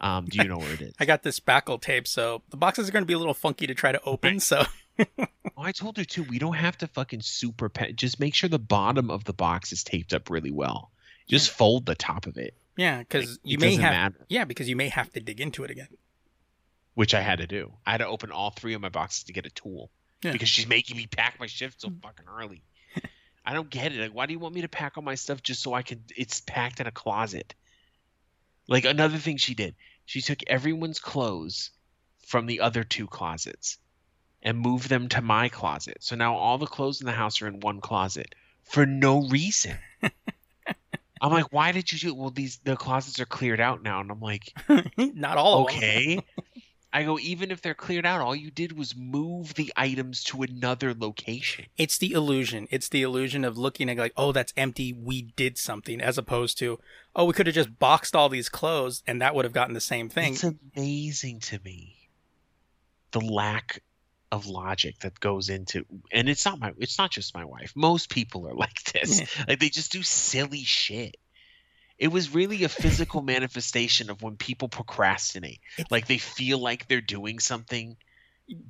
Um, 0.00 0.24
do 0.26 0.38
you 0.42 0.48
know 0.48 0.58
where 0.58 0.72
it 0.72 0.80
is? 0.80 0.94
I 1.00 1.04
got 1.04 1.22
this 1.22 1.38
spackle 1.38 1.80
tape, 1.80 2.08
so 2.08 2.42
the 2.50 2.56
boxes 2.56 2.88
are 2.88 2.92
going 2.92 3.02
to 3.02 3.06
be 3.06 3.12
a 3.14 3.18
little 3.18 3.34
funky 3.34 3.66
to 3.66 3.74
try 3.74 3.92
to 3.92 4.00
open. 4.04 4.40
So 4.40 4.64
Oh, 5.18 5.62
I 5.62 5.72
told 5.72 5.96
her 5.98 6.04
too. 6.04 6.22
We 6.24 6.38
don't 6.38 6.54
have 6.54 6.76
to 6.78 6.86
fucking 6.86 7.20
super 7.22 7.68
pe- 7.68 7.92
Just 7.92 8.18
make 8.20 8.34
sure 8.34 8.48
the 8.48 8.58
bottom 8.58 9.10
of 9.10 9.24
the 9.24 9.32
box 9.32 9.72
is 9.72 9.84
taped 9.84 10.12
up 10.14 10.30
really 10.30 10.50
well. 10.50 10.90
Just 11.28 11.50
fold 11.50 11.86
the 11.86 11.94
top 11.94 12.26
of 12.26 12.36
it. 12.38 12.54
yeah, 12.76 12.98
because 12.98 13.30
Like, 13.30 13.38
you 13.44 13.58
may 13.58 13.76
have 13.76 13.92
matter. 13.92 14.26
yeah 14.28 14.44
because 14.44 14.68
you 14.68 14.76
may 14.76 14.88
have 14.88 15.10
to 15.12 15.20
dig 15.20 15.40
into 15.40 15.64
it 15.64 15.70
again. 15.70 15.88
which 16.94 17.14
I 17.14 17.20
had 17.20 17.38
to 17.38 17.46
do. 17.46 17.72
I 17.86 17.92
had 17.92 17.98
to 17.98 18.06
open 18.06 18.30
all 18.32 18.50
three 18.50 18.74
of 18.74 18.80
my 18.80 18.88
boxes 18.88 19.24
to 19.24 19.32
get 19.32 19.46
a 19.46 19.50
tool 19.50 19.90
Yeah. 20.22 20.32
because 20.32 20.48
she's 20.48 20.66
making 20.66 20.96
me 20.96 21.06
pack 21.06 21.38
my 21.38 21.46
shift 21.46 21.80
so 21.82 21.90
fucking 22.02 22.26
early. 22.28 22.62
I 23.44 23.54
don't 23.54 23.70
get 23.70 23.92
it. 23.92 24.00
Like, 24.00 24.12
why 24.14 24.26
do 24.26 24.32
you 24.32 24.38
want 24.38 24.54
me 24.54 24.60
to 24.62 24.68
pack 24.68 24.96
all 24.96 25.02
my 25.02 25.14
stuff 25.14 25.42
just 25.42 25.62
so 25.62 25.72
I 25.72 25.82
can? 25.82 26.02
It's 26.16 26.40
packed 26.42 26.78
in 26.80 26.86
a 26.86 26.90
closet. 26.92 27.54
Like 28.70 28.84
another 28.84 29.18
thing 29.18 29.36
she 29.36 29.54
did, 29.54 29.74
she 30.06 30.22
took 30.22 30.38
everyone's 30.46 31.00
clothes 31.00 31.70
from 32.26 32.46
the 32.46 32.60
other 32.60 32.84
two 32.84 33.08
closets 33.08 33.78
and 34.42 34.56
moved 34.58 34.88
them 34.88 35.08
to 35.10 35.20
my 35.20 35.48
closet. 35.48 35.98
So 36.00 36.14
now 36.16 36.36
all 36.36 36.56
the 36.56 36.66
clothes 36.66 37.00
in 37.00 37.06
the 37.06 37.12
house 37.12 37.42
are 37.42 37.48
in 37.48 37.60
one 37.60 37.80
closet 37.80 38.34
for 38.62 38.86
no 38.86 39.26
reason. 39.28 39.76
I'm 41.22 41.32
like, 41.32 41.52
why 41.52 41.72
did 41.72 41.92
you 41.92 41.98
do? 41.98 42.08
it? 42.08 42.16
Well, 42.16 42.30
these 42.30 42.58
the 42.64 42.76
closets 42.76 43.20
are 43.20 43.26
cleared 43.26 43.60
out 43.60 43.82
now, 43.82 44.00
and 44.00 44.10
I'm 44.10 44.20
like, 44.20 44.54
Not 44.96 45.36
all 45.36 45.66
of 45.66 45.72
them. 45.72 45.78
okay. 45.78 46.18
I 46.92 47.04
go, 47.04 47.18
even 47.18 47.50
if 47.50 47.62
they're 47.62 47.74
cleared 47.74 48.04
out, 48.04 48.20
all 48.20 48.34
you 48.34 48.50
did 48.50 48.76
was 48.76 48.96
move 48.96 49.54
the 49.54 49.72
items 49.76 50.24
to 50.24 50.42
another 50.42 50.92
location. 50.92 51.66
It's 51.76 51.98
the 51.98 52.12
illusion. 52.12 52.66
It's 52.70 52.88
the 52.88 53.02
illusion 53.02 53.44
of 53.44 53.56
looking 53.56 53.88
at 53.88 53.96
like, 53.96 54.12
oh, 54.16 54.32
that's 54.32 54.52
empty. 54.56 54.92
We 54.92 55.22
did 55.22 55.56
something, 55.56 56.00
as 56.00 56.18
opposed 56.18 56.58
to, 56.58 56.80
oh, 57.14 57.26
we 57.26 57.32
could 57.32 57.46
have 57.46 57.54
just 57.54 57.78
boxed 57.78 58.16
all 58.16 58.28
these 58.28 58.48
clothes 58.48 59.04
and 59.06 59.22
that 59.22 59.34
would 59.34 59.44
have 59.44 59.54
gotten 59.54 59.74
the 59.74 59.80
same 59.80 60.08
thing. 60.08 60.32
It's 60.32 60.44
amazing 60.44 61.40
to 61.40 61.60
me 61.64 61.96
the 63.12 63.20
lack 63.20 63.82
of 64.32 64.46
logic 64.46 65.00
that 65.00 65.18
goes 65.18 65.48
into 65.48 65.84
and 66.12 66.28
it's 66.28 66.44
not 66.44 66.60
my 66.60 66.72
it's 66.78 66.98
not 66.98 67.10
just 67.10 67.34
my 67.34 67.44
wife. 67.44 67.72
Most 67.74 68.10
people 68.10 68.46
are 68.48 68.54
like 68.54 68.82
this. 68.92 69.22
Like 69.48 69.58
they 69.58 69.68
just 69.68 69.92
do 69.92 70.02
silly 70.02 70.62
shit. 70.62 71.16
It 72.00 72.08
was 72.08 72.34
really 72.34 72.64
a 72.64 72.68
physical 72.68 73.22
manifestation 73.22 74.10
of 74.10 74.22
when 74.22 74.36
people 74.36 74.68
procrastinate. 74.68 75.60
Like 75.90 76.08
they 76.08 76.18
feel 76.18 76.58
like 76.58 76.88
they're 76.88 77.00
doing 77.00 77.38
something 77.38 77.96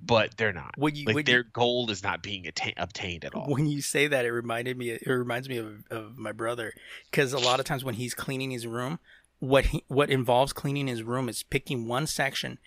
but 0.02 0.36
they're 0.36 0.52
not. 0.52 0.74
When 0.76 0.94
you, 0.94 1.06
Like 1.06 1.14
when, 1.14 1.24
their 1.24 1.42
goal 1.42 1.90
is 1.90 2.02
not 2.02 2.22
being 2.22 2.46
atta- 2.46 2.74
obtained 2.76 3.24
at 3.24 3.34
all. 3.34 3.46
when 3.48 3.66
you 3.66 3.80
say 3.80 4.06
that, 4.08 4.24
it 4.24 4.32
reminded 4.32 4.76
me. 4.76 4.90
It 4.90 5.06
reminds 5.06 5.48
me 5.48 5.56
of, 5.56 5.84
of 5.90 6.18
my 6.18 6.32
brother 6.32 6.72
because 7.10 7.32
a 7.32 7.38
lot 7.38 7.60
of 7.60 7.66
times 7.66 7.84
when 7.84 7.94
he's 7.94 8.14
cleaning 8.14 8.50
his 8.50 8.66
room, 8.66 8.98
what 9.38 9.66
he, 9.66 9.84
what 9.88 10.10
involves 10.10 10.52
cleaning 10.52 10.86
his 10.86 11.02
room 11.02 11.28
is 11.28 11.42
picking 11.42 11.88
one 11.88 12.06
section, 12.06 12.58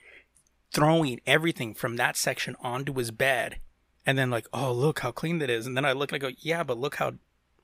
throwing 0.71 1.19
everything 1.27 1.73
from 1.75 1.97
that 1.97 2.17
section 2.17 2.55
onto 2.61 2.93
his 2.95 3.11
bed, 3.11 3.59
and 4.05 4.17
then 4.17 4.31
like, 4.31 4.47
oh 4.51 4.71
look 4.71 4.99
how 4.99 5.11
clean 5.11 5.39
that 5.39 5.49
is, 5.49 5.67
and 5.67 5.77
then 5.77 5.85
I 5.85 5.91
look 5.91 6.11
and 6.11 6.15
I 6.15 6.29
go, 6.29 6.35
yeah, 6.39 6.63
but 6.63 6.79
look 6.79 6.95
how 6.95 7.13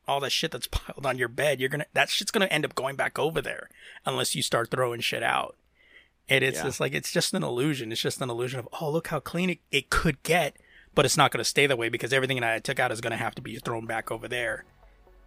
all 0.09 0.19
that 0.21 0.31
shit 0.31 0.51
that's 0.51 0.67
piled 0.71 1.05
on 1.05 1.17
your 1.17 1.27
bed, 1.29 1.59
you're 1.59 1.69
gonna 1.69 1.85
that 1.93 2.09
shit's 2.09 2.31
gonna 2.31 2.45
end 2.47 2.65
up 2.65 2.75
going 2.75 2.95
back 2.95 3.17
over 3.19 3.41
there 3.41 3.69
unless 4.05 4.35
you 4.35 4.41
start 4.41 4.71
throwing 4.71 4.99
shit 5.01 5.23
out. 5.23 5.55
And 6.27 6.43
it's 6.43 6.57
Yeah. 6.57 6.63
just 6.65 6.79
like 6.79 6.93
it's 6.93 7.11
just 7.11 7.33
an 7.33 7.43
illusion. 7.43 7.91
It's 7.91 8.01
just 8.01 8.21
an 8.21 8.29
illusion 8.29 8.59
of 8.59 8.67
oh 8.81 8.89
look 8.91 9.07
how 9.07 9.19
clean 9.19 9.49
it, 9.51 9.59
it 9.71 9.89
could 9.89 10.21
get, 10.23 10.57
but 10.95 11.05
it's 11.05 11.17
not 11.17 11.31
gonna 11.31 11.43
stay 11.43 11.65
that 11.67 11.77
way 11.77 11.89
because 11.89 12.11
everything 12.13 12.39
that 12.41 12.53
I 12.53 12.59
took 12.59 12.79
out 12.79 12.91
is 12.91 13.01
gonna 13.01 13.17
have 13.17 13.35
to 13.35 13.41
be 13.41 13.57
thrown 13.57 13.85
back 13.85 14.11
over 14.11 14.27
there 14.27 14.65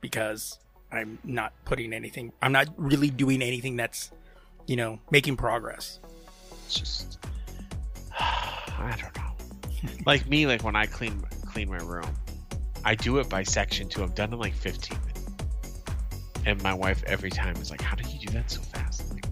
because 0.01 0.59
I'm 0.91 1.19
not 1.25 1.53
putting 1.65 1.93
anything. 1.93 2.33
I'm 2.43 2.53
not 2.53 2.69
really 2.77 3.09
doing 3.11 3.41
anything 3.41 3.77
that's, 3.77 4.11
you 4.67 4.77
know, 4.77 4.99
making 5.11 5.37
progress. 5.39 6.01
It's 6.67 6.79
just 6.79 7.19
I 8.19 8.97
don't 9.01 9.17
know. 9.17 9.33
like 10.07 10.29
me, 10.29 10.47
like 10.47 10.63
when 10.63 10.77
I 10.77 10.87
clean 10.87 11.21
clean 11.47 11.69
my 11.69 11.79
room, 11.79 12.07
I 12.85 12.95
do 12.95 13.19
it 13.19 13.29
by 13.29 13.43
section 13.43 13.89
too. 13.89 14.03
I'm 14.03 14.11
done 14.13 14.33
in 14.33 14.39
like 14.39 14.55
15 14.55 14.99
minutes. 15.01 15.21
And 16.45 16.61
my 16.63 16.75
wife 16.75 17.05
every 17.07 17.31
time 17.31 17.57
is 17.57 17.71
like, 17.71 17.81
"How 17.81 17.95
do 17.95 18.09
you 18.11 18.19
do 18.27 18.33
that 18.33 18.51
so 18.51 18.61
fast?" 18.63 19.03
I'm 19.09 19.15
like, 19.17 19.27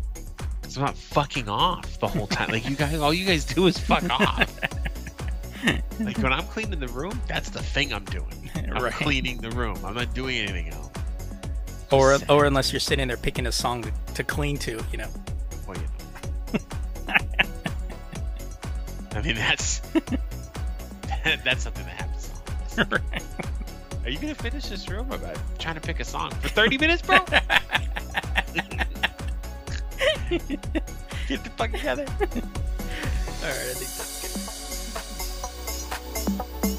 Cause 0.63 0.77
I'm 0.77 0.85
not 0.85 0.97
fucking 0.97 1.49
off 1.49 1.99
the 1.99 2.07
whole 2.07 2.29
time. 2.29 2.51
like 2.51 2.69
you 2.69 2.77
guys, 2.77 2.95
all 3.01 3.13
you 3.13 3.27
guys 3.27 3.45
do 3.45 3.67
is 3.67 3.77
fuck 3.77 4.09
off. 4.11 4.61
like 5.99 6.17
when 6.19 6.33
I'm 6.33 6.45
cleaning 6.47 6.79
the 6.79 6.87
room, 6.89 7.21
that's 7.27 7.51
the 7.51 7.61
thing 7.63 7.93
I'm 7.93 8.05
doing. 8.05 8.51
I'm 8.55 8.83
Right. 8.85 8.93
cleaning 8.93 9.39
the 9.39 9.51
room. 9.51 9.77
I'm 9.85 9.95
not 9.95 10.15
doing 10.15 10.37
anything 10.39 10.69
else. 10.73 10.87
Or 11.91 12.13
Just 12.17 12.31
or 12.31 12.45
unless 12.45 12.73
you're 12.73 12.79
sitting 12.79 13.09
there 13.09 13.17
picking 13.17 13.47
a 13.49 13.53
song 13.53 13.83
to, 13.83 13.93
to 14.15 14.23
clean 14.23 14.57
to, 14.59 14.81
you 14.93 14.99
know. 14.99 15.09
Well, 15.67 15.77
you 15.77 15.83
know. 15.83 15.89
I 19.13 19.23
mean, 19.23 19.35
that's 19.35 19.81
that's 21.45 21.65
something 21.65 21.85
that 21.85 21.97
happens. 21.97 22.10
Are 24.05 24.11
you 24.11 24.19
gonna 24.19 24.35
finish 24.35 24.67
this 24.69 24.89
room? 24.89 25.11
I'm 25.13 25.21
trying 25.59 25.75
to 25.75 25.81
pick 25.81 26.01
a 26.01 26.05
song 26.05 26.31
for 26.33 26.49
30 26.49 26.79
minutes, 26.79 27.03
bro. 27.03 27.19
Get 30.31 31.45
the 31.45 31.51
fuck 31.57 31.73
together. 31.73 32.07
All 32.09 32.25
right, 32.25 32.37
I 33.43 33.75
think 33.75 33.91
that's 33.97 34.21
good. 36.69 36.79